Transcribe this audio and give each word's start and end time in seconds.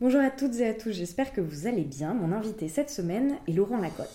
Bonjour 0.00 0.20
à 0.20 0.30
toutes 0.30 0.54
et 0.60 0.68
à 0.68 0.74
tous, 0.74 0.92
j'espère 0.92 1.32
que 1.32 1.40
vous 1.40 1.66
allez 1.66 1.82
bien. 1.82 2.14
Mon 2.14 2.30
invité 2.30 2.68
cette 2.68 2.88
semaine 2.88 3.34
est 3.48 3.52
Laurent 3.52 3.78
Lacotte. 3.78 4.14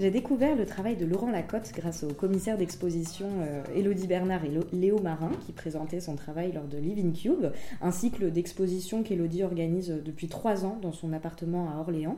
J'ai 0.00 0.10
découvert 0.10 0.56
le 0.56 0.64
travail 0.64 0.96
de 0.96 1.04
Laurent 1.04 1.30
Lacotte 1.30 1.70
grâce 1.76 2.02
au 2.02 2.08
commissaire 2.08 2.56
d'exposition 2.56 3.28
Elodie 3.76 4.06
Bernard 4.06 4.42
et 4.44 4.50
Léo 4.72 4.98
Marin 4.98 5.30
qui 5.44 5.52
présentaient 5.52 6.00
son 6.00 6.16
travail 6.16 6.50
lors 6.52 6.64
de 6.64 6.78
Living 6.78 7.12
Cube, 7.12 7.52
un 7.80 7.92
cycle 7.92 8.30
d'exposition 8.32 9.02
qu'Elodie 9.02 9.44
organise 9.44 9.94
depuis 10.04 10.28
trois 10.28 10.64
ans 10.64 10.78
dans 10.80 10.92
son 10.92 11.12
appartement 11.12 11.70
à 11.70 11.78
Orléans. 11.78 12.16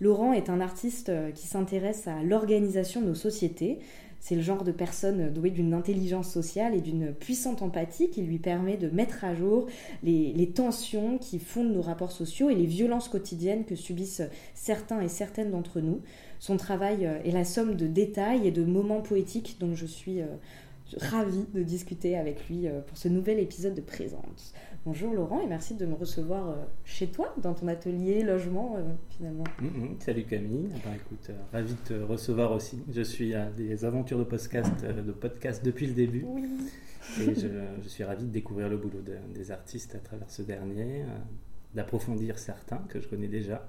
Laurent 0.00 0.32
est 0.32 0.48
un 0.48 0.60
artiste 0.60 1.12
qui 1.34 1.46
s'intéresse 1.46 2.08
à 2.08 2.22
l'organisation 2.22 3.02
de 3.02 3.06
nos 3.06 3.14
sociétés. 3.14 3.80
C'est 4.20 4.34
le 4.34 4.42
genre 4.42 4.64
de 4.64 4.72
personne 4.72 5.32
douée 5.32 5.50
d'une 5.50 5.72
intelligence 5.74 6.30
sociale 6.30 6.74
et 6.74 6.80
d'une 6.80 7.12
puissante 7.12 7.62
empathie 7.62 8.10
qui 8.10 8.22
lui 8.22 8.38
permet 8.38 8.76
de 8.76 8.88
mettre 8.88 9.24
à 9.24 9.34
jour 9.34 9.66
les, 10.02 10.52
tensions 10.54 11.18
qui 11.18 11.38
fondent 11.38 11.72
nos 11.72 11.82
rapports 11.82 12.12
sociaux 12.12 12.50
et 12.50 12.54
les 12.54 12.66
violences 12.66 13.08
quotidiennes 13.08 13.64
que 13.64 13.74
subissent 13.74 14.22
certains 14.54 15.00
et 15.00 15.08
certaines 15.08 15.50
d'entre 15.50 15.80
nous. 15.80 16.00
Son 16.38 16.56
travail 16.56 17.08
est 17.24 17.32
la 17.32 17.44
somme 17.44 17.76
de 17.76 17.86
détails 17.86 18.46
et 18.46 18.50
de 18.50 18.64
moments 18.64 19.00
poétiques 19.00 19.56
dont 19.58 19.74
je 19.74 19.86
suis 19.86 20.20
ravie 20.98 21.46
de 21.54 21.62
discuter 21.62 22.16
avec 22.16 22.48
lui 22.48 22.66
pour 22.86 22.96
ce 22.96 23.08
nouvel 23.08 23.38
épisode 23.38 23.74
de 23.74 23.80
Présence. 23.80 24.54
Bonjour 24.86 25.12
Laurent 25.12 25.40
et 25.42 25.46
merci 25.46 25.74
de 25.74 25.84
me 25.84 25.94
recevoir 25.94 26.56
chez 26.84 27.08
toi, 27.08 27.34
dans 27.42 27.52
ton 27.52 27.68
atelier, 27.68 28.22
logement 28.22 28.76
finalement. 29.10 29.44
Mmh, 29.60 29.66
mmh. 29.66 29.96
Salut 30.00 30.24
Camille, 30.24 30.68
bah, 30.84 30.90
écoute, 30.96 31.28
euh, 31.28 31.34
ravi 31.52 31.74
de 31.74 31.78
te 31.80 31.94
recevoir 31.94 32.52
aussi. 32.52 32.82
Je 32.90 33.02
suis 33.02 33.34
à 33.34 33.50
des 33.50 33.84
aventures 33.84 34.18
de 34.18 34.24
podcast, 34.24 34.72
euh, 34.82 35.02
de 35.02 35.12
podcast 35.12 35.64
depuis 35.64 35.86
le 35.86 35.92
début. 35.92 36.24
Oui. 36.26 36.48
Et 37.20 37.34
je, 37.34 37.48
je, 37.82 37.88
suis 37.88 38.04
ravi 38.04 38.24
de 38.24 38.30
découvrir 38.30 38.68
le 38.68 38.78
boulot 38.78 39.02
de, 39.02 39.16
des 39.34 39.50
artistes 39.50 39.94
à 39.94 39.98
travers 39.98 40.30
ce 40.30 40.42
dernier, 40.42 41.02
euh, 41.02 41.06
d'approfondir 41.74 42.38
certains 42.38 42.78
que 42.88 43.00
je 43.00 43.08
connais 43.08 43.28
déjà. 43.28 43.68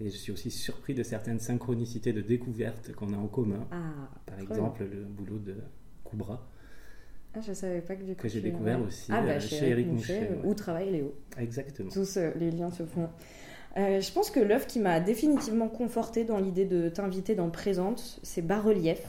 Et 0.00 0.10
je 0.10 0.16
suis 0.16 0.32
aussi 0.32 0.50
surpris 0.50 0.92
de 0.94 1.02
certaines 1.02 1.38
synchronicités 1.38 2.12
de 2.12 2.20
découvertes 2.20 2.92
qu'on 2.92 3.12
a 3.14 3.16
en 3.16 3.28
commun. 3.28 3.66
Ah, 3.70 4.10
Par 4.26 4.38
exemple, 4.40 4.84
le 4.84 5.04
boulot 5.04 5.38
de 5.38 5.54
Koubra. 6.18 6.46
Ah, 7.36 7.40
je 7.46 7.52
savais 7.52 7.80
pas 7.80 7.96
que 7.96 8.04
du 8.04 8.14
coup. 8.14 8.22
Que 8.22 8.28
j'ai 8.28 8.40
tu- 8.40 8.50
découvert 8.50 8.80
aussi 8.80 9.10
ah, 9.12 9.20
bah, 9.20 9.32
euh, 9.32 9.40
chez, 9.40 9.56
chez 9.56 9.68
Eric 9.70 9.88
Mouchet. 9.88 10.20
Mouchet, 10.20 10.30
ouais. 10.30 10.40
où 10.44 10.54
travaille 10.54 10.90
Léo. 10.90 11.14
Exactement. 11.38 11.90
Tous 11.90 12.16
euh, 12.16 12.30
les 12.36 12.50
liens 12.50 12.70
se 12.70 12.84
font. 12.84 13.08
Euh, 13.76 14.00
je 14.00 14.12
pense 14.12 14.30
que 14.30 14.38
l'œuvre 14.38 14.66
qui 14.68 14.78
m'a 14.78 15.00
définitivement 15.00 15.68
confortée 15.68 16.22
dans 16.22 16.38
l'idée 16.38 16.64
de 16.64 16.88
t'inviter 16.88 17.34
dans 17.34 17.50
Présente, 17.50 18.20
c'est 18.22 18.42
Bas-Relief. 18.42 19.00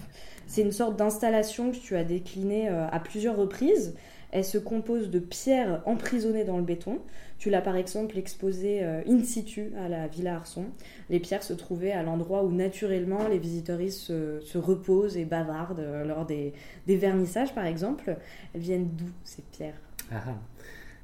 C'est 0.48 0.62
une 0.62 0.72
sorte 0.72 0.96
d'installation 0.96 1.72
que 1.72 1.78
tu 1.78 1.96
as 1.96 2.04
déclinée 2.04 2.68
à 2.68 3.00
plusieurs 3.00 3.36
reprises. 3.36 3.96
Elle 4.32 4.46
se 4.46 4.58
compose 4.58 5.10
de 5.12 5.20
pierres 5.20 5.82
emprisonnées 5.86 6.44
dans 6.44 6.58
le 6.58 6.64
béton. 6.64 7.00
Tu 7.38 7.50
l'as 7.50 7.62
par 7.62 7.76
exemple 7.76 8.18
exposée 8.18 8.84
euh, 8.84 9.02
in 9.08 9.22
situ 9.24 9.72
à 9.78 9.90
la 9.90 10.08
Villa 10.08 10.36
Arson. 10.38 10.66
Les 11.10 11.20
pierres 11.20 11.44
se 11.44 11.54
trouvaient 11.54 11.92
à 11.92 12.02
l'endroit 12.02 12.44
où 12.44 12.52
naturellement 12.52 13.28
les 13.28 13.38
visiteuristes 13.40 14.00
se, 14.00 14.40
se 14.42 14.58
reposent 14.58 15.18
et 15.18 15.26
bavardent 15.26 15.80
euh, 15.82 16.06
lors 16.06 16.26
des, 16.26 16.54
des 16.88 16.96
vernissages 16.98 17.54
par 17.54 17.66
exemple. 17.66 18.16
Elles 18.54 18.62
viennent 18.62 18.90
d'où 18.96 19.10
ces 19.24 19.42
pierres? 19.52 19.80
Ah, 20.12 20.24
ah. 20.28 20.36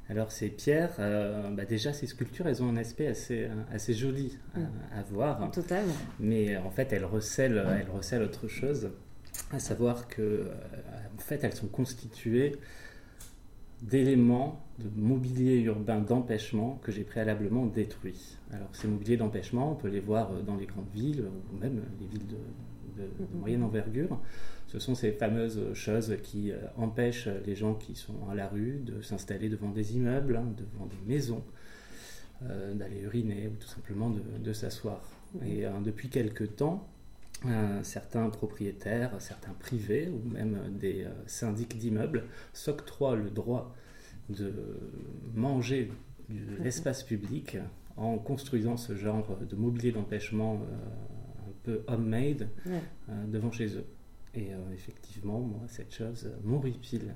Alors 0.10 0.32
ces 0.32 0.50
pierres, 0.50 0.96
euh, 1.00 1.50
bah 1.52 1.64
déjà 1.66 1.94
ces 1.94 2.08
sculptures, 2.08 2.46
elles 2.48 2.62
ont 2.64 2.70
un 2.70 2.76
aspect 2.78 3.08
assez, 3.08 3.48
assez 3.74 3.94
joli 3.94 4.38
à, 4.56 4.60
Mm. 4.60 4.70
à 5.00 5.02
voir, 5.04 5.52
Totalement. 5.52 5.94
mais 6.20 6.58
en 6.58 6.70
fait 6.70 6.92
elles 6.92 7.06
recèlent, 7.06 7.64
elles 7.80 7.90
recèlent 7.90 8.24
autre 8.24 8.48
chose, 8.50 8.90
à 9.52 9.60
savoir 9.60 10.08
que 10.10 10.50
en 11.16 11.20
fait 11.22 11.44
elles 11.44 11.54
sont 11.54 11.68
constituées 11.68 12.58
d'éléments 13.82 14.64
de 14.80 14.90
mobilier 14.96 15.60
urbain 15.62 16.00
d'empêchement 16.00 16.80
que 16.84 16.92
j'ai 16.92 17.04
préalablement 17.04 17.66
détruits. 17.66 18.38
Alors 18.52 18.70
ces 18.74 18.88
mobiliers 18.88 19.18
d'empêchement, 19.18 19.72
on 19.72 19.76
peut 19.76 19.88
les 19.90 20.00
voir 20.00 20.32
euh, 20.32 20.42
dans 20.42 20.56
les 20.56 20.66
grandes 20.66 20.90
villes 20.94 21.26
ou 21.54 21.58
même 21.58 21.82
les 22.00 22.08
villes 22.08 22.28
de, 22.28 22.36
de- 23.02 23.08
de 23.08 23.34
Mhm. 23.34 23.40
moyenne 23.40 23.64
envergure. 23.64 24.20
Ce 24.68 24.80
sont 24.80 24.96
ces 24.96 25.12
fameuses 25.12 25.74
choses 25.74 26.16
qui 26.24 26.52
euh, 26.52 26.58
empêchent 26.78 27.30
les 27.46 27.56
gens 27.56 27.74
qui 27.74 27.96
sont 27.96 28.28
à 28.30 28.36
la 28.36 28.48
rue 28.48 28.80
de 28.86 29.02
s'installer 29.02 29.50
devant 29.50 29.70
des 29.72 29.96
immeubles, 29.96 30.36
hein, 30.36 30.46
devant 30.58 30.86
des 30.86 30.98
maisons, 31.14 31.44
euh, 32.44 32.74
d'aller 32.74 33.02
uriner 33.02 33.48
ou 33.48 33.56
tout 33.60 33.68
simplement 33.68 34.10
de, 34.10 34.22
de 34.44 34.54
s'asseoir. 34.54 35.02
Mhm. 35.36 35.48
Et 35.48 35.66
euh, 35.66 35.72
depuis 35.84 36.10
quelque 36.10 36.44
temps, 36.44 36.88
euh, 37.46 37.82
certains 37.84 38.30
propriétaires, 38.30 39.20
certains 39.20 39.54
privés 39.54 40.10
ou 40.10 40.22
même 40.30 40.60
des 40.80 41.06
euh, 41.06 41.10
syndics 41.26 41.78
d'immeubles 41.78 42.26
s'octroient 42.54 43.16
le 43.16 43.30
droit 43.30 43.74
de 44.30 44.54
manger 45.34 45.92
de 46.30 46.64
l'espace 46.64 47.04
public 47.04 47.58
en 47.98 48.18
construisant 48.18 48.78
ce 48.78 48.96
genre 48.96 49.38
de 49.40 49.56
mobilier 49.56 49.92
d'empêchement 49.92 50.56
euh, 50.62 51.48
un 51.50 51.54
peu 51.64 51.84
homemade 51.88 52.48
Ouais. 52.66 52.82
devant 53.28 53.52
chez 53.52 53.76
eux. 53.76 53.86
Et 54.34 54.52
effectivement, 54.74 55.42
moi, 55.42 55.60
cette 55.68 55.94
chose 55.94 56.32
m'horripile 56.46 57.14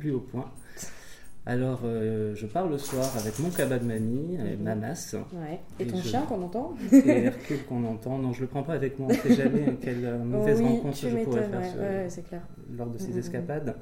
plus 0.00 0.10
au 0.10 0.20
point. 0.20 0.50
Alors, 1.48 1.82
euh, 1.84 2.34
je 2.34 2.44
pars 2.46 2.66
le 2.68 2.76
soir 2.76 3.06
avec 3.16 3.38
mon 3.38 3.50
cabas 3.50 3.78
de 3.78 3.84
mamie, 3.84 4.34
et 4.34 4.56
Mhm. 4.56 4.62
Mamas, 4.64 5.14
Ouais. 5.32 5.60
Et, 5.78 5.84
Et 5.84 5.86
ton 5.86 5.98
je- 5.98 6.08
chien 6.08 6.22
qu'on 6.22 6.42
entend 6.42 6.74
et 6.92 7.08
Hercule 7.08 7.64
qu'on 7.68 7.84
entend. 7.84 8.18
Non, 8.18 8.32
je 8.32 8.40
le 8.40 8.46
prends 8.48 8.64
pas 8.64 8.72
avec 8.74 8.98
moi, 8.98 9.08
on 9.10 9.12
ne 9.12 9.16
sait 9.34 9.42
jamais 9.42 9.76
quelle 9.80 10.04
euh, 10.04 10.18
mauvaise 10.18 10.60
oui, 10.60 10.66
rencontre 10.66 10.96
je 10.96 11.08
pourrais 11.24 11.42
faire 11.42 11.60
ouais, 11.60 12.08
ce- 12.08 12.16
ouais, 12.18 12.22
clair. 12.28 12.42
lors 12.76 12.88
de 12.90 12.98
ces 12.98 13.12
Mhm. 13.12 13.18
escapades. 13.18 13.76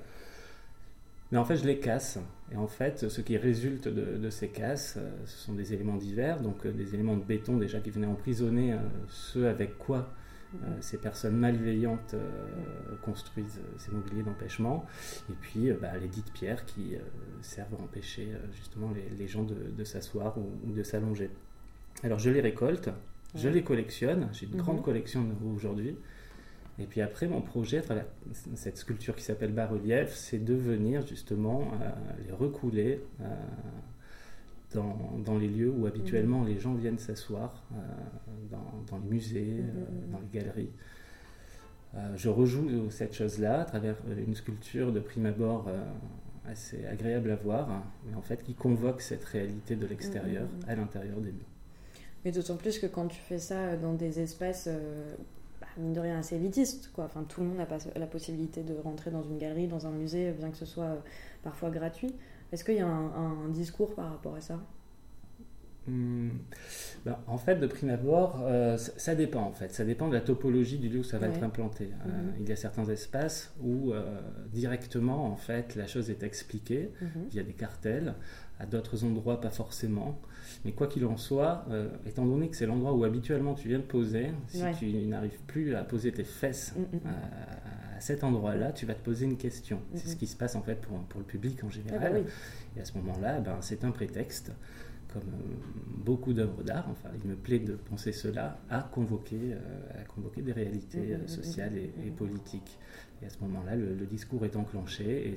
Mais 1.32 1.38
en 1.38 1.44
fait, 1.46 1.56
je 1.56 1.64
les 1.66 1.78
casse. 1.78 2.18
Et 2.52 2.56
en 2.56 2.66
fait, 2.66 3.08
ce 3.08 3.20
qui 3.22 3.38
résulte 3.38 3.88
de, 3.88 4.18
de 4.18 4.30
ces 4.30 4.48
casses, 4.48 4.96
euh, 4.98 5.10
ce 5.24 5.38
sont 5.46 5.54
des 5.54 5.72
éléments 5.72 5.96
divers, 5.96 6.40
donc 6.40 6.66
euh, 6.66 6.70
des 6.70 6.94
éléments 6.94 7.16
de 7.16 7.24
béton 7.24 7.56
déjà 7.56 7.80
qui 7.80 7.88
venaient 7.90 8.06
emprisonner 8.06 8.74
euh, 8.74 8.76
ceux 9.08 9.48
avec 9.48 9.78
quoi 9.78 10.10
euh, 10.62 10.76
ces 10.80 10.98
personnes 10.98 11.36
malveillantes 11.36 12.14
euh, 12.14 12.96
construisent 13.02 13.58
euh, 13.58 13.74
ces 13.78 13.90
mobiliers 13.90 14.22
d'empêchement. 14.22 14.86
Et 15.30 15.34
puis, 15.40 15.70
euh, 15.70 15.76
bah, 15.80 15.96
les 16.00 16.08
dites 16.08 16.32
pierres 16.32 16.64
qui 16.64 16.96
servent 17.42 17.74
à 17.74 17.82
empêcher 17.82 18.28
justement 18.52 18.90
les, 18.94 19.08
les 19.16 19.28
gens 19.28 19.42
de, 19.42 19.54
de 19.76 19.84
s'asseoir 19.84 20.38
ou, 20.38 20.52
ou 20.66 20.72
de 20.72 20.82
s'allonger. 20.82 21.30
Alors, 22.02 22.18
je 22.18 22.30
les 22.30 22.40
récolte, 22.40 22.90
je 23.34 23.48
les 23.48 23.62
collectionne. 23.62 24.28
J'ai 24.32 24.46
une 24.46 24.52
Mhm. 24.52 24.58
grande 24.58 24.82
collection 24.82 25.26
aujourd'hui. 25.54 25.96
Et 26.78 26.86
puis 26.86 27.00
après, 27.00 27.28
mon 27.28 27.40
projet, 27.40 27.78
à 27.78 27.82
travers 27.82 28.06
cette 28.56 28.76
sculpture 28.78 29.14
qui 29.14 29.22
s'appelle 29.22 29.52
bas-relief, 29.52 30.12
c'est 30.14 30.38
de 30.44 30.54
venir 30.54 31.06
justement 31.06 31.70
les 32.26 32.32
recouler 32.32 33.00
dans, 34.74 35.18
dans 35.24 35.38
les 35.38 35.48
lieux 35.48 35.70
où 35.70 35.86
habituellement 35.86 36.44
les 36.44 36.58
gens 36.58 36.74
viennent 36.74 36.98
s'asseoir, 36.98 37.62
euh, 37.72 37.76
dans, 38.50 38.72
dans 38.90 38.98
les 39.02 39.08
musées, 39.08 39.40
Mhm, 39.42 39.70
euh, 39.76 40.06
mhm. 40.06 40.12
dans 40.12 40.20
les 40.20 40.38
galeries. 40.40 40.70
Euh, 41.94 42.12
je 42.16 42.28
rejoue 42.28 42.90
cette 42.90 43.14
chose-là 43.14 43.60
à 43.60 43.64
travers 43.64 43.96
euh, 44.08 44.24
une 44.26 44.34
sculpture 44.34 44.92
de 44.92 45.00
prime 45.00 45.26
abord 45.26 45.66
euh, 45.68 45.80
assez 46.50 46.84
agréable 46.86 47.30
à 47.30 47.36
voir, 47.36 47.70
hein, 47.70 47.84
mais 48.06 48.14
en 48.16 48.22
fait 48.22 48.42
qui 48.42 48.54
convoque 48.54 49.00
cette 49.00 49.24
réalité 49.24 49.76
de 49.76 49.86
l'extérieur 49.86 50.46
à 50.66 50.74
l'intérieur 50.74 51.18
des 51.20 51.32
murs. 51.32 51.46
Mais 52.24 52.32
d'autant 52.32 52.56
plus 52.56 52.78
que 52.78 52.86
quand 52.86 53.06
tu 53.06 53.20
fais 53.20 53.38
ça 53.38 53.76
dans 53.76 53.92
des 53.94 54.18
espaces, 54.20 54.66
euh, 54.68 55.14
bah, 55.60 55.66
mine 55.78 55.92
de 55.92 56.00
rien, 56.00 56.18
assez 56.18 56.36
élitistes, 56.36 56.90
quoi. 56.94 57.04
Enfin, 57.04 57.22
tout 57.28 57.40
le 57.42 57.46
monde 57.48 57.58
n'a 57.58 57.66
pas 57.66 57.78
la 57.96 58.06
possibilité 58.06 58.62
de 58.62 58.74
rentrer 58.82 59.10
dans 59.10 59.22
une 59.22 59.38
galerie, 59.38 59.68
dans 59.68 59.86
un 59.86 59.90
musée, 59.90 60.32
bien 60.32 60.50
que 60.50 60.56
ce 60.56 60.64
soit 60.66 60.84
euh, 60.84 60.96
parfois 61.42 61.70
gratuit. 61.70 62.14
Est-ce 62.52 62.64
qu'il 62.64 62.76
y 62.76 62.80
a 62.80 62.86
un, 62.86 63.48
discours 63.48 63.94
par 63.94 64.10
rapport 64.10 64.34
à 64.34 64.40
ça? 64.40 64.60
Hmm. 65.86 66.30
Ben, 67.04 67.18
en 67.26 67.36
fait, 67.36 67.56
de 67.56 67.66
prime 67.66 67.90
abord, 67.90 68.42
euh, 68.44 68.78
ça, 68.78 69.14
dépend 69.14 69.42
en 69.42 69.52
fait. 69.52 69.72
Ça 69.72 69.84
dépend 69.84 70.08
de 70.08 70.14
la 70.14 70.22
topologie 70.22 70.78
du 70.78 70.88
lieu 70.88 71.00
où 71.00 71.04
ça 71.04 71.18
va 71.18 71.28
être 71.28 71.42
implanté. 71.42 71.90
Euh, 71.92 72.08
mhm. 72.08 72.32
il 72.40 72.48
y 72.48 72.52
a 72.52 72.56
certains 72.56 72.86
espaces 72.86 73.52
où 73.60 73.92
euh, 73.92 74.02
directement, 74.52 75.26
en 75.26 75.36
fait, 75.36 75.74
la 75.74 75.86
chose 75.86 76.08
est 76.10 76.22
expliquée 76.22 76.92
mhm. 77.02 77.28
via 77.30 77.42
des 77.42 77.52
cartels. 77.52 78.14
À 78.60 78.66
d'autres 78.66 79.02
endroits, 79.02 79.40
pas 79.40 79.50
forcément. 79.50 80.20
Mais 80.64 80.70
quoi 80.70 80.86
qu'il 80.86 81.04
en 81.06 81.16
soit, 81.16 81.66
étant 82.06 82.24
donné 82.24 82.48
que 82.48 82.56
c'est 82.56 82.66
l'endroit 82.66 82.92
où 82.92 83.02
habituellement 83.02 83.54
tu 83.54 83.66
viens 83.66 83.80
de 83.80 83.84
poser, 83.84 84.28
si 84.46 84.62
tu 84.78 84.92
n'arrives 85.08 85.40
plus 85.48 85.74
à 85.74 85.82
poser 85.82 86.12
tes 86.12 86.22
fesses 86.22 86.72
mhm. 86.76 87.00
à, 87.04 88.00
cet 88.00 88.22
endroit-là, 88.22 88.70
tu 88.70 88.86
vas 88.86 88.94
te 88.94 89.04
poser 89.04 89.24
une 89.24 89.36
question. 89.36 89.80
C'est 89.94 90.06
ce 90.06 90.14
qui 90.14 90.28
se 90.28 90.36
passe 90.36 90.54
en 90.54 90.62
fait 90.62 90.76
pour, 90.76 91.00
pour 91.00 91.18
le 91.18 91.26
public 91.26 91.64
en 91.64 91.70
général. 91.70 92.00
Ah 92.04 92.10
bah 92.10 92.30
Et 92.76 92.80
à 92.80 92.84
ce 92.84 92.96
moment-là, 92.98 93.40
ben, 93.40 93.56
c'est 93.60 93.84
un 93.84 93.90
prétexte 93.90 94.52
comme 95.14 95.22
euh, 95.22 95.54
beaucoup 96.04 96.32
d'œuvres 96.32 96.62
d'art, 96.62 96.86
enfin 96.90 97.08
il 97.22 97.30
me 97.30 97.36
plaît 97.36 97.60
de 97.60 97.74
penser 97.74 98.12
cela, 98.12 98.58
à 98.68 98.82
convoquer, 98.82 99.38
euh, 99.52 100.02
à 100.02 100.04
convoquer 100.04 100.42
des 100.42 100.52
réalités 100.52 101.16
mmh, 101.16 101.28
sociales 101.28 101.78
et, 101.78 102.10
politiques. 102.10 102.78
Et 103.22 103.26
à 103.26 103.30
ce 103.30 103.38
moment-là, 103.42 103.76
le, 103.76 103.94
discours 104.06 104.44
est 104.44 104.56
enclenché 104.56 105.30
et 105.30 105.36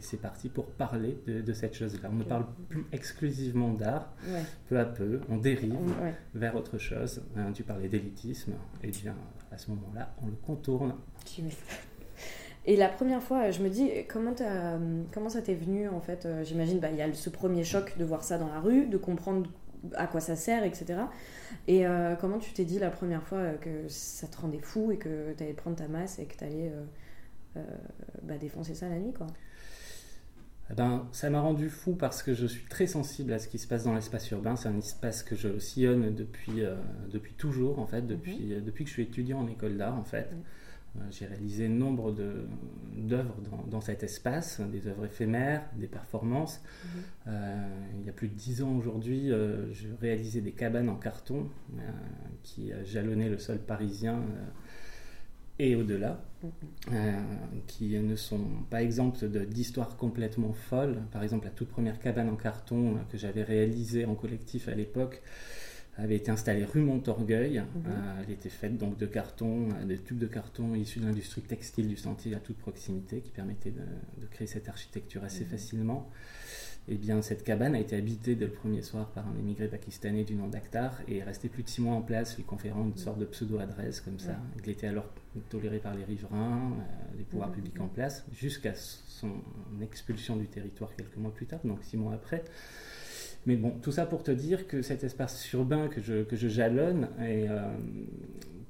c'est 0.00 0.20
parti 0.20 0.48
pour 0.48 0.66
parler 0.66 1.16
de, 1.26 1.52
cette 1.52 1.74
chose-là. 1.74 2.10
On 2.12 2.16
ne 2.16 2.24
parle 2.24 2.46
plus 2.68 2.84
exclusivement 2.92 3.72
d'art, 3.72 4.12
peu 4.68 4.78
à 4.78 4.84
peu, 4.84 5.20
on 5.30 5.38
dérive 5.38 5.76
vers 6.34 6.56
autre 6.56 6.78
chose. 6.78 7.22
Hein, 7.36 7.52
tu 7.54 7.62
parlais 7.62 7.88
d'élitisme, 7.88 8.52
et 8.82 8.90
bien 8.90 9.14
à 9.52 9.56
ce 9.56 9.70
moment-là, 9.70 10.14
on 10.22 10.26
le 10.26 10.36
contourne. 10.44 10.94
Et 12.66 12.74
la 12.74 12.88
première 12.88 13.22
fois, 13.22 13.52
je 13.52 13.62
me 13.62 13.68
dis, 13.68 13.90
comment, 14.08 14.34
comment 15.12 15.28
ça 15.28 15.40
t'est 15.40 15.54
venu 15.54 15.88
en 15.88 16.00
fait 16.00 16.26
euh, 16.26 16.42
J'imagine, 16.44 16.80
bah, 16.80 16.90
il 16.90 16.96
y 16.96 17.02
a 17.02 17.12
ce 17.14 17.30
premier 17.30 17.62
choc 17.62 17.96
de 17.96 18.04
voir 18.04 18.24
ça 18.24 18.38
dans 18.38 18.48
la 18.48 18.58
rue, 18.58 18.86
de 18.86 18.96
comprendre 18.96 19.48
à 19.94 20.08
quoi 20.08 20.20
ça 20.20 20.34
sert, 20.34 20.64
etc. 20.64 20.98
Et 21.68 21.86
euh, 21.86 22.16
comment 22.16 22.38
tu 22.38 22.52
t'es 22.52 22.64
dit 22.64 22.80
la 22.80 22.90
première 22.90 23.22
fois 23.22 23.38
euh, 23.38 23.56
que 23.56 23.88
ça 23.88 24.26
te 24.26 24.36
rendait 24.38 24.58
fou 24.58 24.90
et 24.90 24.96
que 24.96 25.32
tu 25.36 25.44
allais 25.44 25.52
prendre 25.52 25.76
ta 25.76 25.86
masse 25.86 26.18
et 26.18 26.24
que 26.24 26.36
tu 26.36 26.44
allais 26.44 26.72
bah, 28.24 28.36
défoncer 28.36 28.74
ça 28.74 28.88
la 28.88 28.98
nuit 28.98 29.12
quoi? 29.12 29.28
Eh 30.68 30.74
ben, 30.74 31.06
ça 31.12 31.30
m'a 31.30 31.40
rendu 31.40 31.70
fou 31.70 31.94
parce 31.94 32.24
que 32.24 32.34
je 32.34 32.44
suis 32.44 32.66
très 32.66 32.88
sensible 32.88 33.32
à 33.32 33.38
ce 33.38 33.46
qui 33.46 33.58
se 33.58 33.68
passe 33.68 33.84
dans 33.84 33.94
l'espace 33.94 34.28
urbain. 34.32 34.56
C'est 34.56 34.68
un 34.68 34.76
espace 34.76 35.22
que 35.22 35.36
je 35.36 35.60
sillonne 35.60 36.12
depuis, 36.12 36.64
depuis 37.08 37.34
toujours, 37.34 37.78
en 37.78 37.86
fait, 37.86 38.02
depuis, 38.02 38.56
mhm. 38.56 38.64
depuis 38.64 38.82
que 38.82 38.88
je 38.88 38.94
suis 38.94 39.04
étudiant 39.04 39.38
en 39.38 39.46
école 39.46 39.76
d'art, 39.76 39.96
en 39.96 40.02
fait. 40.02 40.28
Euh, 40.32 40.36
j'ai 41.10 41.26
réalisé 41.26 41.68
nombre 41.68 42.12
d'œuvres 42.12 43.36
dans, 43.50 43.64
dans, 43.68 43.80
cet 43.80 44.02
espace, 44.02 44.60
des 44.60 44.86
œuvres 44.88 45.06
éphémères, 45.06 45.62
des 45.76 45.86
performances. 45.86 46.60
Mhm. 46.60 47.00
Euh, 47.28 47.66
il 48.00 48.06
y 48.06 48.08
a 48.08 48.12
plus 48.12 48.28
de 48.28 48.34
dix 48.34 48.62
ans 48.62 48.76
aujourd'hui, 48.76 49.32
euh, 49.32 49.72
je 49.72 49.88
réalisais 50.00 50.40
des 50.40 50.52
cabanes 50.52 50.88
en 50.88 50.96
carton 50.96 51.48
qui 52.42 52.72
jalonnaient 52.84 53.28
le 53.28 53.38
sol 53.38 53.58
parisien 53.58 54.22
et 55.58 55.74
au-delà, 55.74 56.22
mhm. 56.42 57.00
qui 57.66 57.98
ne 57.98 58.16
sont 58.16 58.46
pas 58.70 58.82
exemptes 58.82 59.24
d'histoires 59.24 59.96
complètement 59.96 60.52
folles. 60.52 61.02
Par 61.12 61.22
exemple, 61.22 61.46
la 61.46 61.50
toute 61.50 61.68
première 61.68 61.98
cabane 61.98 62.28
en 62.28 62.36
carton 62.36 62.98
que 63.10 63.18
j'avais 63.18 63.42
réalisée 63.42 64.04
en 64.04 64.14
collectif 64.14 64.68
à 64.68 64.74
l'époque, 64.74 65.22
avait 65.98 66.16
été 66.16 66.30
installée 66.30 66.64
rue 66.64 66.80
Montorgueil. 66.80 67.58
Mhm. 67.58 67.82
Euh, 67.86 68.22
elle 68.22 68.32
était 68.32 68.48
faite 68.48 68.76
donc 68.76 68.98
de 68.98 69.06
carton, 69.06 69.68
euh, 69.70 69.84
des 69.84 69.98
tubes 69.98 70.18
de 70.18 70.26
carton 70.26 70.74
issus 70.74 71.00
de 71.00 71.06
l'industrie 71.06 71.42
textile 71.42 71.88
du 71.88 71.96
Sentier 71.96 72.34
à 72.34 72.40
toute 72.40 72.58
proximité, 72.58 73.20
qui 73.20 73.30
permettait 73.30 73.70
de, 73.70 74.26
créer 74.30 74.46
cette 74.46 74.68
architecture 74.68 75.24
assez 75.24 75.44
mhm. 75.44 75.50
facilement. 75.50 76.10
Et 76.88 76.92
eh 76.92 76.96
bien, 76.98 77.20
cette 77.20 77.42
cabane 77.42 77.74
a 77.74 77.80
été 77.80 77.96
habitée 77.96 78.36
dès 78.36 78.46
le 78.46 78.52
premier 78.52 78.80
soir 78.80 79.10
par 79.10 79.26
un 79.26 79.36
émigré 79.40 79.66
pakistanais 79.66 80.22
du 80.22 80.36
nom 80.36 80.46
d'Akhtar 80.46 81.00
et 81.08 81.16
est 81.16 81.24
resté 81.24 81.48
plus 81.48 81.64
de 81.64 81.68
six 81.68 81.80
mois 81.80 81.96
en 81.96 82.02
place, 82.02 82.36
lui 82.36 82.44
conférant 82.44 82.82
une 82.82 82.90
mhm. 82.90 82.96
sorte 82.96 83.18
de 83.18 83.24
pseudo-adresse 83.24 84.00
comme 84.00 84.20
ça. 84.20 84.36
Il 84.62 84.70
était 84.70 84.86
alors 84.86 85.08
toléré 85.48 85.78
par 85.78 85.94
les 85.94 86.04
riverains, 86.04 86.72
euh, 86.78 87.16
les 87.18 87.24
pouvoirs 87.24 87.50
publics 87.50 87.80
en 87.80 87.88
place, 87.88 88.24
jusqu'à 88.32 88.74
son 88.74 89.32
expulsion 89.82 90.36
du 90.36 90.46
territoire 90.46 90.94
quelques 90.94 91.16
mois 91.16 91.34
plus 91.34 91.46
tard, 91.46 91.60
donc 91.64 91.82
six 91.82 91.96
mois 91.96 92.14
après. 92.14 92.44
Mais 93.46 93.54
bon, 93.54 93.70
tout 93.80 93.92
ça 93.92 94.06
pour 94.06 94.24
te 94.24 94.32
dire 94.32 94.66
que 94.66 94.82
cet 94.82 95.04
espace 95.04 95.52
urbain 95.52 95.86
que 95.86 96.00
je, 96.00 96.24
que 96.24 96.34
je 96.34 96.48
jalonne 96.48 97.08
et 97.20 97.48
euh, 97.48 97.60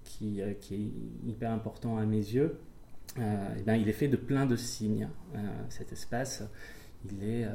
qui, 0.04 0.42
euh, 0.42 0.52
qui, 0.60 0.74
est 0.74 1.28
hyper 1.28 1.50
important 1.50 1.96
à 1.96 2.04
mes 2.04 2.18
yeux, 2.18 2.58
euh, 3.18 3.48
eh 3.58 3.62
ben, 3.62 3.76
il 3.76 3.88
est 3.88 3.94
fait 3.94 4.08
de 4.08 4.18
plein 4.18 4.44
de 4.44 4.54
signes. 4.54 5.08
cet 5.70 5.92
espace, 5.92 6.42
il 7.10 7.24
est, 7.24 7.46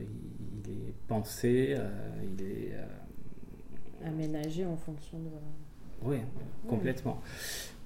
il 0.00 0.70
est 0.72 0.94
pensé, 1.08 1.76
il 2.22 2.42
est 2.42 2.72
aménagé 4.04 4.64
en 4.64 4.76
fonction 4.76 5.18
de. 5.18 5.28
Oui, 6.02 6.18
complètement. 6.66 7.20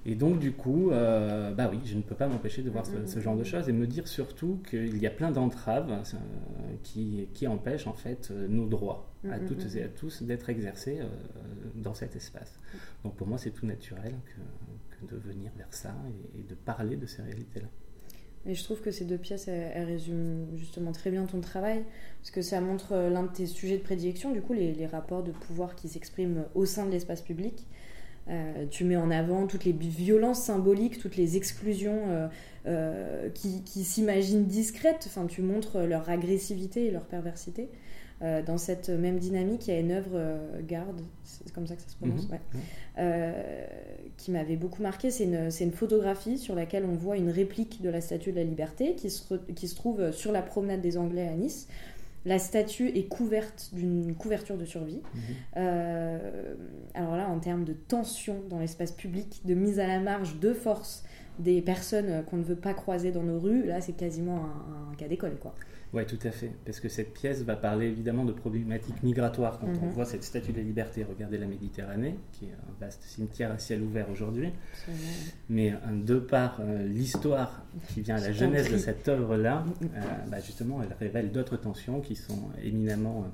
Et 0.09 0.15
donc, 0.15 0.39
du 0.39 0.53
coup, 0.53 0.89
euh, 0.91 1.53
bah 1.53 1.69
oui, 1.69 1.79
je 1.83 1.95
ne 1.95 2.01
peux 2.01 2.15
pas 2.15 2.29
m'empêcher 2.29 2.61
de 2.61 2.69
voir 2.69 2.85
ce, 2.85 3.19
genre 3.19 3.35
de 3.35 3.43
choses 3.43 3.67
et 3.67 3.73
me 3.73 3.85
dire 3.85 4.07
surtout 4.07 4.61
qu'il 4.69 4.97
y 4.97 5.05
a 5.05 5.09
plein 5.09 5.31
d'entraves 5.31 5.91
euh, 5.91 6.17
qui, 6.81 7.27
qui, 7.33 7.45
empêchent 7.45 7.87
en 7.87 7.93
fait 7.93 8.29
euh, 8.31 8.47
nos 8.47 8.67
droits 8.67 9.11
à 9.29 9.37
toutes 9.37 9.75
et 9.75 9.83
à 9.83 9.89
tous 9.89 10.23
d'être 10.23 10.49
exercés 10.49 10.99
dans 11.75 11.93
cet 11.93 12.15
espace. 12.15 12.57
Donc, 13.03 13.15
pour 13.15 13.27
moi, 13.27 13.37
c'est 13.37 13.49
tout 13.49 13.65
naturel 13.65 14.13
que, 15.01 15.13
de 15.13 15.17
venir 15.17 15.51
vers 15.57 15.73
ça 15.73 15.93
et, 16.39 16.43
de 16.43 16.55
parler 16.55 16.95
de 16.95 17.05
ces 17.05 17.21
réalités-là. 17.21 17.67
Et 18.45 18.55
je 18.55 18.63
trouve 18.63 18.79
que 18.79 18.91
ces 18.91 19.03
deux 19.03 19.17
pièces, 19.17 19.49
elles, 19.49 19.83
résument 19.83 20.47
justement 20.55 20.93
très 20.93 21.11
bien 21.11 21.25
ton 21.25 21.41
travail, 21.41 21.83
parce 22.21 22.31
que 22.31 22.41
ça 22.41 22.61
montre 22.61 22.95
l'un 22.95 23.23
de 23.23 23.31
tes 23.33 23.45
sujets 23.45 23.77
de 23.77 23.83
prédilection, 23.83 24.31
du 24.31 24.41
coup, 24.41 24.53
les, 24.53 24.73
les 24.73 24.87
rapports 24.87 25.23
de 25.23 25.33
pouvoir 25.33 25.75
qui 25.75 25.89
s'expriment 25.89 26.45
au 26.55 26.65
sein 26.65 26.85
de 26.85 26.91
l'espace 26.91 27.21
public. 27.21 27.67
Euh, 28.29 28.65
tu 28.69 28.83
mets 28.83 28.97
en 28.97 29.09
avant 29.09 29.47
toutes 29.47 29.63
les 29.63 29.71
violences 29.71 30.41
symboliques, 30.41 30.99
toutes 30.99 31.15
les 31.15 31.37
exclusions 31.37 32.01
euh, 32.07 32.27
euh, 32.65 33.29
qui, 33.29 33.83
s'imaginent 33.83 34.45
discrètes. 34.45 35.05
Enfin, 35.07 35.25
tu 35.27 35.41
montres 35.41 35.79
leur 35.79 36.09
agressivité 36.09 36.87
et 36.87 36.91
leur 36.91 37.05
perversité. 37.05 37.69
dans 38.21 38.57
cette 38.57 38.89
même 38.89 39.19
dynamique, 39.19 39.67
il 39.67 39.73
y 39.73 39.77
a 39.77 39.79
une 39.79 39.91
œuvre 39.91 40.39
Garde, 40.67 41.01
c'est 41.23 41.53
comme 41.53 41.67
ça 41.67 41.75
que 41.75 41.83
ça 41.83 41.89
se 41.89 41.95
prononce, 41.95 42.27
mhm. 42.27 43.33
qui 44.17 44.31
m'avait 44.31 44.55
beaucoup 44.57 44.81
marqué. 44.81 45.11
C'est 45.11 45.25
une, 45.25 45.49
une, 45.61 45.71
photographie 45.71 46.37
sur 46.37 46.55
laquelle 46.55 46.83
on 46.83 46.95
voit 46.95 47.15
une 47.15 47.29
réplique 47.29 47.81
de 47.81 47.89
la 47.89 48.01
Statue 48.01 48.31
de 48.31 48.37
la 48.37 48.43
Liberté 48.43 48.95
qui 48.95 49.09
se, 49.11 49.35
qui 49.55 49.67
se 49.67 49.75
trouve 49.75 50.11
sur 50.11 50.31
la 50.31 50.41
promenade 50.41 50.81
des 50.81 50.97
Anglais 50.97 51.27
à 51.27 51.35
Nice. 51.35 51.67
La 52.27 52.39
statue 52.39 52.89
est 52.89 53.07
couverte 53.07 53.69
d'une 53.71 54.13
couverture 54.13 54.57
de 54.57 54.65
survie. 54.65 55.01
Mhm. 55.13 55.21
Euh, 55.55 56.55
alors 56.93 57.15
là, 57.15 57.29
en 57.29 57.39
termes 57.39 57.63
de 57.63 57.73
tension 57.73 58.43
dans 58.49 58.59
l'espace 58.59 58.91
public, 58.91 59.41
de 59.45 59.53
mise 59.53 59.79
à 59.79 59.87
la 59.87 59.99
marge 59.99 60.37
de 60.39 60.53
force 60.53 61.05
des 61.39 61.61
personnes 61.61 62.25
qu'on 62.25 62.37
ne 62.37 62.43
veut 62.43 62.57
pas 62.57 62.73
croiser 62.73 63.11
dans 63.11 63.23
nos 63.23 63.39
rues, 63.39 63.65
là, 63.65 63.79
c'est 63.79 63.95
quasiment 63.95 64.37
un, 64.37 64.91
un 64.91 64.95
cas 64.95 65.07
d'école, 65.07 65.37
quoi. 65.39 65.55
Oui, 65.93 66.05
tout 66.05 66.19
à 66.23 66.31
fait. 66.31 66.51
Parce 66.65 66.79
que 66.79 66.89
cette 66.89 67.13
pièce 67.13 67.43
va 67.43 67.55
parler 67.55 67.87
évidemment 67.87 68.25
de 68.25 68.33
problématiques 68.33 69.01
migratoires. 69.03 69.57
Quand 69.59 69.67
on 69.67 69.85
mhm. 69.85 69.91
voit 69.91 70.05
cette 70.05 70.23
statue 70.23 70.51
de 70.51 70.57
la 70.57 70.63
liberté, 70.63 71.05
regardez 71.07 71.37
la 71.37 71.47
Méditerranée, 71.47 72.15
qui 72.33 72.45
est 72.45 72.51
un 72.51 72.79
vaste 72.79 73.03
cimetière 73.03 73.51
à 73.51 73.57
ciel 73.57 73.81
ouvert 73.81 74.09
aujourd'hui. 74.09 74.51
Mais 75.49 75.71
euh, 75.71 75.75
de 75.93 76.19
par 76.19 76.59
euh, 76.59 76.85
l'histoire 76.85 77.63
qui 77.89 78.01
vient 78.01 78.17
à 78.17 78.21
la 78.21 78.33
genèse 78.33 78.69
de 78.71 78.77
cette 78.77 79.07
œuvre-là, 79.07 79.63
euh, 79.83 79.87
bah, 80.29 80.39
justement, 80.41 80.81
elle 80.83 80.95
révèle 80.99 81.31
d'autres 81.31 81.57
tensions 81.57 82.01
qui 82.01 82.15
sont 82.15 82.49
éminemment 82.61 83.25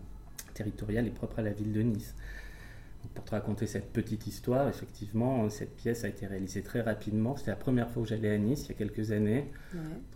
territoriales 0.54 1.08
et 1.08 1.12
propres 1.12 1.40
à 1.40 1.42
la 1.42 1.52
ville 1.52 1.74
de 1.74 1.82
Nice. 1.82 2.14
Pour 3.14 3.24
te 3.26 3.32
raconter 3.32 3.68
cette 3.68 3.92
petite 3.92 4.28
histoire, 4.28 4.68
effectivement, 4.68 5.50
cette 5.50 5.76
pièce 5.76 6.04
a 6.04 6.08
été 6.08 6.26
réalisée 6.26 6.62
très 6.62 6.82
rapidement. 6.82 7.36
C'était 7.36 7.52
la 7.52 7.58
première 7.58 7.90
fois 7.90 8.04
que 8.04 8.10
j'allais 8.10 8.32
à 8.32 8.38
Nice, 8.38 8.66
il 8.66 8.70
y 8.70 8.72
a 8.72 8.78
quelques 8.78 9.12
années. 9.12 9.52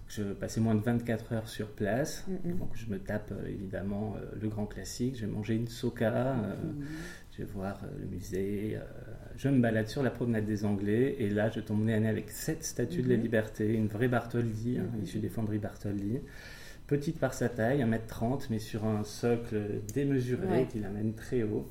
Je 0.07 0.23
passais 0.23 0.61
moins 0.61 0.75
de 0.75 0.81
24 0.81 1.33
heures 1.33 1.49
sur 1.49 1.67
place. 1.69 2.25
Donc 2.45 2.69
je 2.75 2.89
me 2.89 2.97
tape 2.97 3.31
euh, 3.31 3.47
évidemment 3.47 4.15
euh, 4.15 4.25
le 4.41 4.47
grand 4.47 4.65
classique. 4.65 5.17
Je 5.17 5.25
vais 5.25 5.31
manger 5.31 5.55
une 5.55 5.67
soca, 5.67 6.33
euh, 6.33 6.55
je 7.33 7.39
vais 7.39 7.49
voir 7.51 7.81
le 7.99 8.05
musée. 8.07 8.77
je 9.35 9.49
me 9.49 9.59
balade 9.59 9.87
sur 9.89 10.03
la 10.03 10.09
promenade 10.09 10.45
des 10.45 10.63
Anglais. 10.63 11.17
Et 11.19 11.29
là, 11.29 11.49
je 11.49 11.59
tombe 11.59 11.83
nez 11.83 11.93
à 11.93 11.99
nez 11.99 12.07
avec 12.07 12.31
cette 12.31 12.63
statue 12.63 13.01
de 13.01 13.09
la 13.09 13.15
liberté, 13.15 13.73
une 13.73 13.87
vraie 13.87 14.07
Bartholdi, 14.07 14.77
hein, 14.77 14.87
issue 15.03 15.19
des 15.19 15.29
fonderies 15.29 15.59
Bartholdi 15.59 16.19
petite 16.87 17.19
par 17.19 17.33
sa 17.33 17.49
taille, 17.49 17.81
1m30, 17.81 18.47
mais 18.49 18.59
sur 18.59 18.85
un 18.85 19.03
socle 19.03 19.81
démesuré 19.93 20.67
qui 20.71 20.79
l'amène 20.79 21.13
très 21.13 21.43
haut. 21.43 21.69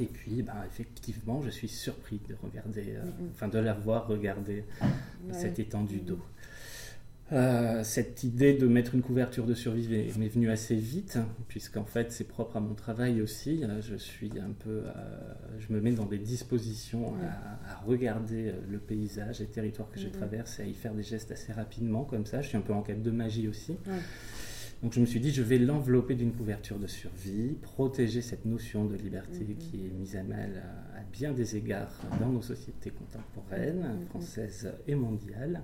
Et 0.00 0.06
puis, 0.06 0.42
bah, 0.42 0.64
effectivement, 0.66 1.42
je 1.42 1.50
suis 1.50 1.68
surpris 1.68 2.20
de 2.28 2.34
regarder, 2.42 2.94
euh, 2.96 3.04
enfin 3.34 3.48
de 3.48 3.58
la 3.58 3.74
voir 3.74 4.06
regarder 4.06 4.64
cette 5.32 5.58
étendue 5.58 6.00
d'eau. 6.00 6.20
Euh, 7.32 7.84
cette 7.84 8.24
idée 8.24 8.54
de 8.54 8.66
mettre 8.66 8.96
une 8.96 9.02
couverture 9.02 9.46
de 9.46 9.54
survie 9.54 9.86
m'est 10.18 10.28
venue 10.28 10.50
assez 10.50 10.74
vite, 10.74 11.18
puisqu'en 11.46 11.84
fait 11.84 12.10
c'est 12.10 12.26
propre 12.26 12.56
à 12.56 12.60
mon 12.60 12.74
travail 12.74 13.20
aussi. 13.20 13.62
Euh, 13.62 13.80
je 13.80 13.94
suis 13.94 14.32
un 14.40 14.50
peu, 14.50 14.82
je 15.58 15.72
me 15.72 15.80
mets 15.80 15.92
dans 15.92 16.06
des 16.06 16.18
dispositions 16.18 17.14
à, 17.68 17.76
regarder 17.86 18.52
le 18.68 18.78
paysage, 18.78 19.40
les 19.40 19.46
territoires 19.46 19.90
que 19.90 20.00
je 20.00 20.08
traverse 20.08 20.58
et 20.58 20.62
à 20.62 20.66
y 20.66 20.74
faire 20.74 20.94
des 20.94 21.04
gestes 21.04 21.30
assez 21.30 21.52
rapidement 21.52 22.04
comme 22.04 22.26
ça. 22.26 22.40
Je 22.40 22.48
suis 22.48 22.56
un 22.56 22.62
peu 22.62 22.72
en 22.72 22.82
quête 22.82 23.02
de 23.02 23.10
magie 23.10 23.46
aussi. 23.46 23.76
Donc 24.82 24.94
je 24.94 25.00
me 25.00 25.04
suis 25.06 25.20
dit, 25.20 25.30
je 25.30 25.42
vais 25.42 25.58
l'envelopper 25.58 26.14
d'une 26.14 26.32
couverture 26.32 26.78
de 26.78 26.86
survie, 26.86 27.54
protéger 27.60 28.22
cette 28.22 28.46
notion 28.46 28.86
de 28.86 28.96
liberté 28.96 29.40
Mhm. 29.40 29.56
qui 29.56 29.76
est 29.86 29.90
mise 29.90 30.16
à 30.16 30.22
mal 30.22 30.62
à, 30.94 31.00
à 31.00 31.02
bien 31.12 31.32
des 31.32 31.54
égards 31.56 31.92
dans 32.18 32.30
nos 32.30 32.40
sociétés 32.42 32.90
contemporaines, 32.90 33.98
Mhm. 34.00 34.06
françaises 34.08 34.72
et 34.88 34.94
mondiales. 34.94 35.62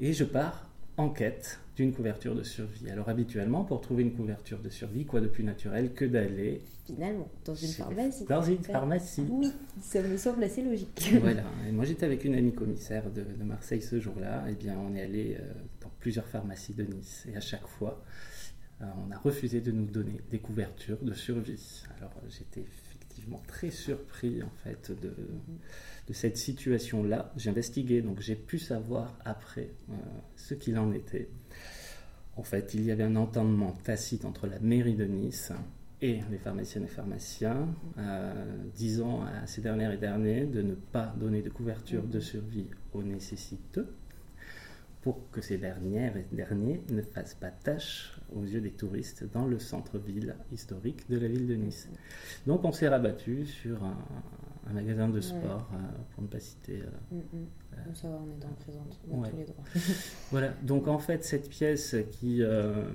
Et 0.00 0.12
je 0.12 0.24
pars 0.24 0.68
en 0.96 1.10
quête 1.10 1.60
d'une 1.76 1.92
couverture 1.92 2.34
de 2.34 2.42
survie. 2.42 2.90
Alors 2.90 3.08
habituellement, 3.08 3.62
pour 3.62 3.80
trouver 3.80 4.02
une 4.02 4.12
couverture 4.14 4.58
de 4.58 4.70
survie, 4.70 5.04
quoi 5.04 5.20
de 5.20 5.26
plus 5.28 5.44
naturel 5.44 5.92
que 5.92 6.04
d'aller 6.06 6.62
Finalement, 6.86 7.28
dans 7.44 7.54
une 7.54 7.68
pharmacie. 7.68 8.24
Dans 8.28 8.42
une 8.42 8.58
pharmacie. 8.62 9.24
Oui, 9.28 9.52
ça 9.82 10.00
me 10.02 10.16
semble 10.16 10.42
assez 10.42 10.62
logique. 10.62 11.12
voilà. 11.20 11.42
Et 11.68 11.72
moi, 11.72 11.84
j'étais 11.84 12.06
avec 12.06 12.24
une 12.24 12.34
amie 12.34 12.52
commissaire 12.54 13.10
de, 13.10 13.22
de 13.22 13.44
Marseille 13.44 13.82
ce 13.82 14.00
jour-là. 14.00 14.44
Et 14.48 14.54
bien, 14.54 14.76
on 14.78 14.94
est 14.96 15.02
allé 15.02 15.36
euh, 15.38 15.52
plusieurs 16.06 16.28
pharmacies 16.28 16.72
de 16.72 16.84
Nice. 16.84 17.26
Et 17.28 17.36
à 17.36 17.40
chaque 17.40 17.66
fois, 17.66 18.00
euh, 18.80 18.84
on 19.04 19.10
a 19.10 19.18
refusé 19.18 19.60
de 19.60 19.72
nous 19.72 19.86
donner 19.86 20.20
des 20.30 20.38
couvertures 20.38 21.02
de 21.02 21.12
survie. 21.12 21.82
Alors, 21.98 22.12
j'étais 22.28 22.60
effectivement 22.60 23.42
très 23.48 23.72
surpris, 23.72 24.40
en 24.40 24.52
fait, 24.62 24.92
de, 25.02 25.12
de 26.06 26.12
cette 26.12 26.36
situation-là. 26.36 27.32
J'ai 27.36 27.50
investigué, 27.50 28.02
donc 28.02 28.20
j'ai 28.20 28.36
pu 28.36 28.60
savoir 28.60 29.18
après 29.24 29.72
euh, 29.90 29.94
ce 30.36 30.54
qu'il 30.54 30.78
en 30.78 30.92
était. 30.92 31.28
En 32.36 32.44
fait, 32.44 32.72
il 32.74 32.84
y 32.84 32.92
avait 32.92 33.02
un 33.02 33.16
entendement 33.16 33.72
tacite 33.82 34.24
entre 34.24 34.46
la 34.46 34.60
mairie 34.60 34.94
de 34.94 35.06
Nice 35.06 35.50
et 36.02 36.20
les 36.30 36.38
pharmaciennes 36.38 36.84
et 36.84 36.94
pharmaciens, 36.98 37.66
euh, 37.98 38.32
disant 38.76 39.24
à 39.24 39.48
ces 39.48 39.60
dernières 39.60 39.90
et 39.90 39.98
derniers 39.98 40.46
de 40.46 40.62
ne 40.62 40.74
pas 40.74 41.12
donner 41.18 41.42
de 41.42 41.50
couverture 41.50 42.04
de 42.04 42.20
survie 42.20 42.68
aux 42.94 43.02
nécessiteux 43.02 43.88
pour 45.06 45.30
que 45.30 45.40
ces 45.40 45.56
dernières 45.56 46.16
et 46.16 46.26
derniers 46.32 46.82
ne 46.90 47.00
fassent 47.00 47.36
pas 47.36 47.52
tâche 47.52 48.18
aux 48.34 48.42
yeux 48.42 48.60
des 48.60 48.72
touristes 48.72 49.22
dans 49.32 49.46
le 49.46 49.56
centre-ville 49.60 50.34
historique 50.50 51.08
de 51.08 51.16
la 51.16 51.28
ville 51.28 51.46
de 51.46 51.54
Nice. 51.54 51.88
Donc 52.44 52.64
on 52.64 52.72
s'est 52.72 52.88
rabattu 52.88 53.46
sur 53.46 53.84
un, 53.84 53.96
un 54.68 54.72
magasin 54.72 55.06
de 55.08 55.14
Ouais. 55.14 55.22
sport, 55.22 55.70
euh, 55.74 55.76
pour 56.12 56.24
ne 56.24 56.28
pas 56.28 56.40
citer 56.40 56.80
euh, 56.82 57.14
Mm, 57.14 57.18
mm. 57.18 57.46
Comme 57.84 57.94
ça, 57.94 58.08
on 58.08 58.34
est 58.34 58.40
dans 58.40 58.48
le 58.48 58.54
présent, 58.56 58.84
dans 59.06 59.18
Ouais. 59.20 59.30
tous 59.30 59.36
les 59.36 59.44
droits. 59.44 59.64
Voilà, 60.32 60.48
donc 60.64 60.88
en 60.88 60.98
fait, 60.98 61.22
cette 61.22 61.48
pièce 61.50 61.94
qui 62.10 62.42
euh, 62.42 62.88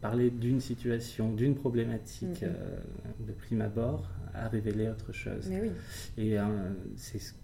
parlait 0.00 0.30
d'une 0.30 0.60
situation, 0.60 1.30
d'une 1.30 1.56
problématique 1.56 2.40
Mhm. 2.40 2.48
euh, 2.54 2.80
de 3.26 3.32
prime 3.32 3.60
abord, 3.60 4.08
a 4.32 4.48
révélé 4.48 4.88
autre 4.88 5.12
chose. 5.12 5.46
Mais 5.50 5.60
oui. 5.60 5.70
Et 6.16 6.36
c'est 6.96 7.18
ce 7.18 7.34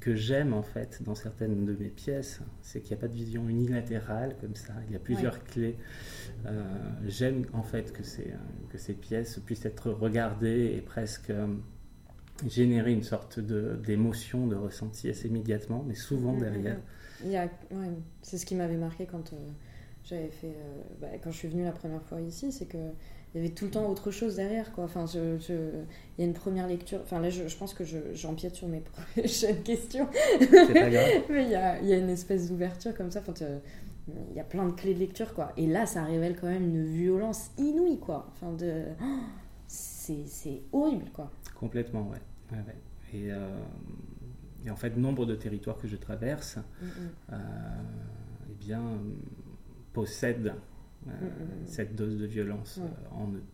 que 0.00 0.14
j'aime 0.14 0.52
en 0.52 0.62
fait 0.62 1.02
dans 1.02 1.14
certaines 1.14 1.64
de 1.64 1.74
mes 1.74 1.88
pièces, 1.88 2.40
c'est 2.62 2.80
qu'il 2.80 2.90
n'y 2.94 2.98
a 2.98 3.00
pas 3.00 3.08
de 3.08 3.14
vision 3.14 3.48
unilatérale 3.48 4.36
comme 4.40 4.54
ça, 4.54 4.74
il 4.86 4.92
y 4.92 4.96
a 4.96 4.98
plusieurs 5.00 5.42
clés. 5.44 5.76
Euh, 6.46 6.62
j'aime 7.06 7.46
en 7.52 7.62
fait 7.62 7.92
que 7.92 8.02
ces, 8.02 8.32
que 8.70 8.78
ces 8.78 8.94
pièces 8.94 9.38
puissent 9.44 9.64
être 9.64 9.90
regardées 9.90 10.74
et 10.76 10.80
presque 10.80 11.30
euh, 11.30 11.46
générer 12.46 12.92
une 12.92 13.02
sorte 13.02 13.40
de- 13.40 13.76
d'émotion, 13.84 14.46
de, 14.46 14.54
ressenti 14.56 15.08
assez 15.08 15.28
immédiatement, 15.28 15.84
mais 15.86 15.94
souvent 15.94 16.34
derrière. 16.36 16.78
Il 17.24 17.30
y 17.30 17.36
a, 17.36 17.44
ouais, 17.70 17.90
c'est 18.22 18.36
ce 18.38 18.44
qui 18.44 18.54
m'avait 18.54 18.76
marqué 18.76 19.06
quand 19.06 19.32
euh, 19.32 19.36
j'avais 20.04 20.28
fait, 20.28 20.48
euh, 20.48 20.82
bah, 21.00 21.08
quand 21.22 21.30
je 21.30 21.38
suis 21.38 21.48
venue 21.48 21.64
la 21.64 21.72
première 21.72 22.02
fois 22.02 22.20
ici, 22.20 22.52
c'est 22.52 22.66
que 22.66 22.78
il 23.34 23.42
y 23.42 23.44
avait 23.44 23.54
tout 23.54 23.66
le 23.66 23.70
temps 23.70 23.86
autre 23.90 24.10
chose 24.10 24.36
derrière, 24.36 24.72
quoi. 24.72 24.84
Enfin, 24.84 25.04
je, 25.06 25.38
je- 25.38 25.52
il 26.16 26.20
y 26.20 26.22
a 26.22 26.26
une 26.26 26.32
première 26.34 26.66
lecture. 26.66 27.00
Enfin, 27.02 27.20
là, 27.20 27.28
je, 27.30 27.48
je 27.48 27.56
pense 27.56 27.74
que 27.74 27.84
je- 27.84 28.14
j'empiète 28.14 28.54
sur 28.54 28.68
mes 28.68 28.80
prochaines 29.16 29.62
questions, 29.62 30.08
C'est 30.40 30.72
pas 30.72 30.90
grave. 30.90 31.10
mais 31.30 31.44
il 31.44 31.50
y 31.50 31.54
a, 31.54 31.80
il 31.80 31.88
y 31.88 31.92
a 31.92 31.98
une 31.98 32.08
espèce 32.10 32.48
d'ouverture 32.48 32.94
comme 32.96 33.10
ça. 33.10 33.20
Enfin, 33.26 33.34
il 34.30 34.36
y 34.36 34.40
a 34.40 34.44
plein 34.44 34.66
de 34.66 34.72
clés 34.72 34.94
de 34.94 35.00
lecture, 35.00 35.34
quoi. 35.34 35.52
Et 35.56 35.66
là, 35.66 35.84
ça 35.84 36.04
révèle 36.04 36.36
quand 36.40 36.46
même 36.46 36.62
une 36.64 36.84
violence 36.86 37.50
inouïe, 37.58 37.98
quoi. 37.98 38.30
Enfin, 38.32 38.52
de, 38.52 38.84
oh, 39.02 39.04
c'est 39.66 40.62
horrible, 40.72 41.10
quoi. 41.12 41.30
Complètement, 41.58 42.08
ouais. 42.08 42.18
Ouais, 42.52 42.58
ouais. 42.66 42.76
Et, 43.18 43.32
euh, 43.32 43.58
et 44.64 44.70
en 44.70 44.76
fait, 44.76 44.96
nombre 44.96 45.26
de 45.26 45.34
territoires 45.34 45.76
que 45.78 45.88
je 45.88 45.96
traverse, 45.96 46.56
Mm, 46.80 46.86
mm. 46.86 46.90
euh, 47.32 47.36
eh 48.50 48.54
bien, 48.64 48.82
possèdent 49.92 50.54
euh, 51.08 51.12
Mm, 51.20 51.24
mm, 51.24 51.62
mm. 51.62 51.66
cette 51.66 51.94
dose 51.94 52.18
de 52.18 52.26
violence 52.26 52.78
euh, 52.82 53.08
en 53.10 53.32
eux. 53.32 53.44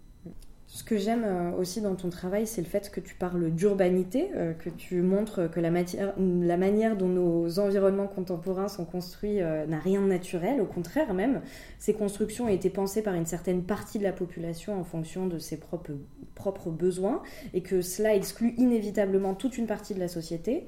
Ce 0.74 0.82
que 0.84 0.96
j'aime 0.96 1.24
euh, 1.24 1.50
aussi 1.58 1.82
dans 1.82 1.94
ton 1.94 2.08
travail, 2.08 2.46
c'est 2.46 2.62
le 2.62 2.66
fait 2.66 2.90
que 2.90 2.98
tu 2.98 3.14
parles 3.14 3.50
d'urbanité, 3.50 4.30
euh, 4.34 4.54
que 4.54 4.70
tu 4.70 5.02
montres 5.02 5.50
que 5.50 5.60
la, 5.60 5.70
manière 5.70 6.96
dont 6.96 7.08
nos 7.08 7.58
environnements 7.58 8.06
contemporains 8.06 8.68
sont 8.68 8.86
construits 8.86 9.42
euh, 9.42 9.66
n'a 9.66 9.78
rien 9.78 10.00
de 10.00 10.06
naturel. 10.06 10.62
Au 10.62 10.64
contraire, 10.64 11.12
même, 11.12 11.42
ces 11.78 11.92
constructions 11.92 12.46
ont 12.46 12.48
été 12.48 12.70
pensées 12.70 13.02
par 13.02 13.12
une 13.12 13.26
certaine 13.26 13.64
partie 13.64 13.98
de 13.98 14.02
la 14.02 14.12
population 14.12 14.80
en 14.80 14.82
fonction 14.82 15.26
de 15.26 15.38
ses 15.38 15.58
propres, 15.58 15.92
propres 16.34 16.70
besoins 16.70 17.22
et 17.52 17.60
que 17.60 17.82
cela 17.82 18.14
exclut 18.14 18.54
inévitablement 18.56 19.34
toute 19.34 19.58
une 19.58 19.66
partie 19.66 19.92
de 19.92 20.00
la 20.00 20.08
société. 20.08 20.64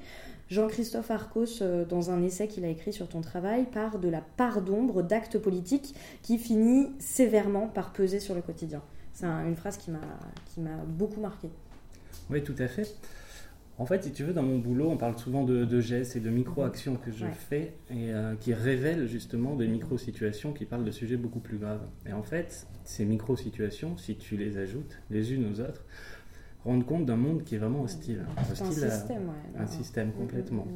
Jean-Christophe 0.49 1.09
Arcos, 1.09 1.63
dans 1.89 2.11
un 2.11 2.21
essai 2.21 2.47
qu'il 2.47 2.63
a 2.63 2.67
écrit 2.67 2.93
sur 2.93 3.09
ton 3.09 3.21
travail, 3.21 3.65
part 3.65 3.97
de 3.97 4.09
la 4.09 4.21
part 4.21 4.61
d'ombre 4.61 5.01
d'actes 5.01 5.39
politiques 5.39 5.95
qui 6.21 6.37
finit 6.37 6.89
sévèrement 6.99 7.67
par 7.67 7.91
peser 7.91 8.19
sur 8.19 8.35
le 8.35 8.41
quotidien. 8.41 8.83
C'est 9.15 9.25
un- 9.25 9.47
une 9.47 9.55
phrase 9.55 9.77
qui 9.77 9.89
m'a 9.91 10.75
beaucoup 10.87 11.19
marqué. 11.21 11.49
Oui, 12.29 12.43
tout 12.43 12.55
à 12.59 12.67
fait. 12.67 12.87
En 13.77 13.85
fait, 13.85 14.03
si 14.03 14.11
tu 14.11 14.23
veux, 14.23 14.33
dans 14.33 14.43
mon 14.43 14.59
boulot, 14.59 14.89
on 14.89 14.97
parle 14.97 15.17
souvent 15.17 15.43
de, 15.43 15.65
de 15.65 15.81
gestes 15.81 16.15
et 16.15 16.19
de 16.19 16.29
micro-actions 16.29 16.95
que 16.97 17.11
je 17.11 17.25
Ouais. 17.25 17.31
fais 17.33 17.73
et 17.89 18.13
euh, 18.13 18.35
qui 18.35 18.53
révèlent 18.53 19.07
justement 19.07 19.55
des 19.55 19.67
micro-situations 19.67 20.53
qui 20.53 20.65
parlent 20.65 20.85
de 20.85 20.91
sujets 20.91 21.17
beaucoup 21.17 21.39
plus 21.41 21.57
graves. 21.57 21.81
Et 22.05 22.13
en 22.13 22.23
fait, 22.23 22.67
ces 22.83 23.03
micro-situations, 23.05 23.97
si 23.97 24.15
tu 24.17 24.37
les 24.37 24.57
ajoutes 24.57 24.97
les 25.09 25.33
unes 25.33 25.51
aux 25.51 25.59
autres, 25.59 25.83
rendent 26.63 26.85
compte 26.85 27.05
d'un 27.05 27.17
monde 27.17 27.43
qui 27.43 27.55
est 27.55 27.57
vraiment 27.57 27.81
hostile. 27.83 28.25
Un 28.37 28.51
à- 28.51 28.55
système, 28.55 29.29
ouais. 29.29 29.59
un 29.59 29.67
système 29.67 30.07
Mm, 30.07 30.11
mm, 30.11 30.17
complètement. 30.17 30.67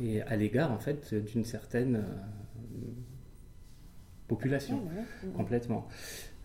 mm. 0.00 0.04
et 0.04 0.22
à 0.22 0.36
l'égard 0.36 0.70
en 0.72 0.78
fait 0.78 1.14
d'une 1.14 1.44
certaine 1.44 1.96
euh, 1.96 2.02
population 4.28 4.78
mm. 5.24 5.32
complètement. 5.36 5.86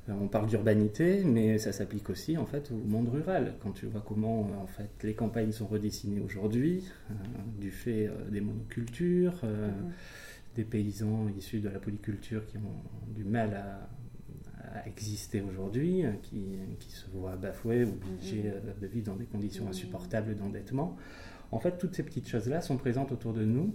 On 0.07 0.27
parle 0.27 0.45
d'urbanité, 0.47 1.23
mais 1.23 1.57
ça 1.57 1.71
s'applique 1.71 2.09
aussi 2.11 2.37
en 2.37 2.45
fait 2.45 2.69
au 2.71 2.75
monde 2.75 3.09
rural. 3.09 3.55
Quand 3.59 3.71
tu 3.71 3.87
vois 3.87 4.03
comment 4.05 4.41
euh, 4.51 4.61
en 4.63 4.67
fait 4.67 4.91
les 5.03 5.15
campagnes 5.15 5.51
sont 5.51 5.65
redessinées 5.65 6.19
aujourd'hui, 6.21 6.83
euh, 7.09 7.13
du 7.59 7.71
fait 7.71 8.07
euh, 8.07 8.29
des 8.29 8.41
monocultures, 8.41 9.39
euh, 9.43 9.69
Mm, 9.69 9.91
des 10.55 10.63
paysans 10.63 11.27
issus 11.37 11.59
de 11.59 11.69
la 11.69 11.79
polyculture 11.79 12.45
qui 12.45 12.57
ont 12.57 13.13
du 13.15 13.23
mal 13.25 13.53
à, 13.55 14.77
à 14.79 14.87
exister 14.87 15.41
aujourd'hui, 15.41 16.03
qui, 16.21 16.43
qui 16.79 16.91
se 16.91 17.07
voient 17.11 17.35
bafoués, 17.35 17.83
obligés 17.83 18.43
Mhm. 18.43 18.51
euh, 18.67 18.73
de 18.81 18.87
vivre 18.87 19.07
dans 19.07 19.15
des 19.15 19.25
conditions 19.25 19.63
Mhm. 19.65 19.71
insupportables 19.71 20.35
d'endettement. 20.37 20.95
En 21.55 21.59
fait, 21.59 21.77
toutes 21.77 21.95
ces 21.95 22.03
petites 22.03 22.27
choses-là 22.27 22.59
sont 22.59 22.75
présentes 22.75 23.13
autour 23.13 23.31
de 23.31 23.45
nous. 23.45 23.73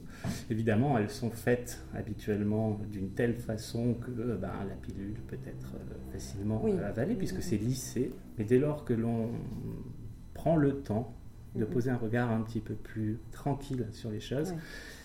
Évidemment, 0.50 0.98
elles 0.98 1.08
sont 1.08 1.30
faites 1.30 1.82
habituellement 1.94 2.78
d'une 2.90 3.10
telle 3.12 3.34
façon 3.34 3.94
que 3.94 4.10
ben, 4.36 4.52
la 4.68 4.74
pilule 4.74 5.14
peut 5.28 5.38
être 5.46 5.74
euh, 5.76 6.12
facilement 6.12 6.60
Oui. 6.62 6.72
euh, 6.72 6.86
avalée, 6.86 7.14
puisque 7.14 7.42
c'est 7.42 7.56
lissé. 7.56 8.12
Mais 8.36 8.44
dès 8.44 8.58
lors 8.58 8.84
que 8.84 8.92
l'on 8.92 9.30
prend 10.34 10.56
le 10.56 10.82
temps 10.82 11.14
de 11.56 11.64
Mhm. 11.64 11.70
poser 11.70 11.90
un 11.90 11.96
regard 11.96 12.30
un 12.30 12.42
petit 12.42 12.60
peu 12.60 12.74
plus 12.74 13.18
tranquille 13.32 13.86
sur 13.92 14.10
les 14.10 14.20
choses, 14.20 14.50
Ouais. 14.52 14.58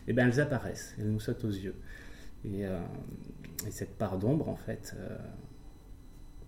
et 0.10 0.14
ben 0.14 0.28
elles 0.28 0.42
apparaissent, 0.42 0.96
elles 1.00 1.10
nous 1.10 1.20
sautent 1.22 1.46
aux 1.46 1.50
yeux. 1.50 1.76
Et, 2.44 2.66
euh, 2.68 2.78
et 3.66 3.72
cette 3.72 3.98
part 3.98 4.20
d'ombre, 4.20 4.50
en 4.50 4.56
fait, 4.58 4.96
euh, 5.00 5.18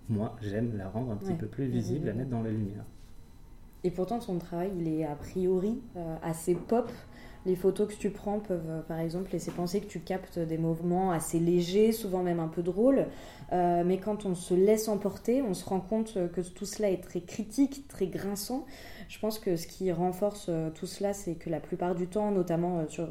moi, 0.09 0.35
j'aime 0.41 0.75
la 0.77 0.89
rendre 0.89 1.11
un 1.11 1.15
petit 1.15 1.31
Ouais. 1.31 1.37
peu 1.37 1.47
plus 1.47 1.67
visible, 1.67 2.07
la 2.07 2.13
mettre 2.13 2.29
dans 2.31 2.41
la 2.43 2.51
lumière. 2.51 2.83
Et 3.83 3.91
pourtant, 3.91 4.19
ton 4.19 4.37
travail, 4.37 4.71
il 4.79 4.87
est 4.87 5.05
a 5.05 5.15
priori 5.15 5.79
euh, 5.95 6.15
assez 6.23 6.55
pop. 6.55 6.89
Les 7.45 7.55
photos 7.55 7.87
que 7.87 7.93
tu 7.93 8.09
prends 8.09 8.39
peuvent, 8.39 8.69
euh, 8.69 8.81
par 8.81 8.99
exemple, 8.99 9.31
laisser 9.31 9.51
penser 9.51 9.79
que 9.79 9.85
tu 9.85 9.99
captes 9.99 10.39
des 10.39 10.57
mouvements 10.57 11.11
assez 11.11 11.39
légers, 11.39 11.91
souvent 11.91 12.23
même 12.23 12.39
un 12.39 12.47
peu 12.47 12.63
drôles. 12.63 13.05
Euh, 13.53 13.83
mais 13.85 13.99
quand 13.99 14.25
on 14.25 14.35
se 14.35 14.53
laisse 14.53 14.87
emporter, 14.87 15.41
on 15.41 15.53
se 15.53 15.63
rend 15.63 15.79
compte 15.79 16.17
que 16.33 16.41
tout 16.41 16.65
cela 16.65 16.89
est 16.89 17.01
très 17.01 17.21
critique, 17.21 17.87
très 17.87 18.07
grinçant. 18.07 18.65
Je 19.07 19.19
pense 19.19 19.39
que 19.39 19.55
ce 19.55 19.67
qui 19.67 19.91
renforce 19.91 20.49
tout 20.75 20.87
cela, 20.87 21.13
c'est 21.13 21.35
que 21.35 21.49
la 21.49 21.61
plupart 21.61 21.95
du 21.95 22.07
temps, 22.07 22.31
notamment 22.31 22.85
sur, 22.89 23.07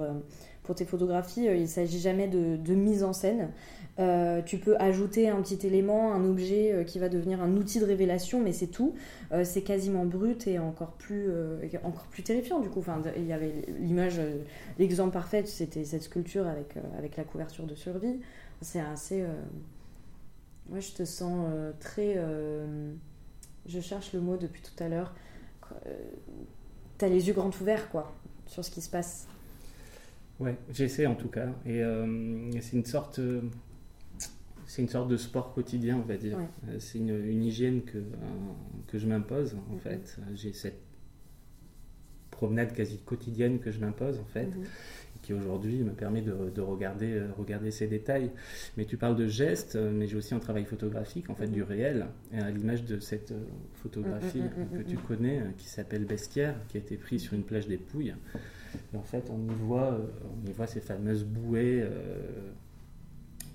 pour 0.62 0.74
tes 0.74 0.84
photographies, 0.84 1.46
il 1.46 1.62
ne 1.62 1.66
s'agit 1.66 2.00
jamais 2.00 2.28
de 2.28 2.74
mise 2.74 3.02
en 3.02 3.14
scène. 3.14 3.50
Euh, 3.98 4.42
tu 4.42 4.58
peux 4.58 4.76
ajouter 4.76 5.30
un 5.30 5.40
petit 5.40 5.66
élément, 5.66 6.12
un 6.12 6.22
objet 6.24 6.72
euh, 6.72 6.84
qui 6.84 6.98
va 6.98 7.08
devenir 7.08 7.42
un 7.42 7.56
outil 7.56 7.80
de 7.80 7.86
révélation, 7.86 8.42
mais 8.42 8.52
c'est 8.52 8.66
tout. 8.66 8.94
Euh, 9.32 9.42
c'est 9.44 9.62
quasiment 9.62 10.04
brut 10.04 10.46
et 10.46 10.58
encore 10.58 10.92
plus, 10.92 11.30
encore 11.82 12.06
plus 12.06 12.22
terrifiant 12.22 12.60
du 12.60 12.68
coup. 12.68 12.80
Enfin, 12.80 13.00
il 13.16 13.24
y 13.24 13.32
avait 13.32 13.52
l'image, 13.80 14.20
l'exemple 14.78 15.12
parfait, 15.12 15.44
c'était 15.46 15.84
cette 15.84 16.02
sculpture 16.02 16.46
avec, 16.46 16.74
avec 16.98 17.16
la 17.16 17.24
couverture 17.24 17.66
de 17.66 17.74
survie. 17.74 18.20
C'est 18.60 18.80
assez. 18.80 19.24
Moi, 20.68 20.80
je 20.80 20.92
te 20.92 21.04
sens 21.04 21.48
très. 21.80 22.18
Je 23.66 23.80
cherche 23.80 24.12
le 24.12 24.20
mot 24.20 24.36
depuis 24.36 24.62
tout 24.62 24.82
à 24.82 24.88
l'heure. 24.88 25.14
T'as 26.98 27.08
les 27.08 27.28
yeux 27.28 27.34
grands 27.34 27.50
ouverts, 27.60 27.90
quoi, 27.90 28.14
sur 28.46 28.64
ce 28.64 28.70
qui 28.70 28.80
se 28.80 28.90
passe. 28.90 29.26
Ouais, 30.38 30.56
j'essaie 30.70 31.06
en 31.06 31.14
tout 31.14 31.28
cas. 31.28 31.48
Et 31.66 31.82
c'est 32.60 32.76
une 32.76 32.84
sorte. 32.84 33.20
Euh, 34.66 34.68
c'est 34.68 34.82
une 34.82 34.88
sorte 34.88 35.08
de 35.08 35.16
sport 35.16 35.52
quotidien, 35.54 35.96
on 35.96 36.06
va 36.06 36.16
dire. 36.16 36.38
C'est 36.78 36.98
une, 36.98 37.24
une, 37.24 37.44
hygiène 37.44 37.82
que, 37.82 37.98
que 38.88 38.98
je 38.98 39.06
m'impose, 39.06 39.56
en 39.72 39.78
fait. 39.78 40.18
J'ai 40.34 40.52
cette 40.52 40.80
promenade 42.30 42.74
quasi 42.74 42.98
quotidienne 42.98 43.60
que 43.60 43.70
je 43.70 43.80
m'impose, 43.80 44.18
en 44.18 44.26
fait 44.26 44.50
qui 45.26 45.32
aujourd'hui 45.32 45.82
me 45.82 45.90
permet 45.90 46.22
de, 46.22 46.60
regarder, 46.60 47.14
euh, 47.14 47.26
regarder 47.36 47.72
ces 47.72 47.88
détails. 47.88 48.30
Mais 48.76 48.84
tu 48.84 48.96
parles 48.96 49.16
de 49.16 49.26
gestes, 49.26 49.74
euh, 49.74 49.90
mais 49.92 50.06
j'ai 50.06 50.16
aussi 50.16 50.34
un 50.34 50.38
travail 50.38 50.64
photographique, 50.64 51.28
en 51.30 51.34
fait, 51.34 51.48
du 51.48 51.64
réel, 51.64 52.06
à 52.32 52.48
l'image 52.50 52.84
de 52.84 53.00
cette 53.00 53.32
euh, 53.32 53.44
photographie 53.74 54.42
que 54.72 54.82
tu 54.82 54.96
connais, 54.96 55.42
qui 55.58 55.66
s'appelle 55.66 56.04
Bestiaire, 56.04 56.54
qui 56.68 56.76
a 56.76 56.80
été 56.80 56.96
prise 56.96 57.22
sur 57.22 57.34
une 57.34 57.42
plage 57.42 57.66
des 57.66 57.76
Pouilles. 57.76 58.14
Et 58.94 58.96
en 58.96 59.02
fait, 59.02 59.28
on 59.30 59.52
y 59.52 59.54
voit, 59.54 59.98
on 60.24 60.48
y 60.48 60.52
voit 60.52 60.68
ces 60.68 60.80
fameuses 60.80 61.24
bouées 61.24 61.84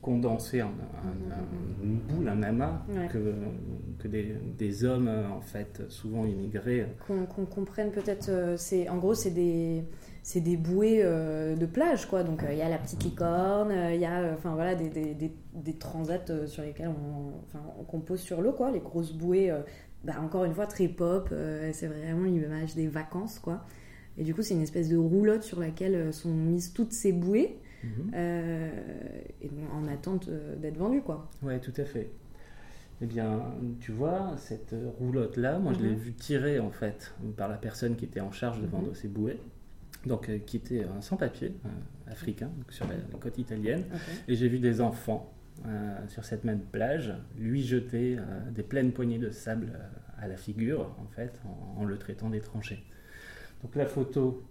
condensées 0.02 0.62
en, 0.62 0.72
une 1.84 1.98
boule, 1.98 2.28
un 2.28 2.42
amas, 2.44 2.82
que, 3.12 3.34
que 4.00 4.08
des, 4.08 4.36
des, 4.58 4.84
hommes, 4.84 5.10
en 5.32 5.42
fait, 5.42 5.84
souvent 5.90 6.26
immigrés. 6.26 6.88
Qu'on 7.08 7.46
comprenne 7.46 7.92
peut-être, 7.92 8.56
c'est 8.58 8.90
en 8.90 8.98
gros, 8.98 9.14
c'est 9.14 9.32
des 9.32 9.84
c'est 10.24 10.42
des 10.42 10.58
bouées 10.58 11.02
euh, 11.04 11.56
de 11.56 11.66
plage, 11.66 12.06
quoi. 12.06 12.24
Donc 12.24 12.44
euh, 12.44 12.52
il 12.52 12.58
y 12.58 12.62
a 12.62 12.70
la 12.70 12.78
petite 12.78 13.04
licorne, 13.04 13.72
euh, 13.72 13.94
il 13.94 14.02
y 14.02 14.06
a 14.06 14.34
enfin 14.34 14.54
voilà 14.54 14.76
des, 14.76 14.90
des, 14.90 15.16
des, 15.54 15.74
transats 15.74 16.48
sur 16.48 16.64
lesquels 16.64 16.90
on, 16.90 17.40
enfin, 17.48 17.64
on 17.80 17.84
compose 17.84 18.20
sur 18.20 18.42
l'eau, 18.42 18.54
quoi. 18.54 18.72
Les 18.72 18.80
grosses 18.80 19.14
bouées, 19.14 19.52
bah, 20.04 20.14
encore 20.22 20.46
une 20.46 20.54
fois 20.54 20.68
très 20.68 20.88
pop. 20.88 21.30
c'est 21.74 21.88
vraiment 21.88 22.26
l'image 22.26 22.76
des 22.76 22.88
vacances, 22.88 23.40
quoi. 23.40 23.66
Et 24.18 24.24
du 24.24 24.36
coup, 24.36 24.42
c'est 24.42 24.54
une 24.54 24.62
espèce 24.62 24.90
de 24.90 24.98
roulotte 24.98 25.44
sur 25.44 25.60
laquelle 25.60 26.14
sont 26.14 26.34
mises 26.34 26.74
toutes 26.74 26.94
ces 26.94 27.12
bouées. 27.12 27.58
Mhm. 27.84 28.12
et 28.14 29.50
en 29.74 29.88
attente 29.88 30.30
d'être 30.62 30.78
vendues, 30.78 31.02
quoi. 31.02 31.30
Ouais, 31.42 31.60
tout 31.60 31.74
à 31.78 31.86
fait. 31.86 32.12
Eh 33.02 33.08
bien, 33.08 33.42
tu 33.80 33.92
vois, 33.92 34.36
cette 34.38 34.76
roulotte-là, 35.00 35.58
moi, 35.58 35.74
je 35.74 35.80
l'ai 35.80 35.90
mhm. 35.90 35.96
vue 35.96 36.14
tirée, 36.14 36.60
en 36.60 36.72
fait, 36.72 37.14
par 37.36 37.48
la 37.48 37.58
personne 37.58 37.96
qui 37.96 38.06
était 38.06 38.22
en 38.22 38.32
charge 38.32 38.60
de 38.60 38.66
mhm. 38.66 38.72
vendre 38.72 38.96
ces 38.96 39.08
bouées 39.08 39.40
donc, 40.06 40.30
euh, 40.30 40.40
qui 40.40 40.58
était 40.58 40.84
un 40.84 41.02
sans-papier 41.02 41.54
euh, 41.66 42.12
africain, 42.12 42.50
sur 42.70 42.88
la, 42.88 42.96
côte 43.20 43.38
italienne. 43.38 43.84
Et 44.28 44.36
j'ai 44.36 44.48
vu 44.48 44.60
des 44.60 44.82
enfants 44.82 45.32
euh, 45.66 45.96
sur 46.08 46.26
cette 46.26 46.44
même 46.44 46.62
plage 46.62 47.14
lui 47.38 47.62
jeter 47.62 48.18
des 48.52 48.64
pleines 48.64 48.92
poignées 48.92 49.20
de 49.20 49.30
sable 49.30 49.74
à 50.18 50.28
la 50.28 50.38
figure, 50.38 50.96
en 51.00 51.08
fait, 51.08 51.40
en, 51.78 51.86
le 51.86 51.98
traitant 51.98 52.30
d'étranger. 52.30 52.84
Donc 53.62 53.76
la 53.76 53.86
photo, 53.86 54.44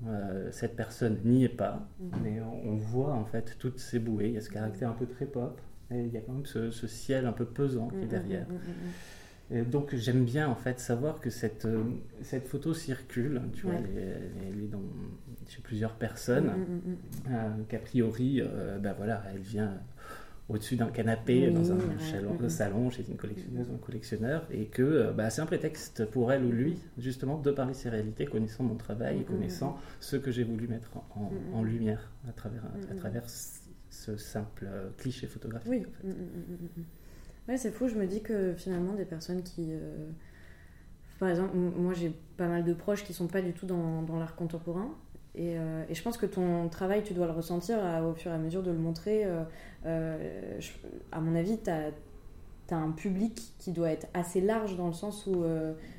cette 0.53 0.77
personne 0.77 1.19
n'y 1.25 1.45
est 1.45 1.49
pas, 1.49 1.89
mhm. 1.99 2.11
mais 2.23 2.41
on, 2.41 2.77
voit 2.77 3.13
en 3.13 3.25
fait 3.25 3.57
toutes 3.59 3.81
ces 3.81 3.99
bouées. 3.99 4.29
Il 4.29 4.35
y 4.35 4.39
a 4.39 4.41
ce 4.41 4.51
caractère 4.51 4.89
un 4.89 4.95
peu 4.95 5.07
très 5.07 5.27
pop, 5.27 5.61
et 5.91 6.01
il 6.05 6.13
y 6.13 6.17
a 6.17 6.21
quand 6.21 6.33
même 6.33 6.47
ce, 6.47 6.71
ciel 6.87 7.27
un 7.27 7.33
peu 7.33 7.45
pesant 7.45 7.89
qui 7.89 7.97
est 7.97 8.03
mhm, 8.03 8.09
derrière. 8.09 8.47
Mhm, 8.49 8.59
donc 9.69 9.95
j'aime 9.97 10.25
bien 10.25 10.49
en 10.49 10.55
fait 10.55 10.79
savoir 10.79 11.21
que 11.21 11.29
cette, 11.29 11.65
euh, 11.65 11.83
cette 12.23 12.47
photo 12.47 12.73
circule, 12.73 13.43
tu 13.53 13.67
vois, 13.67 13.75
elle, 13.75 14.63
est 14.63 14.69
dans, 14.69 14.83
chez 15.49 15.61
plusieurs 15.61 15.95
personnes, 15.95 16.53
euh, 17.29 17.49
qu'a 17.69 17.79
priori, 17.79 18.41
euh, 18.41 18.79
ben 18.79 18.95
voilà, 18.97 19.25
elle 19.33 19.41
vient 19.41 19.81
au-dessus 20.51 20.77
d'un 20.77 20.91
canapé 20.91 21.51
dans 21.51 21.73
un 21.73 22.49
salon 22.49 22.91
chez 22.91 23.05
une 23.09 23.17
collectionneuse 23.17 23.69
ou 23.71 23.75
un 23.75 23.79
collectionneur, 23.79 24.47
et 24.51 24.67
que 24.67 25.13
bah, 25.13 25.31
c'est 25.31 25.41
un 25.41 25.47
prétexte 25.47 26.05
pour 26.07 26.33
elle 26.33 26.45
ou 26.45 26.51
lui, 26.51 26.79
justement, 26.99 27.39
de 27.39 27.51
parler 27.51 27.75
ses 27.75 27.89
réalités, 27.89 28.27
connaissant 28.27 28.65
mon 28.65 28.77
travail 28.77 29.21
et 29.21 29.25
connaissant 29.25 29.79
ce 30.01 30.17
que 30.17 30.31
j'ai 30.31 30.45
voulu 30.45 30.69
mettre 30.69 30.91
en, 31.55 31.63
lumière 31.63 32.11
à 32.29 32.33
travers, 32.33 32.63
à, 32.91 32.95
travers 32.95 33.25
ce 33.29 34.17
simple 34.17 34.69
cliché 34.99 35.27
photographique. 35.27 35.71
Oui. 35.71 35.87
Ouais, 37.49 37.57
c'est 37.57 37.73
fou, 37.73 37.89
je 37.89 37.97
me 37.97 38.07
dis 38.07 38.23
que 38.23 38.55
finalement, 38.55 38.95
des 38.95 39.05
personnes 39.05 39.43
qui. 39.43 39.69
Euh, 39.71 40.09
par 41.19 41.29
exemple, 41.29 41.55
moi 41.57 41.93
j'ai 41.93 42.15
pas 42.37 42.49
mal 42.49 42.65
de 42.65 42.73
proches 42.73 43.05
qui 43.05 43.13
sont 43.13 43.27
pas 43.27 43.43
du 43.43 43.53
tout 43.53 43.67
dans, 43.67 44.03
dans 44.03 44.19
l'art 44.19 44.37
contemporain. 44.37 44.95
Et, 45.35 45.57
euh, 45.57 45.85
et, 45.89 45.95
je 45.95 46.03
pense 46.03 46.17
que 46.17 46.27
ton 46.27 46.69
travail, 46.69 47.03
tu 47.03 47.15
dois 47.15 47.27
le 47.27 47.33
ressentir 47.33 47.79
au 48.05 48.15
fur 48.15 48.31
et 48.31 48.35
à 48.35 48.39
mesure 48.39 48.63
de 48.63 48.71
le 48.71 48.79
montrer. 48.79 49.27
Euh, 49.87 50.61
à 51.13 51.21
mon 51.21 51.35
avis, 51.35 51.59
tu 51.59 51.71
as, 51.71 51.93
un 52.73 52.93
public 52.93 53.53
qui 53.59 53.73
doit 53.73 53.91
être 53.91 54.07
assez 54.15 54.41
large 54.41 54.77
dans 54.77 54.87
le 54.87 54.93
sens 54.93 55.27
où, 55.27 55.45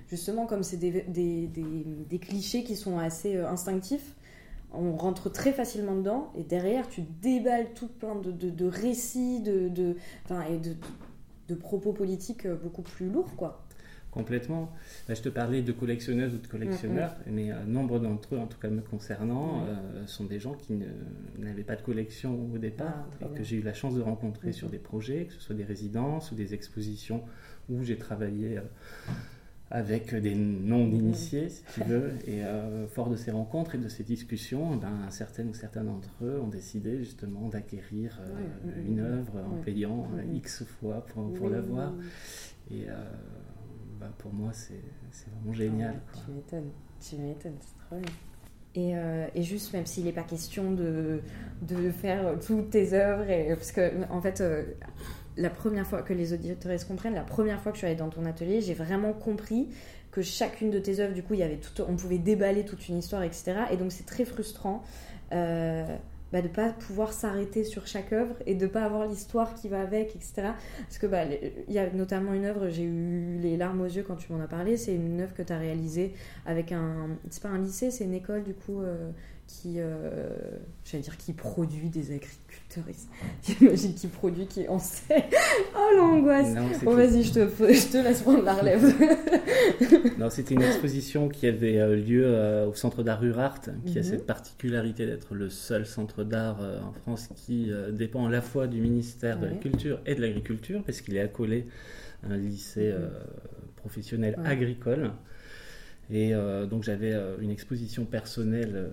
justement, 0.07 0.45
comme 0.45 0.63
c'est 0.63 0.77
des, 0.77 2.19
clichés 2.21 2.63
qui 2.63 2.75
sont 2.75 2.97
assez 2.97 3.37
instinctifs, 3.37 4.15
on 4.73 4.95
rentre 4.95 5.29
très 5.29 5.51
facilement 5.51 5.95
dedans 5.95 6.31
et 6.35 6.43
derrière 6.43 6.87
tu 6.87 7.01
déballes 7.21 7.73
tout 7.73 7.87
plein 7.87 8.15
de, 8.15 8.65
récits 8.65 9.41
de, 9.41 9.67
de, 9.69 9.95
et 10.49 10.57
de, 11.47 11.55
propos 11.55 11.91
politiques 11.91 12.45
euh, 12.45 12.55
beaucoup 12.55 12.81
plus 12.81 13.09
lourds, 13.09 13.35
quoi. 13.35 13.61
Complètement. 14.11 14.73
je 15.07 15.21
te 15.21 15.29
parlais 15.29 15.61
de 15.61 15.71
collectionneuses 15.71 16.35
ou 16.35 16.37
de 16.37 16.47
collectionneurs, 16.47 17.15
mm, 17.25 17.29
mm. 17.29 17.33
mais 17.33 17.51
euh, 17.51 17.63
nombre 17.65 17.99
d'entre 17.99 18.35
eux, 18.35 18.37
en 18.37 18.47
tout 18.47 18.59
cas 18.59 18.69
me 18.69 18.81
concernant, 18.81 19.65
euh, 19.65 20.05
sont 20.05 20.25
des 20.25 20.39
gens 20.39 20.53
qui 20.53 20.79
n'avaient 21.37 21.63
pas 21.63 21.77
de 21.77 21.81
collection 21.81 22.49
au 22.53 22.57
départ 22.57 23.07
ah, 23.21 23.25
et 23.25 23.37
que 23.37 23.43
j'ai 23.43 23.57
eu 23.57 23.61
la 23.61 23.73
chance 23.73 23.95
de 23.95 24.01
rencontrer 24.01 24.49
mm, 24.49 24.53
sur 24.53 24.69
des 24.69 24.79
projets, 24.79 25.25
que 25.25 25.33
ce 25.33 25.39
soit 25.39 25.55
des 25.55 25.63
résidences 25.63 26.31
ou 26.31 26.35
des 26.35 26.53
expositions 26.53 27.23
où 27.69 27.83
j'ai 27.83 27.97
travaillé 27.97 28.59
avec 29.71 30.13
des 30.13 30.35
noms 30.35 30.87
d'initiés, 30.87 31.47
si 31.49 31.63
tu 31.73 31.83
veux. 31.83 32.11
Et 32.27 32.43
euh, 32.43 32.87
fort 32.87 33.09
de 33.09 33.15
ces 33.15 33.31
rencontres 33.31 33.75
et 33.75 33.77
de 33.77 33.87
ces 33.87 34.03
discussions, 34.03 34.75
ben, 34.75 35.09
certaines 35.09 35.47
ou 35.47 35.53
certains 35.53 35.85
d'entre 35.85 36.09
eux 36.21 36.39
ont 36.41 36.49
décidé 36.49 36.97
justement 36.97 37.47
d'acquérir 37.47 38.19
euh, 38.21 38.85
une 38.85 38.99
œuvre 38.99 39.39
en 39.49 39.63
payant 39.63 40.09
euh, 40.17 40.35
X 40.35 40.65
fois 40.65 41.05
pour, 41.07 41.33
pour 41.33 41.49
l'avoir. 41.49 41.93
Et 42.69 42.85
ben, 44.01 44.11
pour 44.17 44.33
moi, 44.33 44.51
c'est 44.51 44.81
vraiment 45.29 45.53
génial. 45.53 46.01
Tu 46.13 46.31
m'étonnes, 46.31 46.71
tu 46.99 47.15
m'étonnes, 47.17 47.57
c'est 47.59 47.85
trop 47.85 47.95
bien. 47.97 48.13
Et, 48.73 48.93
et, 49.37 49.43
juste, 49.43 49.73
même 49.73 49.85
s'il 49.85 50.05
n'est 50.05 50.13
pas 50.13 50.23
question 50.23 50.71
de, 50.71 51.21
de, 51.61 51.91
faire 51.91 52.39
toutes 52.45 52.69
tes 52.69 52.93
œuvres, 52.93 53.29
et, 53.29 53.49
parce 53.49 53.73
que 53.73 54.09
en 54.09 54.21
fait, 54.21 54.41
la 55.37 55.49
première 55.49 55.85
fois 55.85 56.01
que 56.01 56.13
les 56.13 56.33
auditeurs 56.33 56.87
comprennent, 56.87 57.15
la 57.15 57.23
première 57.23 57.61
fois 57.61 57.71
que 57.71 57.77
je 57.77 57.79
suis 57.79 57.87
allée 57.87 57.95
dans 57.95 58.09
ton 58.09 58.25
atelier, 58.25 58.61
j'ai 58.61 58.73
vraiment 58.73 59.13
compris 59.13 59.69
que 60.11 60.21
chacune 60.21 60.69
de 60.69 60.79
tes 60.79 60.99
œuvres, 60.99 61.13
du 61.13 61.23
coup, 61.23 61.33
il 61.33 61.39
y 61.39 61.43
avait 61.43 61.57
tout, 61.57 61.81
on 61.87 61.95
pouvait 61.95 62.17
déballer 62.17 62.65
toute 62.65 62.87
une 62.89 62.97
histoire, 62.97 63.23
etc. 63.23 63.53
Et 63.71 63.77
donc 63.77 63.91
c'est 63.91 64.05
très 64.05 64.25
frustrant 64.25 64.83
euh, 65.31 65.97
bah, 66.31 66.41
de 66.41 66.47
ne 66.47 66.53
pas 66.53 66.69
pouvoir 66.69 67.13
s'arrêter 67.13 67.63
sur 67.63 67.87
chaque 67.87 68.13
œuvre 68.13 68.35
et 68.45 68.55
de 68.55 68.65
ne 68.65 68.69
pas 68.69 68.83
avoir 68.83 69.07
l'histoire 69.07 69.53
qui 69.53 69.67
va 69.67 69.81
avec, 69.81 70.15
etc. 70.15 70.51
Parce 70.79 70.97
que 70.97 71.07
bah, 71.07 71.23
il 71.67 71.73
y 71.73 71.79
a 71.79 71.91
notamment 71.91 72.33
une 72.33 72.45
œuvre, 72.45 72.69
j'ai 72.69 72.83
eu 72.83 73.37
les 73.39 73.57
larmes 73.57 73.81
aux 73.81 73.85
yeux 73.85 74.03
quand 74.03 74.15
tu 74.15 74.31
m'en 74.31 74.41
as 74.41 74.47
parlé, 74.47 74.77
c'est 74.77 74.95
une 74.95 75.21
œuvre 75.21 75.33
que 75.33 75.43
tu 75.43 75.53
as 75.53 75.57
réalisée 75.57 76.13
avec 76.45 76.71
un... 76.71 77.09
C'est 77.29 77.43
pas 77.43 77.49
un 77.49 77.59
lycée, 77.59 77.91
c'est 77.91 78.05
une 78.05 78.13
école, 78.13 78.43
du 78.43 78.53
coup, 78.53 78.81
euh, 78.81 79.11
qui... 79.51 79.75
Euh, 79.77 80.29
j'allais 80.85 81.03
dire 81.03 81.17
qui 81.17 81.33
produit 81.33 81.89
des 81.89 82.13
agriculteurs 82.13 82.83
J'imagine 83.43 83.93
qui 83.93 84.07
produit, 84.07 84.47
qui 84.47 84.67
en 84.67 84.79
sait. 84.79 85.25
Oh 85.75 85.97
l'angoisse 85.97 86.53
Bon 86.83 86.95
vas-y, 86.95 87.23
je 87.23 87.33
te, 87.33 87.39
je 87.39 87.91
te 87.91 87.97
laisse 87.97 88.21
prendre 88.21 88.43
la 88.43 88.53
relève. 88.55 88.83
non, 90.17 90.29
c'était 90.29 90.55
une 90.55 90.61
exposition 90.63 91.27
qui 91.27 91.47
avait 91.47 91.79
euh, 91.79 91.95
lieu 91.95 92.23
euh, 92.25 92.67
au 92.67 92.73
Centre 92.73 93.03
d'art 93.03 93.19
Rurart, 93.19 93.61
qui 93.85 93.97
a 93.97 94.01
mhm. 94.01 94.07
cette 94.07 94.25
particularité 94.25 95.05
d'être 95.05 95.35
le 95.35 95.49
seul 95.49 95.85
centre 95.85 96.23
d'art 96.23 96.59
en 96.61 96.93
France 96.93 97.29
qui 97.35 97.71
dépend 97.91 98.25
à 98.27 98.29
la 98.29 98.41
fois 98.41 98.67
du 98.67 98.79
ministère 98.81 99.39
de 99.39 99.47
la 99.47 99.55
Culture 99.55 99.99
et 100.05 100.15
de 100.15 100.21
l'Agriculture, 100.21 100.83
parce 100.85 101.01
qu'il 101.01 101.15
est 101.17 101.21
accolé 101.21 101.67
à 102.23 102.33
un 102.33 102.37
lycée 102.37 102.91
mhm. 102.91 103.09
professionnel 103.75 104.39
agricole. 104.45 105.11
Et 106.11 106.33
euh, 106.33 106.65
donc 106.65 106.83
j'avais 106.83 107.13
euh, 107.13 107.37
une 107.39 107.49
exposition 107.49 108.03
personnelle 108.03 108.73
euh, 108.75 108.89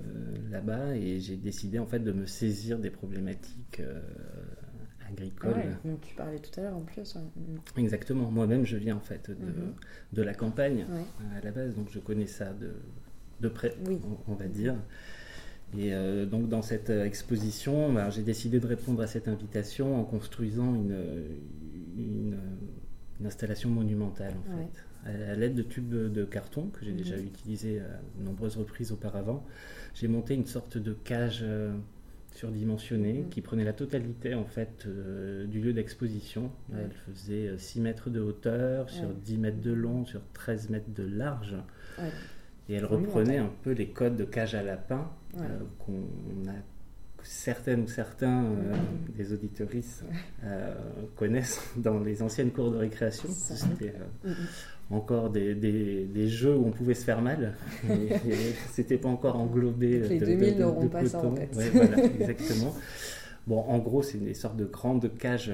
là-bas 0.51 0.95
et 0.95 1.19
j'ai 1.19 1.37
décidé 1.37 1.81
en 1.81 1.87
fait 1.87 1.99
de 1.99 2.13
me 2.13 2.27
saisir 2.27 2.79
des 2.79 2.91
problématiques 2.91 3.83
agricoles. 5.11 5.51
Ouais, 5.85 5.97
tu 6.01 6.15
parlais 6.15 6.39
tout 6.39 6.61
à 6.61 6.63
l'heure 6.63 6.77
en 6.77 6.83
plus. 6.83 7.17
Mm. 7.17 7.81
Exactement. 7.81 8.31
Moi-même 8.31 8.65
je 8.65 8.77
viens 8.77 8.97
en 8.97 9.01
fait 9.01 9.31
de, 9.31 9.53
de 10.13 10.23
la 10.23 10.33
campagne 10.33 10.87
à 11.37 11.45
la 11.45 11.51
base, 11.51 11.75
donc 11.75 11.89
je 11.91 11.99
connais 11.99 12.29
ça 12.29 12.53
de, 12.53 12.75
de 13.41 13.49
près, 13.49 13.75
on, 14.29 14.35
va 14.35 14.47
dire. 14.47 14.77
Et 15.77 15.91
donc 16.27 16.49
dans 16.49 16.63
cette 16.63 16.91
exposition, 16.91 17.93
bah, 17.93 18.11
j'ai 18.11 18.23
décidé 18.23 18.61
de 18.61 18.67
répondre 18.67 19.03
à 19.03 19.09
cette 19.09 19.27
invitation 19.27 20.01
en 20.01 20.05
construisant 20.05 20.75
une, 20.77 20.97
une, 21.97 22.39
installation 23.25 23.69
monumentale 23.71 24.35
en 24.49 24.59
fait 24.59 24.88
à 25.05 25.35
l'aide 25.35 25.55
de 25.55 25.63
tubes 25.63 25.89
de 25.89 26.25
carton 26.25 26.69
que 26.69 26.85
j'ai 26.85 26.93
déjà 26.93 27.17
mhm. 27.17 27.27
utilisé 27.27 27.81
à 27.81 28.01
de 28.19 28.25
nombreuses 28.25 28.57
reprises 28.57 28.93
auparavant. 28.93 29.45
J'ai 29.95 30.09
monté 30.09 30.35
une 30.35 30.47
sorte 30.47 30.79
de 30.79 30.93
cage 30.93 31.41
euh, 31.43 31.73
surdimensionnée 32.35 33.21
mhm. 33.21 33.29
qui 33.29 33.41
prenait 33.41 33.65
la 33.65 33.73
totalité 33.73 34.35
en 34.35 34.45
fait 34.45 34.85
euh, 34.87 35.47
du 35.47 35.61
lieu 35.61 35.73
d'exposition. 35.73 36.51
Elle 36.73 36.91
faisait 37.07 37.57
6 37.57 37.79
euh, 37.79 37.83
mètres 37.83 38.11
de 38.11 38.21
hauteur, 38.21 38.91
sur 38.91 39.09
10 39.09 39.39
mètres 39.39 39.61
de 39.61 39.73
long, 39.73 40.05
sur 40.05 40.21
13 40.35 40.71
mètres 40.71 40.93
de 40.95 41.05
large. 41.05 41.57
Et 42.69 42.75
elle 42.75 42.85
reprenait 42.85 43.39
un 43.39 43.51
peu 43.63 43.73
les 43.73 43.89
codes 43.89 44.17
de 44.17 44.25
cage 44.25 44.55
à 44.55 44.63
lapin 44.63 45.11
qu'on 45.79 46.03
a 46.49 46.55
certaines 47.23 47.83
ou 47.83 47.89
certains 47.89 48.45
euh, 48.45 48.75
des 49.17 49.33
auditoristes 49.33 50.05
euh, 50.45 50.75
connaissent 51.17 51.61
dans 51.77 51.99
les 51.99 52.23
anciennes 52.23 52.51
cours 52.51 52.71
de 52.71 52.77
récréation. 52.77 53.29
C'était 53.31 53.95
euh, 54.27 54.35
encore 54.91 55.31
des, 55.31 55.55
des, 55.55 56.29
jeux 56.29 56.57
où 56.57 56.67
on 56.67 56.71
pouvait 56.71 56.95
se 56.95 57.05
faire 57.05 57.21
mal. 57.21 57.55
C'était 58.71 58.99
pas 58.99 59.09
encore 59.09 59.37
englobé. 59.37 60.01
les 60.01 60.19
2000 60.19 60.59
n'auront 60.59 60.89
pas 60.89 61.05
ça 61.07 61.19
en 61.19 61.35
voilà, 61.73 62.05
exactement. 62.05 62.75
Bon, 63.47 63.61
en 63.61 63.79
gros, 63.79 64.03
c'est 64.03 64.19
des 64.19 64.35
sortes 64.35 64.57
de 64.57 64.67
grandes 64.67 65.17
cages 65.17 65.53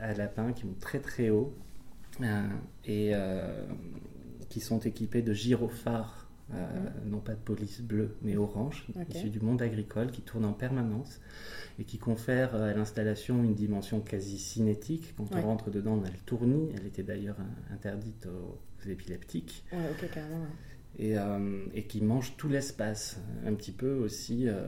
à 0.00 0.14
lapins 0.14 0.52
qui 0.52 0.66
montent 0.66 0.80
très 0.80 0.98
très 0.98 1.30
haut 1.30 1.54
et 2.86 3.12
qui 4.48 4.60
sont 4.60 4.80
équipées 4.80 5.22
de 5.22 5.32
gyrophares 5.32 6.29
euh, 6.52 6.88
non 7.06 7.18
pas 7.18 7.34
de 7.34 7.40
police 7.40 7.80
bleue, 7.80 8.16
mais 8.22 8.36
orange, 8.36 8.86
issu 9.08 9.30
du 9.30 9.40
monde 9.40 9.62
agricole, 9.62 10.10
qui 10.10 10.22
tourne 10.22 10.44
en 10.44 10.52
permanence 10.52 11.20
et 11.78 11.84
qui 11.84 11.98
confère 11.98 12.54
à 12.54 12.72
l'installation 12.72 13.42
une 13.44 13.54
dimension 13.54 14.00
quasi 14.00 14.38
cinétique. 14.38 15.14
Quand 15.16 15.28
on 15.32 15.42
rentre 15.42 15.70
dedans, 15.70 16.00
on 16.00 16.04
a 16.04 16.10
le 16.10 16.18
tournis. 16.26 16.70
Elle 16.76 16.86
était 16.86 17.02
d'ailleurs 17.02 17.36
interdite 17.72 18.26
aux, 18.26 18.58
épileptiques. 18.88 19.64
Et, 20.98 21.16
euh, 21.16 21.64
et, 21.72 21.84
qui 21.84 22.02
mange 22.02 22.36
tout 22.36 22.48
l'espace. 22.48 23.20
Un 23.46 23.54
petit 23.54 23.70
peu 23.70 23.92
aussi, 23.92 24.48
euh, 24.48 24.66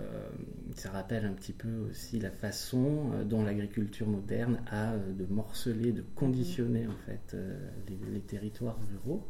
ça 0.76 0.90
rappelle 0.90 1.24
un 1.24 1.32
petit 1.32 1.52
peu 1.52 1.88
aussi 1.90 2.20
la 2.20 2.30
façon 2.30 3.10
dont 3.26 3.42
l'agriculture 3.42 4.06
moderne 4.06 4.60
a 4.70 4.96
de 4.96 5.26
morceler, 5.26 5.90
de 5.90 6.04
conditionner 6.14 6.86
en 6.86 6.96
fait 7.06 7.36
les, 7.88 7.98
les 8.12 8.20
territoires 8.20 8.78
ruraux. 8.88 9.26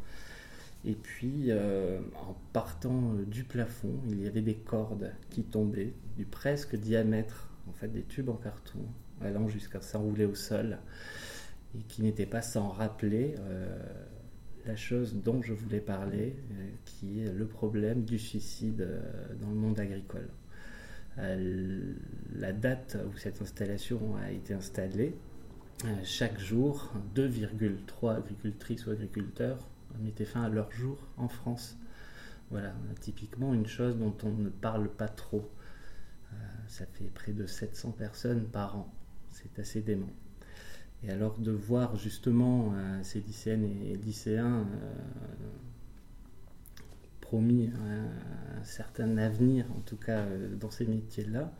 Et 0.84 0.94
puis, 0.94 1.46
euh, 1.48 2.00
en 2.16 2.34
partant 2.52 3.14
euh, 3.14 3.24
du 3.24 3.44
plafond, 3.44 4.00
il 4.08 4.22
y 4.22 4.26
avait 4.26 4.42
des 4.42 4.56
cordes 4.56 5.12
qui 5.30 5.44
tombaient 5.44 5.92
du 6.16 6.24
presque 6.24 6.74
diamètre, 6.74 7.50
en 7.68 7.72
fait, 7.72 7.88
des 7.88 8.02
tubes 8.02 8.28
en 8.28 8.36
carton, 8.36 8.80
allant 9.20 9.46
jusqu'à 9.46 9.80
s'enrouler 9.80 10.24
au 10.24 10.34
sol, 10.34 10.78
et 11.76 11.82
qui 11.84 12.02
n'étaient 12.02 12.26
pas 12.26 12.42
sans 12.42 12.68
rappeler 12.68 13.36
euh, 13.38 13.78
la 14.66 14.74
chose 14.74 15.14
dont 15.14 15.40
je 15.40 15.52
voulais 15.52 15.80
parler, 15.80 16.34
qui 16.84 17.22
est 17.22 17.32
le 17.32 17.46
problème 17.46 18.02
du 18.04 18.18
suicide 18.18 18.86
dans 19.40 19.48
le 19.48 19.56
monde 19.56 19.80
agricole. 19.80 20.28
la 21.16 22.52
date 22.52 22.96
où 23.08 23.16
cette 23.16 23.42
installation 23.42 24.14
a 24.16 24.30
été 24.30 24.54
installée, 24.54 25.16
chaque 26.04 26.38
jour, 26.38 26.92
2,3 27.16 28.18
agricultrices 28.18 28.86
ou 28.86 28.90
agriculteurs 28.90 29.58
mettaient 30.00 30.24
fin 30.24 30.42
à 30.42 30.48
leur 30.48 30.70
jour 30.72 30.98
en 31.16 31.28
France. 31.28 31.76
Voilà, 32.52 32.74
typiquement 33.00 33.54
une 33.54 33.66
chose 33.66 33.96
dont 33.96 34.14
on 34.24 34.30
ne 34.30 34.50
parle 34.50 34.88
pas 34.88 35.08
trop. 35.08 35.50
Euh, 36.32 36.36
ça 36.68 36.84
fait 36.84 37.10
près 37.12 37.32
de 37.32 37.46
700 37.46 37.92
personnes 37.92 38.44
par 38.44 38.76
an. 38.76 38.92
C'est 39.30 39.58
assez 39.58 39.80
dément. 39.80 40.12
Et 41.02 41.10
alors 41.10 41.38
de 41.38 41.50
voir 41.50 41.96
justement 41.96 42.72
euh, 42.74 43.02
ces 43.02 43.20
lycéennes 43.20 43.64
et 43.64 43.96
lycéens 43.96 44.60
euh, 44.60 44.92
promis 47.22 47.70
un, 47.70 48.62
certain 48.64 49.16
avenir, 49.16 49.64
en 49.76 49.80
tout 49.80 49.96
cas 49.96 50.26
dans 50.60 50.70
ces 50.70 50.86
métiers-là, 50.86 51.50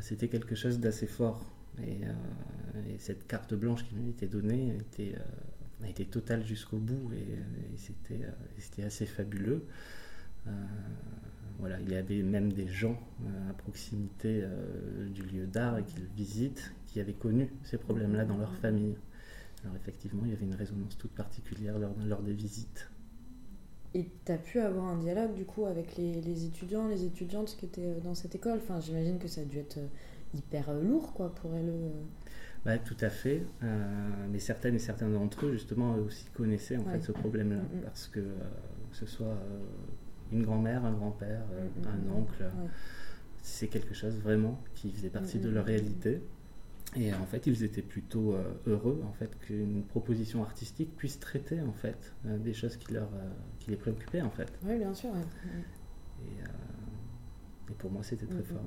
c'était 0.00 0.28
quelque 0.28 0.54
chose 0.54 0.78
d'assez 0.78 1.08
fort. 1.08 1.44
Et, 1.82 2.00
et, 2.88 2.98
cette 2.98 3.26
carte 3.26 3.52
blanche 3.54 3.84
qui 3.84 3.96
m'a 3.96 4.08
été 4.08 4.26
donnée 4.28 4.76
était 4.76 5.16
a 5.84 5.88
été 5.88 6.04
total 6.04 6.44
jusqu'au 6.44 6.78
bout 6.78 7.12
et, 7.12 7.34
euh, 7.34 8.22
c'était 8.58 8.82
assez 8.82 9.06
fabuleux. 9.06 9.64
Euh, 10.46 10.50
voilà, 11.58 11.80
il 11.80 11.90
y 11.90 11.96
avait 11.96 12.22
même 12.22 12.52
des 12.52 12.68
gens 12.68 12.98
euh, 13.24 13.50
à 13.50 13.52
proximité 13.52 14.44
du 15.10 15.22
lieu 15.22 15.46
d'art 15.46 15.78
et 15.78 15.84
qui 15.84 15.98
le 16.00 16.06
visitent 16.16 16.72
qui 16.86 17.00
avaient 17.00 17.12
connu 17.12 17.50
ces 17.64 17.78
problèmes-là 17.78 18.24
dans 18.24 18.36
leur 18.36 18.54
famille. 18.56 18.96
Alors 19.64 19.76
effectivement, 19.76 20.22
il 20.24 20.30
y 20.30 20.34
avait 20.34 20.44
une 20.44 20.54
résonance 20.54 20.96
toute 20.96 21.10
particulière 21.10 21.78
lors, 21.78 21.94
lors 22.06 22.22
des 22.22 22.32
visites. 22.32 22.88
Et 23.94 24.06
tu 24.24 24.32
as 24.32 24.36
pu 24.36 24.60
avoir 24.60 24.84
un 24.86 24.98
dialogue 24.98 25.34
du 25.34 25.44
coup 25.44 25.64
avec 25.64 25.96
les, 25.96 26.20
les, 26.20 26.44
étudiants, 26.44 26.88
les 26.88 27.04
étudiantes 27.04 27.56
qui 27.58 27.64
étaient 27.64 28.00
dans 28.04 28.14
cette 28.14 28.34
école? 28.34 28.58
Enfin, 28.62 28.80
j'imagine 28.80 29.18
que 29.18 29.28
ça 29.28 29.40
a 29.40 29.44
dû 29.44 29.58
être 29.58 29.78
hyper 30.34 30.72
lourd 30.74 31.12
quoi 31.14 31.34
pour 31.34 31.54
elles. 31.54 31.72
Oui, 32.68 32.78
tout 32.84 32.96
à 33.00 33.08
fait. 33.08 33.42
Euh, 33.62 34.26
mais 34.30 34.38
certaines 34.38 34.74
et 34.74 34.78
certains 34.78 35.08
d'entre 35.08 35.46
eux, 35.46 35.52
justement, 35.52 35.96
eux 35.96 36.02
aussi 36.02 36.26
connaissaient 36.34 36.76
en 36.76 36.84
fait 36.84 37.00
ce 37.00 37.12
problème-là. 37.12 37.62
Mm, 37.62 37.78
mm. 37.78 37.82
Parce 37.82 38.08
que, 38.08 38.20
euh, 38.20 38.32
ce 38.92 39.06
soit 39.06 39.26
euh, 39.26 39.60
une 40.32 40.42
grand-mère, 40.42 40.84
un 40.84 40.92
grand-père, 40.92 41.40
mm, 41.46 41.88
un 41.88 42.12
oncle, 42.14 42.44
c'est 43.42 43.68
quelque 43.68 43.94
chose 43.94 44.16
vraiment 44.16 44.60
qui 44.74 44.90
faisait 44.92 45.08
partie 45.08 45.38
de 45.38 45.48
leur 45.48 45.64
réalité. 45.64 46.20
Et 46.96 47.12
en 47.14 47.26
fait, 47.26 47.46
ils 47.46 47.64
étaient 47.64 47.82
plutôt 47.82 48.34
heureux 48.66 49.02
en 49.06 49.12
fait 49.12 49.38
qu'une 49.40 49.82
proposition 49.84 50.42
artistique 50.42 50.96
puisse 50.96 51.20
traiter 51.20 51.60
en 51.60 51.72
fait 51.72 52.14
des 52.24 52.54
choses 52.54 52.78
qui 52.78 52.94
leur 52.94 53.10
qui 53.58 53.70
les 53.70 53.76
préoccupaient 53.76 54.22
en 54.22 54.30
fait. 54.30 54.50
Oui, 54.64 54.78
bien 54.78 54.94
sûr. 54.94 55.10
Et, 55.10 56.24
et, 57.70 57.74
pour 57.76 57.90
moi, 57.90 58.02
c'était 58.02 58.24
très 58.24 58.42
fort. 58.42 58.62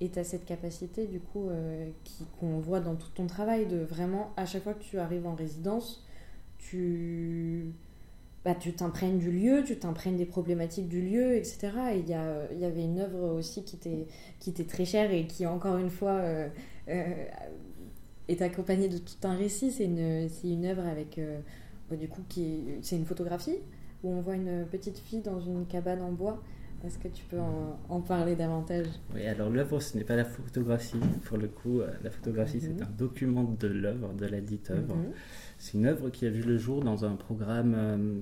Et 0.00 0.10
tu 0.10 0.18
as 0.18 0.24
cette 0.24 0.44
capacité, 0.44 1.06
du 1.06 1.20
coup, 1.20 1.48
euh, 1.48 1.90
qu'on 2.38 2.58
voit 2.58 2.80
dans 2.80 2.94
tout 2.94 3.10
ton 3.14 3.26
travail, 3.26 3.66
de 3.66 3.78
vraiment, 3.78 4.32
à 4.36 4.46
chaque 4.46 4.62
fois 4.62 4.74
que 4.74 4.82
tu 4.82 4.98
arrives 4.98 5.26
en 5.26 5.34
résidence, 5.34 6.06
tu 6.58 7.72
bah, 8.44 8.54
tu 8.54 8.72
du 9.18 9.30
lieu, 9.32 9.64
tu 9.64 9.76
t'imprègnes 9.76 10.16
des 10.16 10.24
problématiques 10.24 10.88
du 10.88 11.02
lieu, 11.02 11.34
etc. 11.36 11.70
Et 11.94 11.98
il 11.98 12.06
y, 12.06 12.60
y 12.60 12.64
avait 12.64 12.84
une 12.84 13.00
œuvre 13.00 13.36
aussi 13.36 13.64
qui 13.64 13.76
était, 13.76 14.64
très 14.64 14.84
chère 14.84 15.10
et 15.10 15.26
qui, 15.26 15.44
encore 15.44 15.76
une 15.78 15.90
fois, 15.90 16.12
euh, 16.12 16.48
euh, 16.88 17.24
est 18.28 18.40
accompagnée 18.40 18.88
de 18.88 18.98
tout 18.98 19.16
un 19.24 19.34
récit. 19.34 19.72
C'est 19.72 19.84
une, 19.84 20.28
une 20.44 20.64
œuvre 20.64 20.86
avec, 20.86 21.20
bah, 21.90 21.96
du 21.96 22.08
coup, 22.08 22.22
c'est 22.82 22.96
une 22.96 23.04
photographie 23.04 23.58
où 24.04 24.12
on 24.12 24.20
voit 24.20 24.36
une 24.36 24.64
petite 24.70 24.98
fille 24.98 25.20
dans 25.20 25.40
une 25.40 25.66
cabane 25.66 26.00
en 26.00 26.12
bois 26.12 26.40
est-ce 26.84 26.98
que 26.98 27.08
tu 27.08 27.24
peux 27.24 27.38
en, 27.88 28.00
parler 28.00 28.36
davantage? 28.36 28.86
Oui, 29.12 29.26
alors 29.26 29.50
l'œuvre, 29.50 29.80
ce 29.80 29.96
n'est 29.96 30.04
pas 30.04 30.14
la 30.14 30.24
photographie. 30.24 31.00
Pour 31.24 31.36
le 31.36 31.48
coup, 31.48 31.80
euh, 31.80 31.90
la 32.04 32.10
photographie, 32.10 32.60
c'est 32.60 32.68
mhm. 32.68 32.82
un 32.82 32.96
document 32.96 33.56
de 33.58 33.66
l'œuvre, 33.66 34.12
de 34.14 34.26
la 34.26 34.40
dite 34.40 34.70
œuvre. 34.70 34.94
Mhm. 34.94 35.12
C'est 35.58 35.74
une 35.76 35.86
œuvre 35.86 36.10
qui 36.10 36.24
a 36.26 36.30
vu 36.30 36.42
le 36.42 36.56
jour 36.56 36.84
dans 36.84 37.04
un 37.04 37.16
programme 37.16 37.74
euh, 37.76 38.18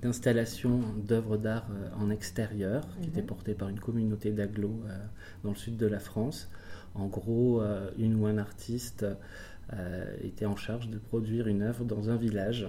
d'installation 0.00 0.80
d'œuvres 0.96 1.36
d'art 1.36 1.68
euh, 1.70 1.90
en 2.02 2.08
extérieur, 2.08 2.88
qui 3.02 3.08
était 3.08 3.20
mhm. 3.20 3.26
porté 3.26 3.54
par 3.54 3.68
une 3.68 3.80
communauté 3.80 4.30
d'agglos 4.30 4.80
dans 5.44 5.50
le 5.50 5.56
sud 5.56 5.76
de 5.76 5.86
la 5.86 6.00
France. 6.00 6.50
En 6.94 7.06
gros, 7.06 7.62
une 7.98 8.16
ou 8.16 8.26
un 8.26 8.36
artiste 8.36 9.06
était 10.22 10.44
en 10.44 10.56
charge 10.56 10.90
de 10.90 10.98
produire 10.98 11.46
une 11.46 11.62
œuvre 11.62 11.84
dans 11.86 12.10
un 12.10 12.16
village, 12.16 12.68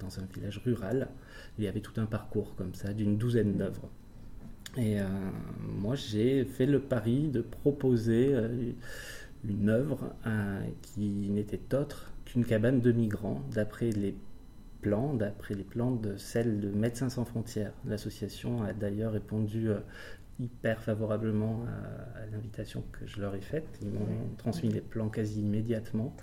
dans 0.00 0.18
un 0.18 0.26
village 0.34 0.58
rural 0.64 1.08
il 1.58 1.64
y 1.64 1.68
avait 1.68 1.80
tout 1.80 2.00
un 2.00 2.06
parcours 2.06 2.54
comme 2.56 2.74
ça 2.74 2.92
d'une 2.92 3.16
douzaine 3.16 3.56
d'œuvres. 3.56 3.88
Et 4.76 5.00
euh, 5.00 5.04
moi, 5.60 5.94
j'ai 5.94 6.44
fait 6.44 6.66
le 6.66 6.80
pari 6.80 7.28
de 7.28 7.42
proposer 7.42 8.30
euh, 8.32 8.72
une 9.48 9.68
œuvre 9.68 10.12
euh, 10.26 10.64
qui 10.82 11.28
n'était 11.30 11.74
autre 11.74 12.12
qu'une 12.24 12.44
cabane 12.44 12.80
de 12.80 12.90
migrants, 12.90 13.40
d'après 13.52 13.90
les 13.90 14.16
plans, 14.80 15.14
d'après 15.14 15.54
les 15.54 15.62
plans 15.62 15.92
de 15.92 16.16
celle 16.16 16.60
de 16.60 16.70
Médecins 16.70 17.08
sans 17.08 17.24
frontières. 17.24 17.72
L'association 17.86 18.64
a 18.64 18.72
d'ailleurs 18.72 19.12
répondu 19.12 19.68
hyper 20.40 20.82
favorablement 20.82 21.64
à, 22.16 22.26
l'invitation 22.32 22.82
que 22.92 23.06
je 23.06 23.20
leur 23.20 23.34
ai 23.36 23.40
faite. 23.40 23.78
Ils 23.82 23.90
m'ont 23.90 24.08
transmis 24.36 24.70
les 24.70 24.80
plans 24.80 25.08
quasi 25.08 25.40
immédiatement. 25.40 26.16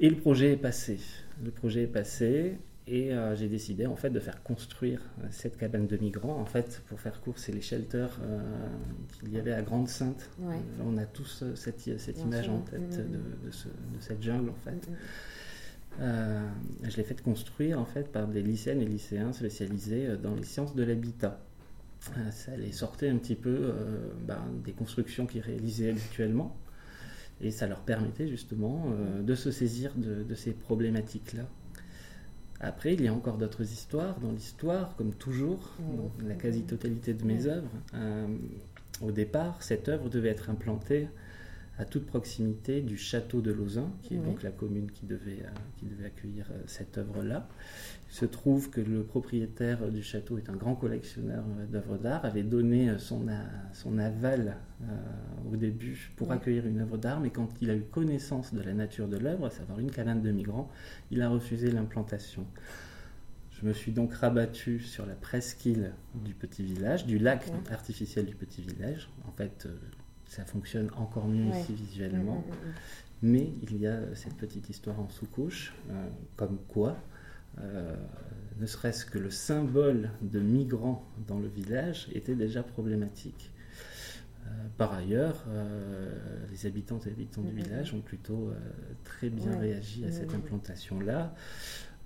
Et 0.00 0.10
le 0.10 0.16
projet 0.16 0.52
est 0.52 0.58
passé. 0.58 0.98
Le 1.42 1.50
projet 1.50 1.84
est 1.84 1.86
passé 1.86 2.58
et 2.90 3.12
euh, 3.12 3.36
j'ai 3.36 3.48
décidé 3.48 3.86
en 3.86 3.96
fait 3.96 4.10
de 4.10 4.18
faire 4.18 4.42
construire 4.42 5.00
euh, 5.20 5.26
cette 5.30 5.58
cabane 5.58 5.86
de 5.86 5.96
migrants. 5.98 6.40
En 6.40 6.46
fait, 6.46 6.82
pour 6.88 6.98
faire 6.98 7.20
court, 7.20 7.38
c'est 7.38 7.52
les 7.52 7.60
shelters 7.60 8.18
euh, 8.22 8.40
qu'il 9.18 9.32
y 9.32 9.38
avait 9.38 9.52
à 9.52 9.62
Grande 9.62 9.88
Sainte. 9.88 10.30
on 10.84 10.96
a 10.96 11.04
tous 11.04 11.44
cette, 11.54 11.80
cette 11.98 12.20
image 12.20 12.48
en 12.48 12.60
tête 12.60 12.80
mm, 12.80 13.02
mm, 13.02 13.08
mm. 13.08 13.12
de, 13.12 13.18
de, 13.18 14.00
cette 14.00 14.22
jungle 14.22 14.50
en 14.50 14.54
fait. 14.64 14.88
je 16.82 16.96
l'ai 16.96 17.04
fait 17.04 17.20
construire 17.20 17.78
en 17.78 17.84
fait 17.84 18.10
par 18.10 18.26
des 18.26 18.42
lycéennes 18.42 18.80
et 18.80 18.86
lycéens 18.86 19.32
spécialisés 19.32 20.16
dans 20.16 20.34
les 20.34 20.44
sciences 20.44 20.74
de 20.74 20.82
l'habitat. 20.82 21.40
ça 22.30 22.56
les 22.56 22.72
sortait 22.72 23.10
un 23.10 23.18
petit 23.18 23.36
peu 23.36 23.74
ben, 24.26 24.40
des 24.64 24.72
constructions 24.72 25.26
qu'ils 25.26 25.42
réalisaient 25.42 25.90
habituellement 25.90 26.56
et 27.40 27.50
ça 27.50 27.66
leur 27.66 27.80
permettait 27.80 28.28
justement 28.28 28.92
de 29.22 29.34
se 29.34 29.50
saisir 29.50 29.92
de, 29.96 30.22
de 30.24 30.34
ces 30.34 30.52
problématiques-là. 30.52 31.44
Après, 32.60 32.94
il 32.94 33.02
y 33.02 33.08
a 33.08 33.14
encore 33.14 33.38
d'autres 33.38 33.62
histoires 33.62 34.18
dans 34.18 34.32
l'histoire, 34.32 34.96
comme 34.96 35.14
toujours, 35.14 35.76
dans 35.78 36.10
la 36.26 36.34
quasi-totalité 36.34 37.14
de 37.14 37.24
mes 37.24 37.46
œuvres. 37.46 37.70
Euh, 37.94 38.26
au 39.00 39.12
départ, 39.12 39.62
cette 39.62 39.88
œuvre 39.88 40.08
devait 40.08 40.30
être 40.30 40.50
implantée 40.50 41.08
à 41.78 41.84
toute 41.84 42.06
proximité 42.06 42.80
du 42.80 42.96
château 42.96 43.40
de 43.40 43.52
Lausanne, 43.52 43.92
qui 44.02 44.14
est 44.14 44.18
donc 44.18 44.42
la 44.42 44.50
commune 44.50 44.90
qui 44.90 45.06
devait, 45.06 45.42
euh, 45.44 45.48
qui 45.76 45.86
devait 45.86 46.06
accueillir 46.06 46.46
euh, 46.50 46.60
cette 46.66 46.98
œuvre-là. 46.98 47.48
Il 48.10 48.14
se 48.14 48.24
trouve 48.24 48.68
que 48.70 48.80
le 48.80 49.04
propriétaire 49.04 49.88
du 49.88 50.02
château 50.02 50.38
est 50.38 50.50
un 50.50 50.56
grand 50.56 50.74
collectionneur 50.74 51.44
euh, 51.60 51.66
d'œuvres 51.66 51.96
d'art, 51.96 52.24
avait 52.24 52.42
donné 52.42 52.98
son, 52.98 53.26
son 53.72 53.98
aval 53.98 54.56
au 55.50 55.56
début 55.56 56.12
pour 56.16 56.30
accueillir 56.32 56.66
une 56.66 56.80
œuvre 56.80 56.98
d'art, 56.98 57.20
mais 57.20 57.30
quand 57.30 57.48
il 57.60 57.70
a 57.70 57.74
eu 57.74 57.82
connaissance 57.82 58.54
de 58.54 58.62
la 58.62 58.74
nature 58.74 59.08
de 59.08 59.16
l'œuvre, 59.16 59.46
à 59.46 59.50
savoir 59.50 59.78
une 59.78 59.90
cabane 59.90 60.22
de 60.22 60.30
migrants, 60.30 60.70
il 61.10 61.22
a 61.22 61.28
refusé 61.28 61.70
l'implantation. 61.70 62.46
Je 63.50 63.66
me 63.66 63.72
suis 63.72 63.90
donc 63.90 64.14
rabattu 64.14 64.78
sur 64.78 65.04
la 65.04 65.14
presqu'île 65.14 65.92
du 66.14 66.32
petit 66.34 66.62
village, 66.62 67.06
du 67.06 67.18
lac 67.18 67.50
artificiel 67.70 68.24
du 68.26 68.36
petit 68.36 68.62
village. 68.62 69.10
En 69.26 69.32
fait, 69.32 69.66
ça 70.28 70.44
fonctionne 70.44 70.90
encore 70.96 71.26
mieux 71.26 71.50
ici 71.54 71.74
visuellement. 71.74 72.44
Mm, 72.46 72.50
mm, 72.50 72.68
mm, 72.68 72.74
Mais 73.22 73.52
il 73.62 73.76
y 73.78 73.86
a 73.86 74.14
cette 74.14 74.34
petite 74.34 74.68
histoire 74.68 75.00
en 75.00 75.08
sous-couche, 75.08 75.72
euh, 75.90 76.08
comme 76.36 76.58
quoi, 76.68 76.96
euh, 77.60 77.96
ne 78.60 78.66
serait-ce 78.66 79.04
que 79.04 79.18
le 79.18 79.30
symbole 79.30 80.10
de 80.20 80.38
migrants 80.38 81.04
dans 81.26 81.38
le 81.38 81.48
village 81.48 82.08
était 82.12 82.34
déjà 82.34 82.62
problématique. 82.62 83.52
Euh, 84.44 84.50
par 84.76 84.94
ailleurs, 84.94 85.46
les 86.50 86.66
habitantes 86.66 87.06
et 87.06 87.10
habitants 87.10 87.42
du 87.42 87.52
village 87.52 87.94
ont 87.94 88.00
plutôt 88.00 88.52
très 89.04 89.30
bien 89.30 89.58
réagi 89.58 90.04
à 90.04 90.12
cette 90.12 90.34
implantation-là. 90.34 91.34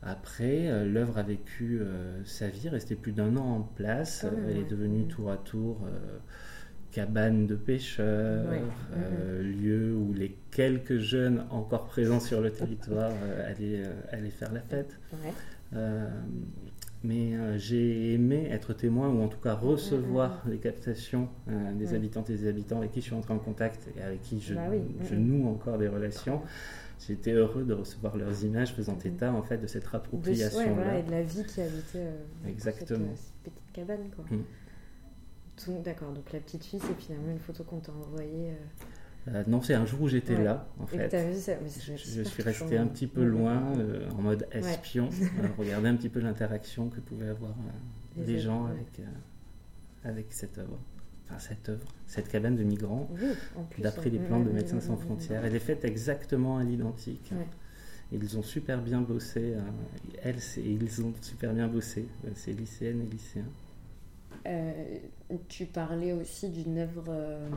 Après, 0.03 0.85
l'œuvre 0.85 1.19
a 1.19 1.23
vécu 1.23 1.81
sa 2.25 2.49
vie, 2.49 2.69
restait 2.69 2.97
plus 2.97 3.13
d'un 3.13 3.37
an 3.37 3.57
en 3.57 3.63
place. 3.63 4.27
Elle 4.49 4.59
est 4.59 4.69
devenue 4.69 5.07
tour 5.07 5.31
à 5.31 5.37
tour 5.37 5.87
cabane 6.93 7.47
de 7.47 7.57
pêcheurs, 7.57 8.47
euh, 8.95 9.43
lieu 9.43 9.95
où 9.95 10.13
les 10.13 10.37
quelques 10.51 10.99
jeunes 10.99 11.45
encore 11.51 11.87
présents 11.87 12.21
sur 12.21 12.41
le 12.41 12.51
territoire 12.51 13.11
euh, 13.11 13.51
allaient, 13.51 13.83
euh, 13.85 13.93
allaient, 14.11 14.31
faire 14.31 14.53
la 14.53 14.61
fête. 14.61 14.99
mais 17.03 17.33
j'ai 17.59 18.15
aimé 18.15 18.47
être 18.51 18.75
témoin 18.75 19.09
ou 19.09 19.23
en 19.23 19.29
tout 19.29 19.41
cas 19.41 19.55
recevoir 19.55 20.43
les 20.47 20.59
captations 20.59 21.29
des 21.75 21.95
habitantes 21.95 22.31
et 22.31 22.37
des 22.37 22.47
habitants 22.47 22.79
avec 22.79 22.93
qui 22.93 23.01
je 23.01 23.07
suis 23.07 23.15
entré 23.15 23.35
en 23.35 23.39
contact 23.39 23.89
et 23.97 24.03
avec 24.03 24.23
qui 24.23 24.41
je, 24.41 24.55
bah 24.55 24.71
je 25.11 25.17
noue 25.17 25.49
encore 25.49 25.79
des 25.79 25.89
relations. 25.89 26.43
J'étais 27.05 27.33
heureux 27.33 27.65
de 27.65 27.73
recevoir 27.73 28.17
leurs 28.17 28.45
images 28.45 28.75
faisant 28.75 28.97
état 29.05 29.33
en 29.33 29.43
fait 29.43 29.59
de 29.59 29.67
cette 29.67 29.93
appropriation 29.93 30.77
là. 30.77 30.99
et 30.99 31.03
de 31.03 31.11
la 31.11 31.23
vie 31.23 31.45
qui 31.45 31.61
habitait 31.61 32.07
Exactement. 32.47 33.09
Cette, 33.17 33.53
petite 33.53 33.73
cabane. 33.73 34.09
Quoi. 34.15 34.25
Mm. 34.31 34.45
D'accord, 35.85 36.13
donc 36.13 36.33
la 36.33 36.41
petite 36.41 36.65
fille, 36.65 36.81
c'est 36.81 36.99
finalement 36.99 37.31
une 37.31 37.39
photo 37.39 37.63
qu'on 37.65 37.79
t'a 37.79 37.93
envoyée. 37.93 38.51
Euh. 38.51 38.55
Euh, 39.29 39.45
non, 39.47 39.63
c'est 39.63 39.75
un 39.75 39.87
jour 39.87 40.03
où 40.03 40.09
j'étais 40.09 40.43
là, 40.43 40.67
en 40.81 40.87
fait. 40.87 41.15
Vu 41.15 41.39
ça 41.39 41.53
je, 41.65 42.23
suis 42.23 42.43
resté 42.43 42.77
un 42.77 42.87
petit 42.87 43.07
peu 43.07 43.23
loin, 43.23 43.73
euh, 43.79 44.09
en 44.11 44.23
mode 44.23 44.49
espion, 44.51 45.11
regarder 45.59 45.89
un 45.89 45.95
petit 45.95 46.09
peu 46.09 46.21
l'interaction 46.21 46.89
que 46.89 46.99
pouvaient 46.99 47.29
avoir 47.29 47.55
les, 48.17 48.41
gens 48.41 48.67
avec, 48.67 49.01
avec 50.03 50.33
cette 50.33 50.59
œuvre. 50.59 50.79
Enfin, 51.29 51.39
cette 51.39 51.69
œuvre, 51.69 51.87
cette 52.09 52.29
cabane 52.29 52.57
de 52.57 52.65
migrants, 52.65 53.09
d'après 53.79 54.11
les 54.11 54.19
plans 54.19 54.41
de 54.41 54.51
Médecins 54.51 54.81
sans 54.81 54.97
frontières. 54.97 55.45
Elle 55.45 55.55
est 55.55 55.61
faite 55.61 55.85
exactement 55.85 56.59
à 56.59 56.65
l'identique. 56.65 57.33
Ils 58.11 58.37
ont 58.37 58.43
super 58.43 58.83
bien 58.83 59.01
bossé, 59.01 59.55
elles 60.23 60.41
et 60.57 60.71
ils 60.73 61.03
ont 61.05 61.15
super 61.21 61.55
bien 61.55 61.69
bossé, 61.69 62.09
ces 62.35 62.55
lycéennes 62.55 63.03
et 63.03 63.07
lycéens. 63.07 63.49
Euh, 64.47 64.99
tu 65.49 65.67
parlais 65.67 66.13
aussi 66.13 66.49
d'une 66.49 66.79
œuvre, 66.79 67.05
euh, 67.09 67.49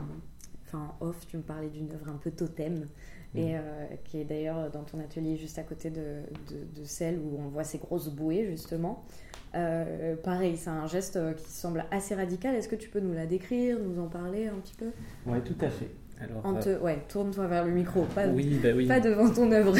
enfin 0.64 0.94
off, 1.00 1.26
tu 1.26 1.36
me 1.36 1.42
parlais 1.42 1.68
d'une 1.68 1.90
œuvre 1.92 2.08
un 2.08 2.18
peu 2.18 2.30
totem. 2.30 2.86
Et 3.34 3.52
mm. 3.52 3.56
euh, 3.56 3.86
qui 4.04 4.20
est 4.20 4.24
d'ailleurs 4.24 4.70
dans 4.70 4.84
ton 4.84 4.98
atelier 5.00 5.36
juste 5.36 5.58
à 5.58 5.62
côté 5.62 5.90
de, 5.90 6.22
de, 6.48 6.84
celle 6.84 7.18
où 7.18 7.38
on 7.38 7.48
voit 7.48 7.64
ces 7.64 7.78
grosses 7.78 8.08
bouées 8.08 8.46
justement. 8.46 9.04
pareil, 9.52 10.56
c'est 10.56 10.70
un 10.70 10.86
geste 10.86 11.18
qui 11.36 11.50
semble 11.50 11.84
assez 11.90 12.14
radical. 12.14 12.54
Est-ce 12.54 12.68
que 12.68 12.76
tu 12.76 12.88
peux 12.88 13.00
nous 13.00 13.12
la 13.12 13.26
décrire, 13.26 13.78
nous 13.78 14.00
en 14.00 14.08
parler 14.08 14.46
un 14.46 14.56
petit 14.56 14.74
peu? 14.74 14.90
Oui, 15.26 15.38
tout 15.44 15.56
à 15.60 15.68
fait. 15.68 15.90
Alors, 16.18 16.82
ouais, 16.82 17.04
tourne-toi 17.08 17.46
vers 17.46 17.64
le 17.66 17.72
micro, 17.72 18.04
pas, 18.14 18.26
oui, 18.26 18.58
bah 18.62 18.70
oui. 18.74 18.86
pas 18.86 19.00
devant 19.00 19.28
ton 19.28 19.52
œuvre. 19.52 19.76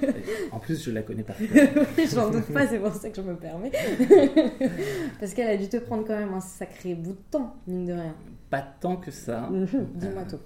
en 0.52 0.60
plus, 0.60 0.84
je 0.84 0.92
la 0.92 1.02
connais 1.02 1.24
pas. 1.24 1.34
oui, 1.40 2.06
j'en 2.12 2.30
doute 2.30 2.46
pas, 2.52 2.68
c'est 2.68 2.78
pour 2.78 2.94
ça 2.94 3.10
que 3.10 3.16
je 3.16 3.22
me 3.22 3.34
permets. 3.34 3.72
Parce 5.20 5.34
qu'elle 5.34 5.48
a 5.48 5.56
dû 5.56 5.68
te 5.68 5.78
prendre 5.78 6.06
quand 6.06 6.16
même 6.16 6.32
un 6.32 6.40
sacré 6.40 6.94
bout 6.94 7.12
de 7.12 7.22
temps, 7.32 7.56
mine 7.66 7.86
de 7.86 7.92
rien. 7.92 8.14
Pas 8.50 8.62
tant 8.62 8.96
que 8.96 9.10
ça. 9.10 9.48
Dis-moi 9.50 10.24
tout. 10.28 10.38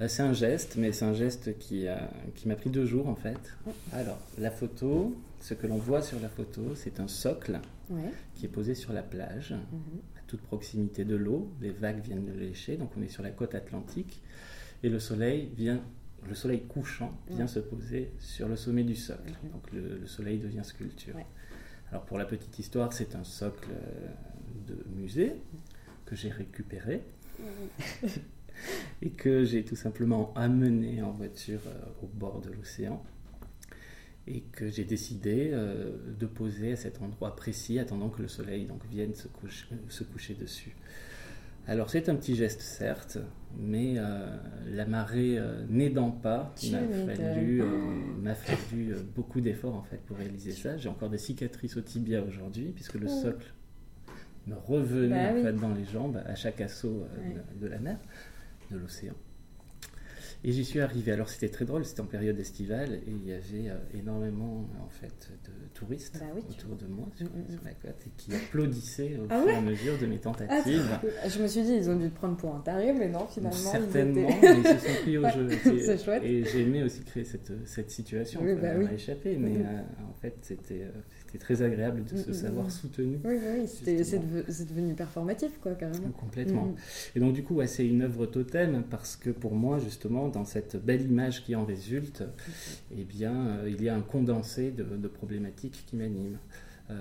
Euh, 0.00 0.08
c'est 0.08 0.22
un 0.22 0.32
geste, 0.32 0.76
mais 0.78 0.92
c'est 0.92 1.04
un 1.04 1.12
geste 1.12 1.58
qui, 1.58 1.86
qui 2.34 2.48
m'a 2.48 2.56
pris 2.56 2.70
deux 2.70 2.86
jours 2.86 3.08
en 3.08 3.14
fait. 3.14 3.54
Alors, 3.92 4.18
la 4.38 4.50
photo, 4.50 5.14
ce 5.40 5.52
que 5.52 5.66
l'on 5.66 5.76
voit 5.76 6.00
sur 6.00 6.18
la 6.20 6.30
photo, 6.30 6.74
c'est 6.74 6.98
un 6.98 7.08
socle 7.08 7.60
qui 8.34 8.46
est 8.46 8.48
posé 8.48 8.74
sur 8.74 8.94
la 8.94 9.02
plage, 9.02 9.52
mhm. 9.52 10.00
à 10.16 10.20
toute 10.26 10.40
proximité 10.40 11.04
de 11.04 11.14
l'eau. 11.14 11.52
Les 11.60 11.70
vagues 11.72 12.02
viennent 12.02 12.24
de 12.24 12.32
lécher, 12.32 12.78
donc 12.78 12.90
on 12.98 13.02
est 13.02 13.08
sur 13.08 13.22
la 13.22 13.30
côte 13.30 13.54
atlantique 13.54 14.22
et 14.82 14.88
le 14.88 14.98
soleil 14.98 15.50
vient, 15.56 15.82
le 16.28 16.34
soleil 16.34 16.62
couchant 16.62 17.16
vient 17.30 17.46
se 17.46 17.60
poser 17.60 18.12
sur 18.18 18.48
le 18.48 18.56
sommet 18.56 18.84
du 18.84 18.96
socle. 18.96 19.32
Donc 19.52 19.70
le, 19.72 20.06
soleil 20.06 20.38
devient 20.38 20.64
sculpture. 20.64 21.16
Alors 21.90 22.04
pour 22.04 22.18
la 22.18 22.24
petite 22.24 22.58
histoire, 22.58 22.92
c'est 22.92 23.14
un 23.14 23.24
socle 23.24 23.68
euh, 23.70 24.08
de 24.66 24.78
musée 24.96 25.34
que 26.06 26.16
j'ai 26.16 26.30
récupéré 26.30 27.02
et 29.02 29.10
que 29.10 29.44
j'ai 29.44 29.64
tout 29.64 29.76
simplement 29.76 30.32
amené 30.34 31.02
en 31.02 31.10
voiture 31.10 31.60
euh, 31.66 31.84
au 32.02 32.06
bord 32.06 32.40
de 32.40 32.50
l'océan 32.50 33.02
et 34.26 34.40
que 34.40 34.68
j'ai 34.68 34.84
décidé 34.84 35.50
euh, 35.52 35.96
de 36.18 36.26
poser 36.26 36.72
à 36.72 36.76
cet 36.76 37.02
endroit 37.02 37.34
précis 37.34 37.78
attendant 37.78 38.08
que 38.08 38.22
le 38.22 38.28
soleil 38.28 38.66
donc 38.66 38.84
vienne 38.86 39.14
se 39.14 39.28
se 39.88 40.04
coucher 40.04 40.34
dessus. 40.34 40.74
Alors 41.66 41.90
c'est 41.90 42.08
un 42.08 42.16
petit 42.16 42.34
geste 42.34 42.60
certes, 42.60 43.18
mais 43.56 43.94
euh, 43.96 44.36
la 44.66 44.84
marée 44.84 45.38
euh, 45.38 45.64
n'aidant 45.68 46.10
pas, 46.10 46.52
il 46.62 46.72
m'a 46.72 47.14
fallu, 47.14 47.62
euh, 47.62 48.34
fallu 48.34 48.94
beaucoup 49.14 49.40
d'efforts 49.40 49.76
en 49.76 49.82
fait 49.82 49.98
pour 49.98 50.16
réaliser 50.16 50.52
ça. 50.52 50.76
J'ai 50.76 50.88
encore 50.88 51.08
des 51.08 51.18
cicatrices 51.18 51.76
au 51.76 51.80
tibia 51.80 52.22
aujourd'hui 52.22 52.72
puisque 52.74 52.94
le 52.94 53.06
oh. 53.08 53.22
socle 53.22 53.54
me 54.48 54.56
revenait 54.56 55.42
bah 55.44 55.52
dans 55.52 55.72
les 55.72 55.84
jambes 55.84 56.20
à 56.26 56.34
chaque 56.34 56.60
assaut 56.60 57.06
de, 57.60 57.66
la 57.68 57.78
mer, 57.78 57.98
de 58.72 58.78
l'océan. 58.78 59.14
Et 60.44 60.50
j'y 60.50 60.64
suis 60.64 60.80
arrivé. 60.80 61.12
Alors 61.12 61.28
c'était 61.28 61.48
très 61.48 61.64
drôle, 61.64 61.84
c'était 61.84 62.00
en 62.00 62.06
période 62.06 62.38
estivale 62.38 62.94
et 62.94 63.10
il 63.10 63.28
y 63.28 63.32
avait 63.32 63.70
euh, 63.70 63.76
énormément 63.98 64.68
en 64.84 64.88
fait 64.88 65.30
de 65.44 65.50
touristes 65.72 66.18
bah 66.18 66.26
autour 66.36 66.76
de 66.76 66.86
moi 66.86 67.06
sur, 67.16 67.26
mm, 67.26 67.30
mm, 67.30 67.54
mm. 67.54 67.58
la 67.64 67.70
côte 67.74 68.06
et 68.06 68.10
qui 68.16 68.34
applaudissaient 68.34 69.18
au 69.18 69.26
ah 69.30 69.40
fur 69.40 69.50
et 69.50 69.54
à 69.54 69.60
mesure 69.60 69.98
de 69.98 70.06
mes 70.06 70.16
ah, 70.16 70.24
tentatives. 70.24 70.98
je 71.28 71.42
me 71.42 71.46
suis 71.46 71.62
dit 71.62 71.74
ils 71.74 71.88
ont 71.88 71.96
dû 71.96 72.10
te 72.10 72.16
prendre 72.16 72.36
pour 72.36 72.54
un 72.54 72.60
taré, 72.60 72.92
mais 72.92 73.08
non 73.08 73.26
finalement. 73.28 73.56
Certainement, 73.56 74.28
ils, 74.42 74.58
ils 74.58 74.66
se 74.66 74.86
sont 74.86 75.02
pris 75.02 75.18
au 75.18 75.28
jeu. 75.28 75.48
C'est 75.62 76.04
chouette. 76.04 76.22
Et 76.24 76.44
j'ai 76.44 76.62
aimé 76.62 76.82
aussi 76.82 77.02
créer 77.02 77.24
cette, 77.24 77.52
cette 77.66 77.90
situation. 77.90 78.40
Oui, 78.42 78.54
bah, 78.60 78.70
oui. 78.76 78.86
échappé, 78.92 79.36
mais 79.36 79.58
euh, 79.58 79.80
en 80.10 80.14
fait 80.14 80.34
c'était 80.42 80.82
euh, 80.82 81.38
très 81.38 81.62
agréable 81.62 82.04
de 82.04 82.16
se 82.16 82.28
mm, 82.28 82.30
mm, 82.30 82.34
savoir 82.34 82.66
mm. 82.66 82.70
soutenu. 82.70 83.18
Oui, 83.24 83.34
oui, 83.34 83.68
c'est 83.68 84.66
devenu 84.66 84.94
performatif, 84.94 85.58
quoi, 85.60 85.72
carrément. 85.74 86.10
Complètement. 86.10 86.74
Et 87.14 87.20
donc, 87.20 87.32
du 87.32 87.42
coup, 87.42 87.60
c'est 87.66 87.86
une 87.86 88.02
œuvre 88.02 88.26
totem 88.26 88.82
parce 88.90 89.16
que 89.16 89.30
pour 89.30 89.54
moi, 89.54 89.78
justement, 89.78 90.28
dans 90.32 90.44
cette 90.44 90.76
belle 90.76 91.02
image 91.02 91.44
qui 91.44 91.54
en 91.54 91.64
résulte, 91.64 92.24
eh 92.96 93.04
bien, 93.04 93.34
euh, 93.34 93.70
il 93.70 93.82
y 93.82 93.88
a 93.88 93.94
un 93.94 94.00
condensé 94.00 94.70
de, 94.70 95.08
problématiques 95.08 95.84
qui 95.86 95.96
m'animent. 95.96 96.38
Euh, 96.90 96.94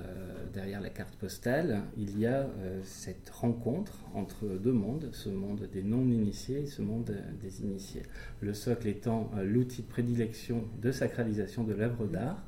derrière 0.53 0.79
la 0.79 0.89
carte 0.89 1.15
postale, 1.15 1.81
il 1.97 2.19
y 2.19 2.27
a 2.27 2.41
euh, 2.41 2.79
cette 2.83 3.29
rencontre 3.31 4.05
entre 4.13 4.45
deux 4.45 4.71
mondes, 4.71 5.09
ce 5.11 5.29
monde 5.29 5.67
des 5.73 5.81
non-initiés 5.81 6.61
et 6.61 6.65
ce 6.67 6.81
monde 6.81 7.11
des 7.41 7.61
initiés. 7.61 8.03
Le 8.41 8.53
socle 8.53 8.87
étant 8.87 9.31
l'outil 9.43 9.81
de 9.81 9.87
prédilection 9.87 10.65
de 10.81 10.91
sacralisation 10.91 11.63
de 11.63 11.73
l'œuvre 11.73 12.05
d'art, 12.05 12.45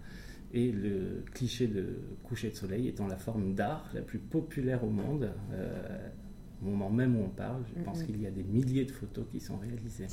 et 0.56 0.72
le 0.72 1.24
cliché 1.34 1.66
de 1.66 1.98
coucher 2.24 2.52
de 2.52 2.56
soleil 2.56 2.88
étant 2.88 3.08
la 3.08 3.18
forme 3.18 3.56
d'art 3.56 3.90
la 3.96 4.02
plus 4.02 4.20
populaire 4.20 4.84
au 4.84 4.92
monde. 4.92 5.32
Au 6.64 6.70
moment 6.70 6.90
même 6.90 7.16
où 7.16 7.24
on 7.24 7.30
parle, 7.30 7.64
je 7.76 7.82
pense 7.84 8.04
qu'il 8.04 8.22
y 8.22 8.28
a 8.28 8.32
des 8.32 8.44
milliers 8.44 8.86
de 8.86 8.92
photos 8.92 9.26
qui 9.32 9.40
sont 9.40 9.58
réalisées. 9.58 10.08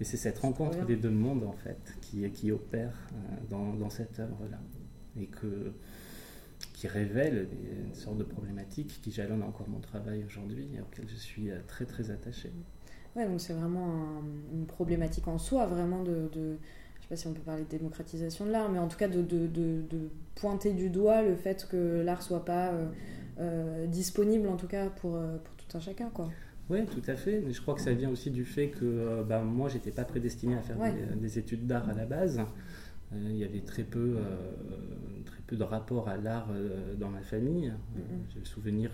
Et 0.00 0.04
c'est 0.04 0.16
cette 0.16 0.38
rencontre 0.38 0.84
des 0.86 0.96
deux 0.96 1.10
mondes, 1.10 1.44
en 1.44 1.52
fait, 1.52 1.96
qui, 2.00 2.30
qui 2.30 2.52
opère 2.52 3.08
euh, 3.12 3.16
dans, 3.50 3.74
dans, 3.74 3.90
cette 3.90 4.18
œuvre-là. 4.20 4.60
Et 5.20 5.26
que, 5.26 5.72
qui 6.74 6.86
révèle 6.86 7.48
une 7.88 7.94
sorte 7.94 8.18
de 8.18 8.24
problématique 8.24 9.00
qui 9.02 9.10
jalonne 9.10 9.42
encore 9.42 9.68
mon 9.68 9.80
travail 9.80 10.24
aujourd'hui 10.24 10.68
et 10.76 10.80
auquel 10.80 11.08
je 11.08 11.16
suis 11.16 11.50
euh, 11.50 11.58
très, 11.66 11.86
très 11.86 12.10
attaché. 12.10 12.52
Ouais, 13.16 13.26
donc 13.26 13.40
c'est 13.40 13.52
vraiment 13.52 14.22
une 14.52 14.66
problématique 14.66 15.28
en 15.28 15.38
soi, 15.38 15.66
vraiment 15.66 16.02
de 16.02 16.58
je 17.04 17.08
sais 17.08 17.08
pas 17.08 17.16
si 17.16 17.26
on 17.26 17.34
peut 17.34 17.42
parler 17.42 17.64
de 17.64 17.68
démocratisation 17.68 18.46
de 18.46 18.50
l'art, 18.50 18.70
mais 18.70 18.78
en 18.78 18.88
tout 18.88 18.96
cas 18.96 19.08
de, 19.08 19.20
de, 19.20 19.46
de, 19.46 20.08
pointer 20.34 20.72
du 20.72 20.88
doigt 20.88 21.22
le 21.22 21.36
fait 21.36 21.68
que 21.70 22.02
l'art 22.02 22.22
soit 22.22 22.44
pas 22.44 22.70
euh, 22.70 22.86
euh, 23.40 23.86
disponible 23.86 24.48
en 24.48 24.56
tout 24.56 24.66
cas 24.66 24.88
pour, 24.88 25.12
pour 25.12 25.53
tout 25.68 25.76
un 25.76 25.80
chacun. 25.80 26.10
Quoi. 26.10 26.30
Oui, 26.70 26.86
tout 26.86 27.02
à 27.08 27.16
fait. 27.16 27.40
Mais 27.40 27.52
je 27.52 27.60
crois 27.60 27.74
que 27.74 27.80
ça 27.80 27.92
vient 27.92 28.10
aussi 28.10 28.30
du 28.30 28.44
fait 28.44 28.68
que 28.68 28.84
euh, 28.84 29.22
bah, 29.22 29.42
moi, 29.42 29.68
j'étais 29.68 29.90
pas 29.90 30.04
prédestiné 30.04 30.56
à 30.56 30.62
faire 30.62 30.76
des, 31.16 31.38
études 31.38 31.66
d'art 31.66 31.88
à 31.88 31.94
la 31.94 32.06
base. 32.06 32.40
Euh, 32.40 33.16
il 33.30 33.36
y 33.36 33.44
avait 33.44 33.60
très 33.60 33.84
peu, 33.84 34.16
très 35.26 35.40
peu 35.46 35.56
de 35.56 35.62
rapport 35.62 36.08
à 36.08 36.16
l'art 36.16 36.48
dans 36.98 37.10
ma 37.10 37.22
famille. 37.22 37.72
J'ai 38.30 38.40
le 38.40 38.46
souvenir 38.46 38.90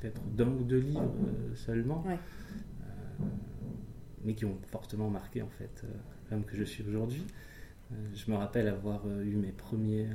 peut-être 0.00 0.20
d'un 0.34 0.48
ou 0.48 0.64
deux 0.64 0.80
livres 0.80 1.14
seulement, 1.54 2.04
mais 4.24 4.34
qui 4.34 4.44
ont 4.44 4.58
fortement 4.68 5.10
marqué 5.10 5.42
en 5.42 5.50
fait 5.50 5.84
l'homme 6.30 6.44
que 6.44 6.56
je 6.56 6.64
suis 6.64 6.82
aujourd'hui. 6.88 7.24
je 8.14 8.30
me 8.30 8.36
rappelle 8.36 8.68
avoir 8.68 9.06
eu 9.20 9.36
mes 9.36 9.52
premiers 9.52 10.08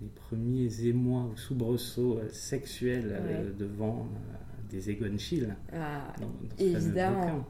les 0.00 0.08
premiers 0.08 0.86
émois 0.86 1.28
ou 1.30 1.36
soubresauts 1.36 2.20
sexuels 2.30 3.54
devant 3.58 4.08
des 4.70 4.90
Egon 4.90 5.18
Schiele. 5.18 5.56
Ah, 5.72 6.12
évidemment. 6.58 7.46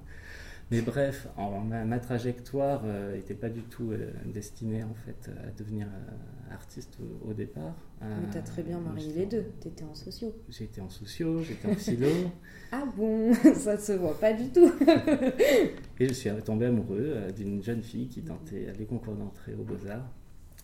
Mais 0.70 0.82
bref, 0.82 1.26
ma, 1.66 1.98
trajectoire 1.98 2.84
n'était 2.84 3.34
euh, 3.34 3.40
pas 3.40 3.48
du 3.48 3.62
tout 3.62 3.90
euh, 3.90 4.12
destinée 4.24 4.84
en 4.84 4.94
fait 4.94 5.28
à 5.44 5.50
devenir 5.50 5.88
euh, 5.88 6.54
artiste 6.54 6.96
au, 7.26 7.32
départ. 7.32 7.74
Mais 8.00 8.30
tu 8.30 8.38
as 8.38 8.42
très 8.42 8.62
bien 8.62 8.78
marié 8.78 9.12
les 9.12 9.26
deux, 9.26 9.46
tu 9.60 9.66
étais 9.66 9.82
en 9.82 9.94
sociaux. 9.94 10.32
J'étais 10.48 10.80
en 10.80 10.88
sociaux, 10.88 11.42
j'étais 11.42 11.68
en 11.68 11.74
philo. 11.74 12.06
ah 12.72 12.84
bon, 12.96 13.34
ça 13.54 13.78
se 13.78 13.92
voit 13.92 14.18
pas 14.18 14.32
du 14.32 14.48
tout. 14.50 14.70
et 15.98 16.06
je 16.06 16.12
suis 16.12 16.30
tombé 16.44 16.66
amoureux 16.66 17.16
d'une 17.36 17.62
jeune 17.64 17.82
fille 17.82 18.06
qui 18.06 18.22
tentait 18.22 18.72
les 18.78 18.86
concours 18.86 19.14
d'entrée 19.14 19.54
aux 19.54 19.64
Beaux-Arts. 19.64 20.08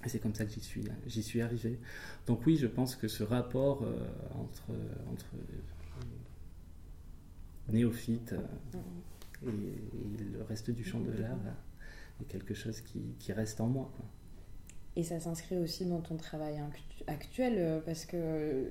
Et 0.04 0.08
c'est 0.08 0.20
comme 0.20 0.34
ça 0.36 0.44
que 0.44 0.52
j'y 0.52 0.60
suis, 0.60 0.84
j'y 1.08 1.22
suis 1.22 1.42
arrivé. 1.42 1.80
Donc 2.28 2.46
oui, 2.46 2.56
je 2.56 2.68
pense 2.68 2.94
que 2.94 3.08
ce 3.08 3.24
rapport 3.24 3.82
entre, 4.38 4.70
entre 5.10 5.26
néophyte 7.68 8.32
euh, 8.32 9.48
et, 9.48 10.22
le 10.32 10.42
reste 10.42 10.70
du 10.70 10.84
champ 10.84 11.00
de 11.00 11.12
l'art 11.12 11.36
est 12.20 12.24
quelque 12.24 12.54
chose 12.54 12.80
qui, 12.80 13.32
reste 13.32 13.60
en 13.60 13.66
moi. 13.66 13.90
Et 14.96 15.02
ça 15.02 15.20
s'inscrit 15.20 15.58
aussi 15.58 15.84
dans 15.84 16.00
ton 16.00 16.16
travail 16.16 16.58
actuel 17.06 17.54
euh, 17.58 17.80
parce 17.84 18.06
que 18.06 18.64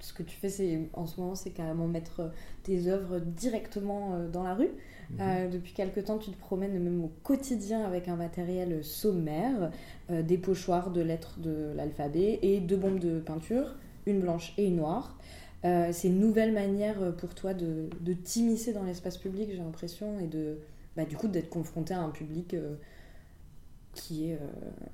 ce 0.00 0.12
que 0.12 0.22
tu 0.22 0.36
fais 0.36 0.48
c'est 0.48 0.90
en 0.92 1.06
ce 1.06 1.20
moment 1.20 1.34
c'est 1.34 1.52
carrément 1.52 1.86
mettre 1.86 2.32
tes 2.62 2.88
œuvres 2.88 3.20
directement 3.20 4.14
euh, 4.14 4.28
dans 4.28 4.42
la 4.42 4.54
rue. 4.54 4.70
Mhm. 5.10 5.50
depuis 5.50 5.74
quelque 5.74 6.00
temps, 6.00 6.16
tu 6.16 6.30
te 6.30 6.36
promènes 6.38 6.82
même 6.82 7.04
au 7.04 7.12
quotidien 7.22 7.84
avec 7.84 8.08
un 8.08 8.16
matériel 8.16 8.82
sommaire, 8.82 9.70
des 10.08 10.38
pochoirs 10.38 10.90
de 10.90 11.02
lettres 11.02 11.38
de 11.40 11.72
l'alphabet 11.76 12.38
et 12.40 12.58
deux 12.58 12.78
bombes 12.78 12.98
de 12.98 13.20
peinture, 13.20 13.76
une 14.06 14.20
blanche 14.20 14.54
et 14.56 14.64
une 14.64 14.76
noire. 14.76 15.18
Euh, 15.64 15.90
c'est 15.92 16.08
une 16.08 16.20
nouvelle 16.20 16.52
manière 16.52 17.00
euh, 17.00 17.12
pour 17.12 17.34
toi 17.34 17.54
de, 17.54 17.88
de 18.00 18.12
t'immiscer 18.12 18.72
dans 18.72 18.82
l'espace 18.82 19.16
public, 19.16 19.48
j'ai 19.50 19.56
l'impression, 19.56 20.20
et 20.20 20.26
de, 20.26 20.58
bah, 20.94 21.04
du 21.04 21.16
coup 21.16 21.28
d'être 21.28 21.48
confronté 21.48 21.94
à 21.94 22.00
un 22.02 22.10
public 22.10 22.52
euh, 22.52 22.74
qui 23.94 24.28
est 24.28 24.38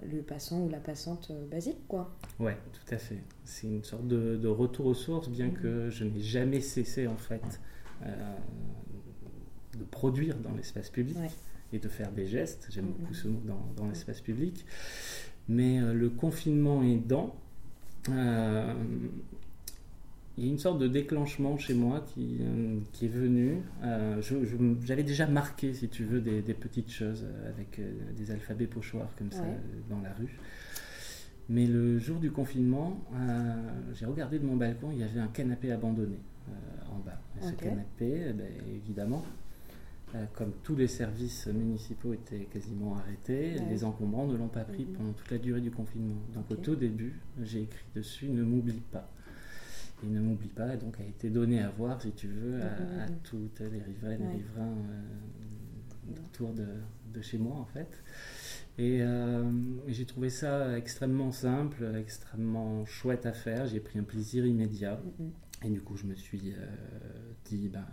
le 0.06 0.20
passant 0.20 0.60
ou 0.60 0.68
la 0.68 0.78
passante 0.78 1.32
basique, 1.50 1.88
quoi. 1.88 2.14
Ouais, 2.38 2.58
tout 2.74 2.94
à 2.94 2.98
fait. 2.98 3.16
C'est 3.46 3.66
une 3.66 3.82
sorte 3.82 4.06
de, 4.06 4.46
retour 4.46 4.84
aux 4.86 4.94
sources, 4.94 5.30
bien 5.30 5.46
mm-hmm. 5.46 5.62
que 5.62 5.90
je 5.90 6.04
n'ai 6.04 6.20
jamais 6.20 6.60
cessé 6.60 7.06
en 7.06 7.16
fait 7.16 7.60
de 8.02 9.84
produire 9.90 10.36
dans 10.36 10.54
l'espace 10.54 10.90
public 10.90 11.16
et 11.72 11.78
de 11.78 11.88
faire 11.88 12.12
des 12.12 12.26
gestes. 12.26 12.66
J'aime 12.68 12.88
mm-hmm. 12.88 13.00
beaucoup 13.00 13.14
ce 13.14 13.28
mot 13.28 13.40
dans, 13.46 13.66
dans 13.74 13.88
l'espace 13.88 14.20
public. 14.20 14.66
Mais 15.48 15.80
le 15.80 16.10
confinement 16.10 16.82
aidant, 16.82 17.34
il 20.40 20.46
y 20.46 20.48
a 20.48 20.52
une 20.52 20.58
sorte 20.58 20.78
de 20.78 20.88
déclenchement 20.88 21.58
chez 21.58 21.74
moi 21.74 22.02
qui, 22.14 22.38
euh, 22.40 22.78
qui 22.92 23.04
est 23.04 23.10
venu. 23.10 23.58
Euh, 23.84 24.22
j'avais 24.82 25.02
déjà 25.02 25.26
marqué, 25.26 25.74
si 25.74 25.90
tu 25.90 26.04
veux, 26.04 26.22
des, 26.22 26.40
petites 26.54 26.90
choses 26.90 27.26
avec 27.46 27.78
euh, 27.78 27.92
des 28.16 28.30
alphabets 28.30 28.66
pochoirs 28.66 29.10
comme 29.18 29.30
ça 29.30 29.44
dans 29.90 30.00
la 30.00 30.14
rue. 30.14 30.38
Mais 31.50 31.66
le 31.66 31.98
jour 31.98 32.18
du 32.18 32.30
confinement, 32.30 33.04
j'ai 33.92 34.06
regardé 34.06 34.38
de 34.38 34.46
mon 34.46 34.56
balcon, 34.56 34.90
il 34.92 35.00
y 35.00 35.02
avait 35.02 35.20
un 35.20 35.28
canapé 35.28 35.72
abandonné 35.72 36.18
en 36.90 36.98
bas. 37.00 37.20
Ce 37.42 37.52
canapé, 37.52 38.28
eh 38.28 38.32
ben, 38.32 38.48
évidemment, 38.74 39.24
comme 40.34 40.52
tous 40.62 40.76
les 40.76 40.86
services 40.86 41.48
municipaux 41.48 42.14
étaient 42.14 42.46
quasiment 42.46 42.96
arrêtés, 42.96 43.56
les 43.68 43.84
encombrants 43.84 44.26
ne 44.26 44.36
l'ont 44.36 44.48
pas 44.48 44.64
pris 44.64 44.86
mhm. 44.86 44.92
pendant 44.94 45.12
toute 45.12 45.30
la 45.30 45.38
durée 45.38 45.60
du 45.60 45.70
confinement. 45.70 46.22
Donc 46.34 46.50
au 46.50 46.56
tout 46.56 46.76
début, 46.76 47.20
j'ai 47.42 47.62
écrit 47.62 47.84
dessus 47.94 48.28
Ne 48.28 48.44
m'oublie 48.44 48.82
pas. 48.92 49.10
Il 50.02 50.12
ne 50.12 50.20
m'oublie 50.20 50.48
pas, 50.48 50.76
donc 50.76 50.98
a 51.00 51.04
été 51.04 51.30
donné 51.30 51.60
à 51.60 51.70
voir, 51.70 52.00
si 52.00 52.12
tu 52.12 52.28
veux, 52.28 52.60
à, 52.62 53.06
toutes 53.24 53.60
les 53.60 53.82
riveraines 53.82 54.22
et 54.22 54.28
riverains 54.28 54.76
euh, 54.90 56.24
autour 56.24 56.54
de, 56.54 56.66
de, 57.12 57.20
chez 57.20 57.38
moi, 57.38 57.56
en 57.56 57.66
fait. 57.66 58.02
Euh, 58.78 59.50
et, 59.86 59.92
j'ai 59.92 60.06
trouvé 60.06 60.30
ça 60.30 60.76
extrêmement 60.78 61.32
simple, 61.32 61.84
extrêmement 61.98 62.86
chouette 62.86 63.26
à 63.26 63.32
faire. 63.32 63.66
J'ai 63.66 63.80
pris 63.80 63.98
un 63.98 64.04
plaisir 64.04 64.46
immédiat. 64.46 65.00
Et 65.64 65.68
du 65.68 65.82
coup, 65.82 65.96
je 65.96 66.06
me 66.06 66.14
suis 66.14 66.54
euh, 66.56 66.66
dit, 67.44 67.68
ben, 67.68 67.84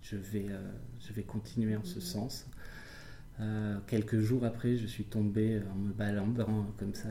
je, 0.00 0.16
vais, 0.16 0.46
je 1.00 1.12
vais 1.12 1.24
continuer 1.24 1.76
en 1.76 1.84
ce 1.84 2.00
sens. 2.00 2.46
quelques 3.86 4.20
jours 4.20 4.44
après, 4.44 4.76
je 4.76 4.86
suis 4.86 5.04
tombé 5.04 5.60
en 5.74 5.76
me 5.76 5.92
baladant 5.92 6.72
comme 6.78 6.94
ça 6.94 7.08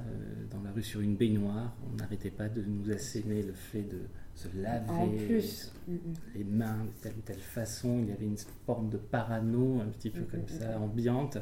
dans 0.49 0.61
la 0.61 0.71
rue 0.71 0.81
sur 0.81 1.01
une 1.01 1.15
baignoire. 1.15 1.75
On 1.91 1.95
n'arrêtait 1.97 2.31
pas 2.31 2.49
de 2.49 2.63
nous 2.63 2.89
asséner 2.89 3.43
le 3.43 3.53
fait 3.53 3.83
de 3.83 3.99
se 4.35 4.47
laver 4.55 5.41
les 6.35 6.43
mains 6.43 6.85
de 6.85 7.01
telle 7.01 7.13
ou 7.17 7.21
telle 7.21 7.39
façon. 7.39 7.99
Il 7.99 8.09
y 8.09 8.11
avait 8.11 8.25
une 8.25 8.37
forme 8.65 8.89
de 8.89 8.97
parano 8.97 9.81
un 9.81 9.87
petit 9.87 10.09
peu 10.09 10.23
comme 10.23 10.47
ça, 10.47 10.79
ambiante. 10.79 11.37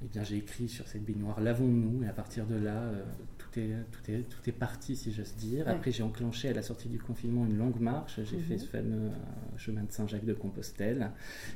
Eh 0.00 0.06
bien, 0.06 0.22
j'ai 0.22 0.36
écrit 0.36 0.68
sur 0.68 0.86
cette 0.86 1.04
baignoire 1.04 1.40
Lavons-nous, 1.40 2.04
et 2.04 2.08
à 2.08 2.12
partir 2.12 2.46
de 2.46 2.54
là, 2.54 2.82
euh, 2.82 3.02
tout, 3.36 3.58
est, 3.58 3.74
tout, 3.90 4.10
est, 4.10 4.22
tout 4.28 4.48
est 4.48 4.52
parti, 4.52 4.94
si 4.94 5.12
j'ose 5.12 5.34
dire. 5.34 5.68
Après, 5.68 5.90
j'ai 5.90 6.04
enclenché 6.04 6.48
à 6.48 6.52
la 6.52 6.62
sortie 6.62 6.88
du 6.88 7.00
confinement 7.00 7.44
une 7.44 7.58
longue 7.58 7.80
marche. 7.80 8.20
J'ai 8.22 8.38
fait 8.38 8.54
mhm. 8.54 8.60
ce 8.60 8.66
fameux 8.66 9.08
euh, 9.08 9.56
chemin 9.56 9.82
de 9.82 9.90
Saint-Jacques-de-Compostelle. 9.90 11.10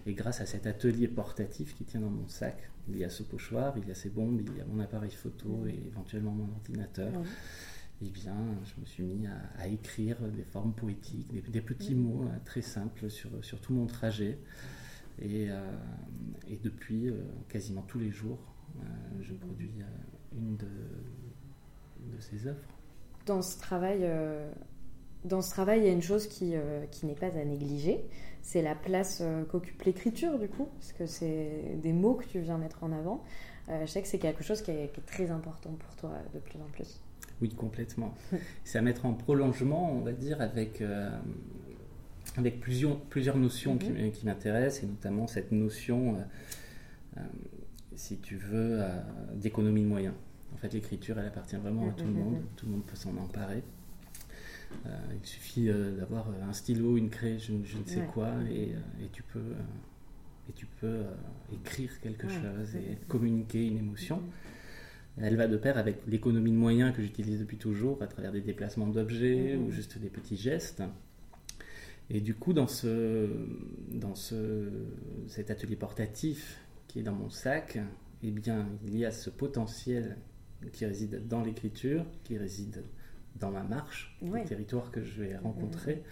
Et 0.06 0.14
grâce 0.14 0.40
à 0.40 0.46
cet 0.46 0.66
atelier 0.66 1.06
portatif 1.06 1.76
qui 1.76 1.84
tient 1.84 2.00
dans 2.00 2.10
mon 2.10 2.26
sac, 2.26 2.68
il 2.88 2.98
y 2.98 3.04
a 3.04 3.10
ce 3.10 3.22
pochoir, 3.22 3.74
il 3.78 3.86
y 3.86 3.92
a 3.92 3.94
ces 3.94 4.08
bombes, 4.08 4.40
il 4.40 4.58
y 4.58 4.60
a 4.60 4.64
mon 4.64 4.80
appareil 4.80 5.12
photo 5.12 5.64
et 5.68 5.78
éventuellement 5.86 6.32
mon 6.32 6.52
ordinateur 6.52 7.12
eh 8.04 8.10
bien, 8.10 8.34
je 8.64 8.80
me 8.80 8.86
suis 8.86 9.02
mis 9.04 9.26
à, 9.58 9.68
écrire 9.68 10.16
des 10.20 10.42
formes 10.42 10.72
poétiques, 10.72 11.32
des, 11.50 11.60
petits 11.60 11.94
mots 11.94 12.24
euh, 12.24 12.36
très 12.44 12.62
simples 12.62 13.08
sur, 13.08 13.30
sur, 13.44 13.60
tout 13.60 13.72
mon 13.72 13.86
trajet. 13.86 14.38
Et, 15.20 15.50
euh, 15.50 15.60
et 16.48 16.56
depuis, 16.56 17.08
euh, 17.08 17.22
quasiment 17.48 17.82
tous 17.82 17.98
les 17.98 18.10
jours, 18.10 18.38
je 19.20 19.34
produis 19.34 19.70
une 20.34 20.56
de, 20.56 20.66
de, 20.66 22.20
ces 22.20 22.46
œuvres. 22.46 22.64
Dans 23.26 23.42
ce 23.42 23.58
travail, 23.58 24.10
dans 25.24 25.42
ce 25.42 25.50
travail, 25.50 25.80
il 25.80 25.84
y 25.84 25.88
a 25.88 25.92
une 25.92 26.02
chose 26.02 26.26
qui, 26.26 26.54
qui 26.90 27.04
n'est 27.04 27.14
pas 27.14 27.36
à 27.36 27.44
négliger, 27.44 28.02
c'est 28.40 28.62
la 28.62 28.74
place 28.74 29.22
qu'occupe 29.50 29.82
l'écriture, 29.82 30.38
du 30.38 30.48
coup, 30.48 30.68
parce 30.78 30.92
que 30.94 31.04
c'est 31.04 31.76
des 31.82 31.92
mots 31.92 32.14
que 32.14 32.24
tu 32.24 32.40
viens 32.40 32.56
mettre 32.56 32.82
en 32.82 32.92
avant. 32.92 33.22
je 33.68 33.86
sais 33.86 34.00
que 34.00 34.08
c'est 34.08 34.18
quelque 34.18 34.42
chose 34.42 34.62
qui 34.62 34.70
est, 34.70 34.90
qui 34.92 35.00
est 35.00 35.06
très 35.06 35.30
important 35.30 35.70
pour 35.74 35.94
toi 35.96 36.12
de 36.32 36.40
plus 36.40 36.58
en 36.58 36.70
plus. 36.72 37.02
Oui, 37.42 37.48
complètement. 37.48 38.14
C'est 38.64 38.78
à 38.78 38.83
mettre 38.83 39.05
en 39.05 39.14
prolongement, 39.14 39.92
on 39.92 40.00
va 40.00 40.12
dire, 40.12 40.40
avec, 40.40 40.81
euh, 40.81 41.11
avec 42.37 42.61
plusieurs, 42.61 43.00
plusieurs 43.00 43.37
notions 43.37 43.76
qui, 43.76 43.90
mhm. 43.90 44.12
qui 44.12 44.24
m'intéressent, 44.24 44.85
et 44.85 44.87
notamment 44.87 45.26
cette 45.26 45.50
notion, 45.50 46.14
euh, 46.14 46.20
euh, 47.16 47.20
si 47.96 48.18
tu 48.18 48.37
veux, 48.37 48.81
d'économie 49.35 49.83
de 49.83 49.88
moyens. 49.88 50.14
En 50.55 50.57
fait, 50.57 50.72
l'écriture, 50.72 51.18
elle 51.18 51.26
appartient 51.26 51.57
vraiment 51.57 51.88
à 51.88 51.92
tout 51.92 52.05
le 52.05 52.12
mhm, 52.12 52.18
monde. 52.18 52.35
Mhm, 52.35 52.46
tout 52.57 52.66
le 52.66 52.72
monde 52.72 52.85
peut 52.85 52.96
s'en 52.96 53.16
emparer. 53.16 53.64
il 54.85 55.26
suffit 55.26 55.68
d'avoir 55.98 56.28
un 56.48 56.52
stylo, 56.52 56.96
une 56.96 57.11
craie, 57.11 57.38
je, 57.40 57.52
ne 57.55 57.85
sais 57.85 58.07
quoi, 58.14 58.31
et, 58.48 58.70
et, 59.02 59.09
tu 59.12 59.24
peux, 59.24 59.52
et 60.48 60.52
tu 60.52 60.66
peux 60.81 61.02
écrire 61.52 61.90
quelque 62.00 62.28
chose 62.28 62.76
et 62.76 62.96
communiquer 63.09 63.66
une 63.66 63.78
émotion. 63.78 64.22
Elle 65.20 65.37
va 65.37 65.46
de 65.46 65.57
pair 65.57 65.77
avec 65.77 66.07
l'économie 66.07 66.51
de 66.51 66.57
moyens 66.57 66.94
que 66.94 67.03
j'utilise 67.03 67.38
depuis 67.38 67.59
toujours 67.59 68.03
à 68.03 68.07
travers 68.07 68.33
des 68.33 68.40
déplacements 68.40 68.87
d'objets 68.87 69.57
mmh. 69.57 69.66
ou 69.66 69.70
juste 69.70 69.98
des 69.98 70.09
petits 70.09 70.37
gestes. 70.37 70.83
Et 72.11 72.20
du 72.20 72.35
coup, 72.35 72.53
dans, 72.53 72.66
ce, 72.66 73.29
dans 73.90 74.14
ce, 74.14 74.68
cet 75.29 75.51
atelier 75.51 75.77
portatif 75.77 76.61
qui 76.88 77.01
est 77.01 77.03
dans 77.03 77.14
mon 77.14 77.31
sac, 77.31 77.79
eh 78.22 78.31
bien, 78.31 78.68
il 78.85 78.96
y 78.96 79.05
a 79.05 79.11
ce 79.11 79.31
potentiel 79.31 80.16
qui 80.72 80.87
réside 80.87 81.27
dans 81.27 81.42
l'écriture, 81.42 82.05
qui 82.25 82.38
réside 82.38 82.83
dans 83.37 83.51
ma 83.51 83.62
marche, 83.62 84.16
le 84.22 84.44
territoire 84.44 84.90
que 84.90 85.03
je 85.03 85.22
vais 85.22 85.37
rencontrer. 85.37 86.03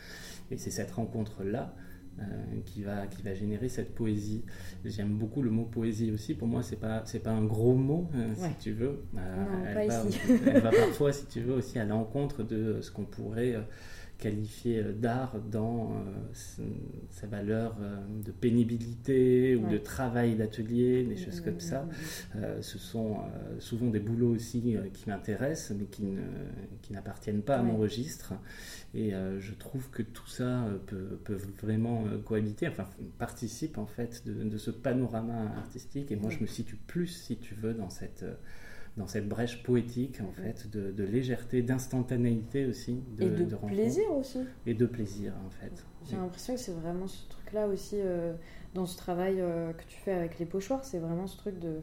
Et 0.50 0.58
c'est 0.58 0.70
cette 0.70 0.90
rencontre-là 0.90 1.74
qui, 2.66 2.82
va, 2.82 3.06
qui 3.06 3.22
va 3.22 3.34
générer 3.34 3.68
cette 3.68 3.94
poésie. 3.94 4.44
J'aime 4.84 5.10
beaucoup 5.10 5.42
le 5.42 5.50
mot 5.50 5.64
poésie 5.64 6.10
aussi. 6.12 6.34
Pour 6.34 6.48
moi, 6.48 6.62
c'est 6.62 6.76
pas 6.76 7.02
c'est 7.04 7.20
pas 7.20 7.30
un 7.30 7.44
gros 7.44 7.74
mot, 7.74 8.08
euh, 8.14 8.34
si 8.34 8.54
tu 8.60 8.72
veux. 8.72 9.02
Euh, 9.16 9.74
elle, 9.76 9.88
va, 9.88 10.02
elle, 10.46 10.60
va, 10.60 10.70
parfois, 10.70 11.12
si 11.12 11.26
tu 11.26 11.40
veux, 11.40 11.54
aussi 11.54 11.78
à 11.78 11.84
l'encontre 11.84 12.42
de 12.42 12.80
ce 12.80 12.90
qu'on 12.90 13.04
pourrait 13.04 13.56
qualifié 14.20 14.82
d'art 14.82 15.36
dans 15.50 15.92
sa 17.10 17.26
valeur 17.26 17.76
de 18.24 18.30
pénibilité 18.30 19.56
ou 19.56 19.68
de 19.68 19.78
travail 19.78 20.36
d'atelier, 20.36 21.04
des 21.04 21.16
choses 21.16 21.40
comme 21.40 21.60
ça. 21.60 21.88
ce 22.60 22.78
sont 22.78 23.16
souvent 23.58 23.86
des 23.86 23.98
boulots 24.00 24.34
aussi 24.34 24.76
qui 24.92 25.08
m'intéressent, 25.08 25.76
mais 25.78 25.86
qui, 25.86 26.04
qui 26.82 26.92
n'appartiennent 26.92 27.42
pas 27.42 27.56
à 27.56 27.62
mon 27.62 27.76
registre. 27.76 28.34
Et 28.94 29.12
je 29.38 29.54
trouve 29.54 29.90
que 29.90 30.02
tout 30.02 30.28
ça 30.28 30.66
peut, 30.86 31.18
peut 31.24 31.38
vraiment 31.62 32.04
cohabiter, 32.24 32.68
enfin 32.68 32.86
participe 33.18 33.78
en 33.78 33.86
fait 33.86 34.26
de, 34.26 34.44
de, 34.44 34.58
ce 34.58 34.70
panorama 34.70 35.52
artistique. 35.56 36.12
Et 36.12 36.16
moi, 36.16 36.30
je 36.30 36.40
me 36.40 36.46
situe 36.46 36.76
plus, 36.76 37.06
si 37.06 37.36
tu 37.36 37.54
veux, 37.54 37.74
dans 37.74 37.90
cette 37.90 38.24
dans 39.00 39.06
cette 39.06 39.28
brèche 39.28 39.62
poétique 39.62 40.20
en 40.20 40.30
fait 40.30 40.70
de, 40.70 41.04
légèreté, 41.04 41.62
d'instantanéité 41.62 42.66
aussi, 42.66 43.02
de, 43.16 43.24
et 43.24 43.30
de, 43.30 43.56
plaisir 43.56 44.12
aussi. 44.12 44.40
Et 44.66 44.74
de 44.74 44.86
plaisir 44.86 45.32
en 45.46 45.50
fait. 45.50 45.72
J'ai 46.08 46.16
l'impression 46.16 46.54
que 46.54 46.60
c'est 46.60 46.72
vraiment 46.72 47.06
ce 47.06 47.26
truc-là 47.30 47.66
aussi 47.66 47.96
euh, 47.96 48.34
dans 48.74 48.84
ce 48.84 48.98
travail 48.98 49.40
euh, 49.40 49.72
que 49.72 49.84
tu 49.84 49.98
fais 49.98 50.12
avec 50.12 50.38
les 50.38 50.44
pochoirs, 50.44 50.84
c'est 50.84 50.98
vraiment 50.98 51.26
ce 51.26 51.38
truc 51.38 51.58
de 51.58 51.80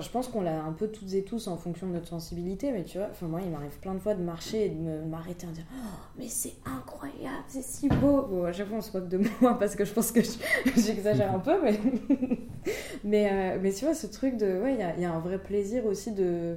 Je 0.00 0.08
pense 0.08 0.28
qu'on 0.28 0.40
l'a 0.40 0.62
un 0.62 0.72
peu 0.72 0.88
toutes 0.88 1.12
et 1.12 1.22
tous 1.22 1.48
en 1.48 1.56
fonction 1.56 1.86
de 1.86 1.92
notre 1.92 2.08
sensibilité, 2.08 2.72
mais 2.72 2.82
tu 2.82 2.96
vois, 2.96 3.08
enfin, 3.10 3.26
moi, 3.26 3.40
il 3.44 3.50
m'arrive 3.50 3.78
plein 3.78 3.94
de 3.94 3.98
fois 3.98 4.14
de 4.14 4.22
marcher 4.22 4.66
et 4.66 4.68
de 4.70 5.02
m'arrêter 5.04 5.46
de 5.46 5.52
dire 5.52 5.64
Oh, 5.70 5.98
mais 6.18 6.28
c'est 6.28 6.54
incroyable, 6.64 7.44
c'est 7.46 7.62
si 7.62 7.88
beau 7.88 8.22
Bon, 8.22 8.44
à 8.44 8.52
chaque 8.52 8.68
fois, 8.68 8.78
on 8.78 8.80
se 8.80 8.96
moque 8.96 9.08
de 9.08 9.20
moi 9.40 9.58
parce 9.58 9.76
que 9.76 9.84
je 9.84 9.92
pense 9.92 10.10
que 10.10 10.20
j'exagère 10.76 11.34
un 11.34 11.38
peu, 11.38 11.60
mais. 11.62 11.78
mais, 13.04 13.30
euh, 13.30 13.58
mais 13.60 13.72
tu 13.72 13.84
vois, 13.84 13.94
ce 13.94 14.06
truc 14.06 14.36
de. 14.38 14.60
Ouais, 14.62 14.74
il 14.74 15.02
y, 15.02 15.04
a 15.04 15.12
un 15.12 15.20
vrai 15.20 15.38
plaisir 15.38 15.84
aussi 15.84 16.12
de 16.12 16.56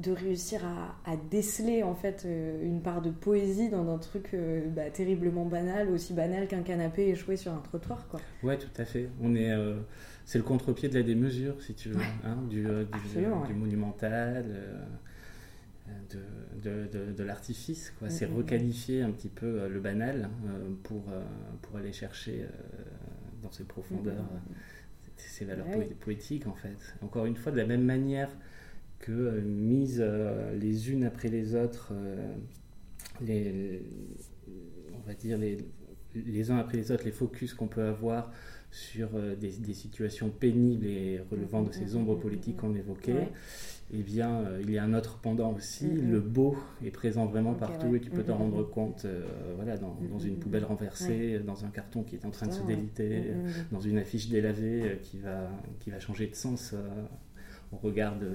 de 0.00 0.12
réussir 0.12 0.60
à, 1.04 1.16
déceler 1.30 1.82
en 1.82 1.94
fait 1.94 2.22
euh, 2.24 2.64
une 2.64 2.80
part 2.80 3.02
de 3.02 3.10
poésie 3.10 3.68
dans 3.68 3.92
un 3.92 3.98
truc 3.98 4.30
euh, 4.34 4.66
bah, 4.68 4.90
terriblement 4.90 5.44
banal, 5.44 5.88
aussi 5.90 6.12
banal 6.12 6.48
qu'un 6.48 6.62
canapé 6.62 7.08
échoué 7.08 7.36
sur 7.36 7.52
un 7.52 7.58
trottoir. 7.58 8.06
Quoi. 8.08 8.20
Ouais, 8.42 8.56
tout 8.56 8.70
à 8.80 8.84
fait. 8.84 9.08
On 9.22 9.34
est, 9.34 9.52
c'est 10.30 10.38
le 10.38 10.44
contre-pied 10.44 10.88
de 10.88 10.94
la 10.94 11.02
démesure, 11.02 11.60
si 11.60 11.74
tu 11.74 11.88
veux, 11.88 12.00
hein, 12.22 12.38
du, 12.48 12.64
euh, 12.64 12.84
du, 13.48 13.52
monumental, 13.52 14.44
euh, 14.48 15.92
de, 16.62 16.86
de, 17.12 17.22
l'artifice. 17.24 17.92
Quoi. 17.98 18.10
C'est 18.10 18.26
requalifier 18.26 19.02
un 19.02 19.10
petit 19.10 19.28
peu 19.28 19.46
euh, 19.46 19.68
le 19.68 19.80
banal 19.80 20.28
pour, 20.84 21.02
pour 21.62 21.76
aller 21.76 21.92
chercher 21.92 22.46
dans 23.42 23.50
ses 23.50 23.64
profondeurs 23.64 24.24
ses 25.16 25.44
valeurs 25.44 25.66
poétiques, 25.98 26.46
en 26.46 26.54
fait. 26.54 26.94
Encore 27.02 27.26
une 27.26 27.34
fois, 27.34 27.50
de 27.50 27.56
la 27.56 27.66
même 27.66 27.82
manière 27.82 28.30
que 29.00 29.40
mise 29.40 30.04
les 30.60 30.90
unes 30.92 31.04
après 31.04 31.28
les 31.28 31.54
autres, 31.54 31.92
les, 33.20 33.82
on 34.94 35.06
va 35.06 35.14
dire 35.14 35.38
les, 35.38 35.58
les 36.14 36.50
uns 36.50 36.58
après 36.58 36.76
les 36.76 36.92
autres, 36.92 37.04
les 37.04 37.12
focus 37.12 37.54
qu'on 37.54 37.68
peut 37.68 37.84
avoir 37.84 38.30
sur 38.70 39.08
euh, 39.14 39.34
des, 39.34 39.74
situations 39.74 40.30
pénibles 40.30 40.86
et 40.86 41.20
relevant 41.30 41.62
de 41.62 41.72
ces 41.72 41.96
ombres 41.96 42.14
politiques 42.14 42.58
qu'on 42.58 42.74
évoquait, 42.74 43.28
eh 43.92 44.02
bien, 44.02 44.42
euh, 44.42 44.60
il 44.62 44.70
y 44.70 44.78
a 44.78 44.84
un 44.84 44.94
autre 44.94 45.18
pendant 45.20 45.52
aussi. 45.52 45.88
Le 45.88 46.20
beau 46.20 46.56
est 46.84 46.92
présent 46.92 47.26
vraiment 47.26 47.54
partout 47.54 47.96
et 47.96 48.00
tu 48.00 48.10
peux 48.10 48.22
t'en 48.22 48.36
rendre 48.36 48.62
compte 48.62 49.04
euh, 49.04 49.26
voilà, 49.56 49.76
dans, 49.76 50.18
une 50.20 50.38
poubelle 50.38 50.64
renversée, 50.64 51.40
dans 51.40 51.64
un 51.64 51.70
carton 51.70 52.04
qui 52.04 52.14
est 52.14 52.24
en 52.24 52.30
train 52.30 52.46
de 52.46 52.52
se 52.52 52.62
déliter, 52.62 53.32
dans 53.72 53.80
une 53.80 53.98
affiche 53.98 54.28
délavée 54.28 55.00
qui, 55.02 55.18
va, 55.18 55.50
qui 55.80 55.90
va 55.90 55.98
changer 55.98 56.28
de 56.28 56.36
sens 56.36 56.74
au 57.72 57.76
regard 57.76 58.18
de, 58.18 58.28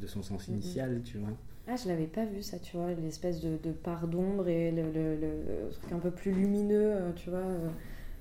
de, 0.00 0.06
son 0.06 0.22
sens 0.22 0.48
initial, 0.48 1.02
tu 1.04 1.18
vois. 1.18 1.30
Ah, 1.68 1.76
je 1.76 1.88
l'avais 1.88 2.06
pas 2.06 2.24
vu 2.24 2.42
ça, 2.42 2.58
tu 2.58 2.76
vois, 2.76 2.90
l'espèce 2.92 3.40
de, 3.40 3.56
de 3.62 3.70
part 3.70 4.08
d'ombre 4.08 4.48
et 4.48 4.72
le, 4.72 4.82
le, 4.92 5.70
truc 5.70 5.92
un 5.92 5.98
peu 5.98 6.10
plus 6.10 6.32
lumineux, 6.32 6.96
tu 7.16 7.30
vois 7.30 7.44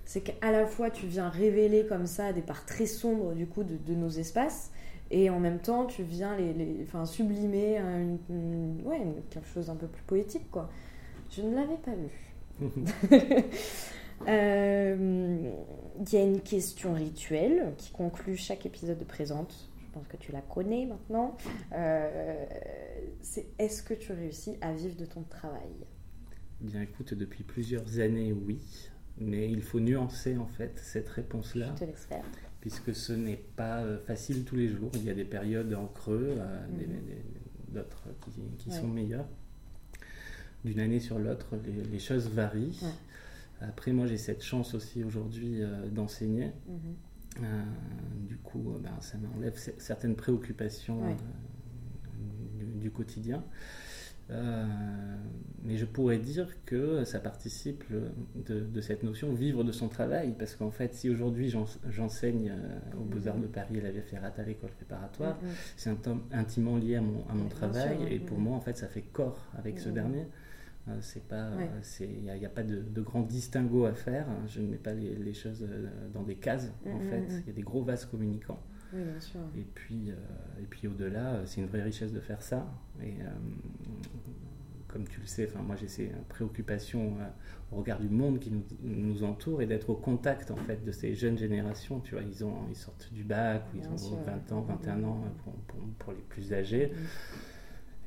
c'est 0.10 0.22
qu'à 0.22 0.52
la 0.52 0.66
fois 0.66 0.90
tu 0.90 1.06
viens 1.06 1.30
révéler 1.30 1.86
comme 1.86 2.08
ça 2.08 2.34
des 2.34 2.42
parts 2.42 2.66
très 2.66 2.88
sombres 2.88 3.34
du 3.34 3.46
coup 3.46 3.64
de, 3.64 3.94
nos 3.94 4.10
espaces 4.10 4.72
et 5.12 5.30
en 5.30 5.40
même 5.40 5.60
temps 5.60 5.86
tu 5.86 6.02
viens 6.02 6.36
les, 6.36 6.52
les 6.52 6.78
enfin, 6.82 7.06
sublimer 7.06 7.78
une, 7.78 8.82
ouais, 8.86 9.02
quelque 9.30 9.48
chose 9.48 9.70
un 9.70 9.76
peu 9.76 9.86
plus 9.86 10.02
poétique 10.02 10.50
quoi. 10.50 10.68
Je 11.30 11.44
ne 11.44 11.54
l'avais 11.54 11.78
pas 11.78 11.92
vu. 11.94 12.80
Euh, 14.28 15.50
il 15.98 16.14
y 16.14 16.18
a 16.18 16.24
une 16.24 16.42
question 16.42 16.94
rituelle 16.94 17.72
qui 17.78 17.90
conclut 17.92 18.36
chaque 18.36 18.66
épisode 18.66 18.98
de 18.98 19.06
Présente. 19.06 19.70
Je 19.90 19.94
pense 19.94 20.08
que 20.08 20.18
tu 20.18 20.32
la 20.32 20.42
connais 20.42 20.86
maintenant. 20.86 21.36
Euh, 21.74 22.46
c'est 23.22 23.48
est-ce 23.58 23.82
que 23.82 23.94
tu 23.94 24.14
réussis 24.14 24.56
à 24.62 24.72
vivre 24.72 24.96
de 24.96 25.06
ton 25.06 25.24
travail? 25.24 25.72
Bien 26.62 26.82
écoute, 26.82 27.14
depuis 27.14 27.44
plusieurs 27.44 28.00
années, 28.00 28.32
oui 28.32 28.90
mais 29.20 29.50
il 29.52 29.62
faut 29.62 29.80
nuancer 29.80 30.38
en 30.38 30.48
fait 30.48 30.80
cette 30.80 31.10
réponse-là. 31.10 31.74
Je 31.76 31.80
te 31.80 31.86
laisse 31.86 32.06
faire. 32.06 32.24
Puisque 32.62 32.94
ce 32.94 33.14
n'est 33.14 33.42
pas 33.56 33.82
euh, 33.82 34.00
facile 34.06 34.44
tous 34.44 34.56
les 34.56 34.68
jours. 34.68 34.92
Il 34.96 35.04
y 35.04 35.10
a 35.10 35.14
des 35.14 35.26
périodes 35.26 35.74
en 35.74 35.88
creux, 35.88 36.36
euh, 36.38 36.68
mhm. 36.68 37.74
d'autres 37.74 38.04
qui, 38.58 38.72
sont 38.72 38.88
meilleures. 38.88 39.28
D'une 40.66 40.80
année 40.80 41.00
sur 41.00 41.20
l'autre, 41.20 41.56
les, 41.92 42.00
choses 42.00 42.28
varient. 42.30 42.82
Après, 43.62 43.94
moi, 43.94 44.08
j'ai 44.08 44.18
cette 44.18 44.44
chance 44.44 44.74
aussi 44.74 45.04
aujourd'hui 45.04 45.62
euh, 45.62 45.88
d'enseigner. 45.90 46.52
Mhm. 46.68 46.96
Du 48.28 48.38
coup, 48.38 48.78
ben, 48.82 48.92
ça 49.00 49.18
m'enlève 49.18 49.56
certaines 49.78 50.16
préoccupations 50.16 51.02
du, 52.80 52.92
quotidien. 52.92 53.44
Euh, 54.32 54.66
mais 55.64 55.78
je 55.78 55.86
pourrais 55.86 56.20
dire 56.20 56.48
que 56.66 57.04
ça 57.04 57.20
participe 57.20 57.84
de, 58.36 58.82
cette 58.82 59.04
notion 59.04 59.34
vivre 59.34 59.64
de 59.64 59.72
son 59.72 59.88
travail, 59.88 60.36
parce 60.38 60.56
qu'en 60.56 60.72
fait, 60.72 60.94
si 60.94 61.10
aujourd'hui 61.10 61.54
j'enseigne 61.90 62.52
euh, 62.52 62.98
aux 63.00 63.06
Beaux-Arts 63.06 63.40
de 63.40 63.48
Paris 63.48 63.78
et 63.78 63.82
la 63.82 63.92
Via 63.92 64.04
Ferrata 64.04 64.44
à 64.44 64.46
l'école 64.46 64.70
préparatoire, 64.72 65.36
mm, 65.42 65.48
mm. 65.48 65.52
c'est 65.78 66.10
intimement 66.32 66.78
lié 66.78 66.96
à 66.96 67.02
mon, 67.02 67.26
à 67.28 67.34
mon 67.34 67.50
travail, 67.50 67.98
et 68.10 68.20
pour 68.20 68.38
moi, 68.38 68.56
en 68.56 68.62
fait, 68.62 68.78
ça 68.78 68.88
fait 68.88 69.02
corps 69.02 69.48
avec 69.58 69.80
ce 69.80 69.90
mm, 69.90 69.94
dernier. 69.94 70.28
Euh, 70.90 70.98
c'est 71.02 71.28
pas, 71.28 71.52
il 72.00 72.24
n'y 72.24 72.46
a, 72.46 72.50
pas 72.50 72.64
de, 72.64 73.02
grand 73.02 73.22
distinguo 73.22 73.86
à 73.86 73.94
faire. 73.94 74.28
Je 74.48 74.62
ne 74.62 74.68
mets 74.68 74.78
pas 74.78 74.94
les, 74.94 75.16
les 75.16 75.34
choses 75.34 75.66
dans 76.14 76.24
des 76.24 76.36
cases. 76.36 76.72
en 76.86 77.00
fait, 77.00 77.28
il 77.30 77.48
y 77.48 77.50
a 77.52 77.54
des 77.54 77.62
gros 77.62 77.84
vases 77.84 78.06
communicants. 78.06 78.62
Et 79.56 79.66
puis, 79.74 80.10
euh, 80.10 80.16
et 80.62 80.66
puis 80.66 80.88
au-delà, 80.88 81.34
euh, 81.34 81.44
c'est 81.46 81.62
une 81.62 81.68
vraie 81.68 81.84
richesse 81.84 82.12
de 82.12 82.20
faire 82.20 82.42
ça. 82.42 82.68
Et 83.04 83.14
euh, 83.22 83.30
comme 84.88 85.08
tu 85.08 85.20
le 85.20 85.28
sais, 85.28 85.48
enfin 85.48 85.62
moi 85.62 85.76
j'ai 85.76 85.88
ces 85.88 86.12
préoccupations 86.30 87.18
au 87.72 87.76
regard 87.76 88.00
du 88.00 88.10
monde 88.10 88.40
qui 88.40 88.50
nous, 88.50 88.64
nous 88.82 89.24
entoure 89.24 89.62
et 89.62 89.68
d'être 89.68 89.92
au 89.92 89.96
contact 89.96 90.50
en 90.50 90.56
fait 90.56 90.84
de 90.84 90.92
ces 90.92 91.14
jeunes 91.14 91.38
générations. 91.38 92.00
Tu 92.00 92.16
vois, 92.16 92.24
ils 92.24 92.44
ont, 92.44 92.56
ils 92.70 92.76
sortent 92.76 93.14
du 93.14 93.24
bac 93.24 93.64
ou 93.74 93.78
ils 93.78 93.88
ont 93.88 94.22
20 94.24 94.52
ans, 94.52 94.62
21 94.62 95.04
ans 95.04 95.24
pour, 95.44 95.54
pour, 96.00 96.14
les 96.14 96.22
plus 96.22 96.52
âgés. 96.54 96.92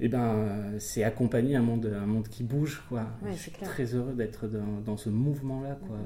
Eh 0.05 0.09
ben, 0.09 0.78
c'est 0.78 1.05
accompagner 1.05 1.57
un 1.57 1.62
monde, 1.62 1.86
un 1.86 2.07
monde 2.07 2.28
qui 2.28 2.42
bouge, 2.42 2.82
quoi. 2.88 3.07
je 3.26 3.34
suis 3.34 3.53
très 3.53 3.94
heureux 3.94 4.14
d'être 4.14 4.48
dans, 4.48 4.80
dans, 4.84 4.96
ce 4.96 5.11
mouvement-là, 5.11 5.78
quoi, 5.86 5.96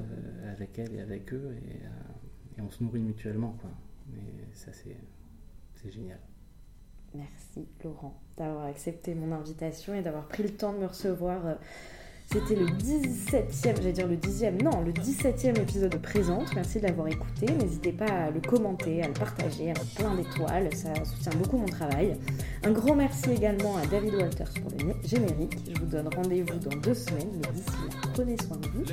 avec 0.51 0.77
elle 0.77 0.93
et 0.95 1.01
avec 1.01 1.33
eux, 1.33 1.55
et, 1.55 2.59
et 2.59 2.61
on 2.61 2.69
se 2.69 2.83
nourrit 2.83 3.01
mutuellement, 3.01 3.55
quoi. 3.59 3.71
Mais 4.13 4.21
ça, 4.53 4.71
c'est 4.71 5.91
génial. 5.91 6.19
Merci 7.13 7.67
Laurent 7.83 8.19
d'avoir 8.37 8.65
accepté 8.65 9.15
mon 9.15 9.31
invitation 9.31 9.93
et 9.93 10.01
d'avoir 10.01 10.27
pris 10.27 10.43
le 10.43 10.49
temps 10.49 10.73
de 10.73 10.79
me 10.79 10.85
recevoir. 10.85 11.45
Euh, 11.45 11.55
c'était 12.29 12.55
le 12.55 12.65
17e, 12.65 13.77
j'allais 13.77 13.93
dire 13.93 14.07
le 14.07 14.17
10e, 14.17 14.61
non, 14.61 14.81
le 14.81 14.91
17e 14.91 15.57
épisode 15.61 15.91
de 15.91 15.97
Présente. 15.97 16.53
Merci 16.55 16.79
de 16.79 16.83
l'avoir 16.87 17.07
écouté. 17.07 17.45
N'hésitez 17.53 17.93
pas 17.93 18.05
à 18.05 18.31
le 18.31 18.41
commenter, 18.41 19.01
à 19.01 19.07
le 19.07 19.13
partager, 19.13 19.73
plein 19.95 20.13
d'étoiles. 20.13 20.69
Ça 20.75 20.93
soutient 21.05 21.31
beaucoup 21.39 21.57
mon 21.57 21.67
travail. 21.67 22.17
Un 22.63 22.71
grand 22.71 22.95
merci 22.95 23.31
également 23.31 23.77
à 23.77 23.85
David 23.85 24.15
Walters 24.15 24.51
pour 24.61 24.71
le 24.71 24.93
générique. 25.07 25.57
Je 25.73 25.79
vous 25.79 25.87
donne 25.87 26.09
rendez-vous 26.13 26.59
dans 26.59 26.77
deux 26.77 26.95
semaines. 26.95 27.31
Mais 27.33 27.53
d'ici 27.53 27.71
prenez 28.13 28.35
soin 28.37 28.57
de 28.57 28.67
vous 28.67 28.83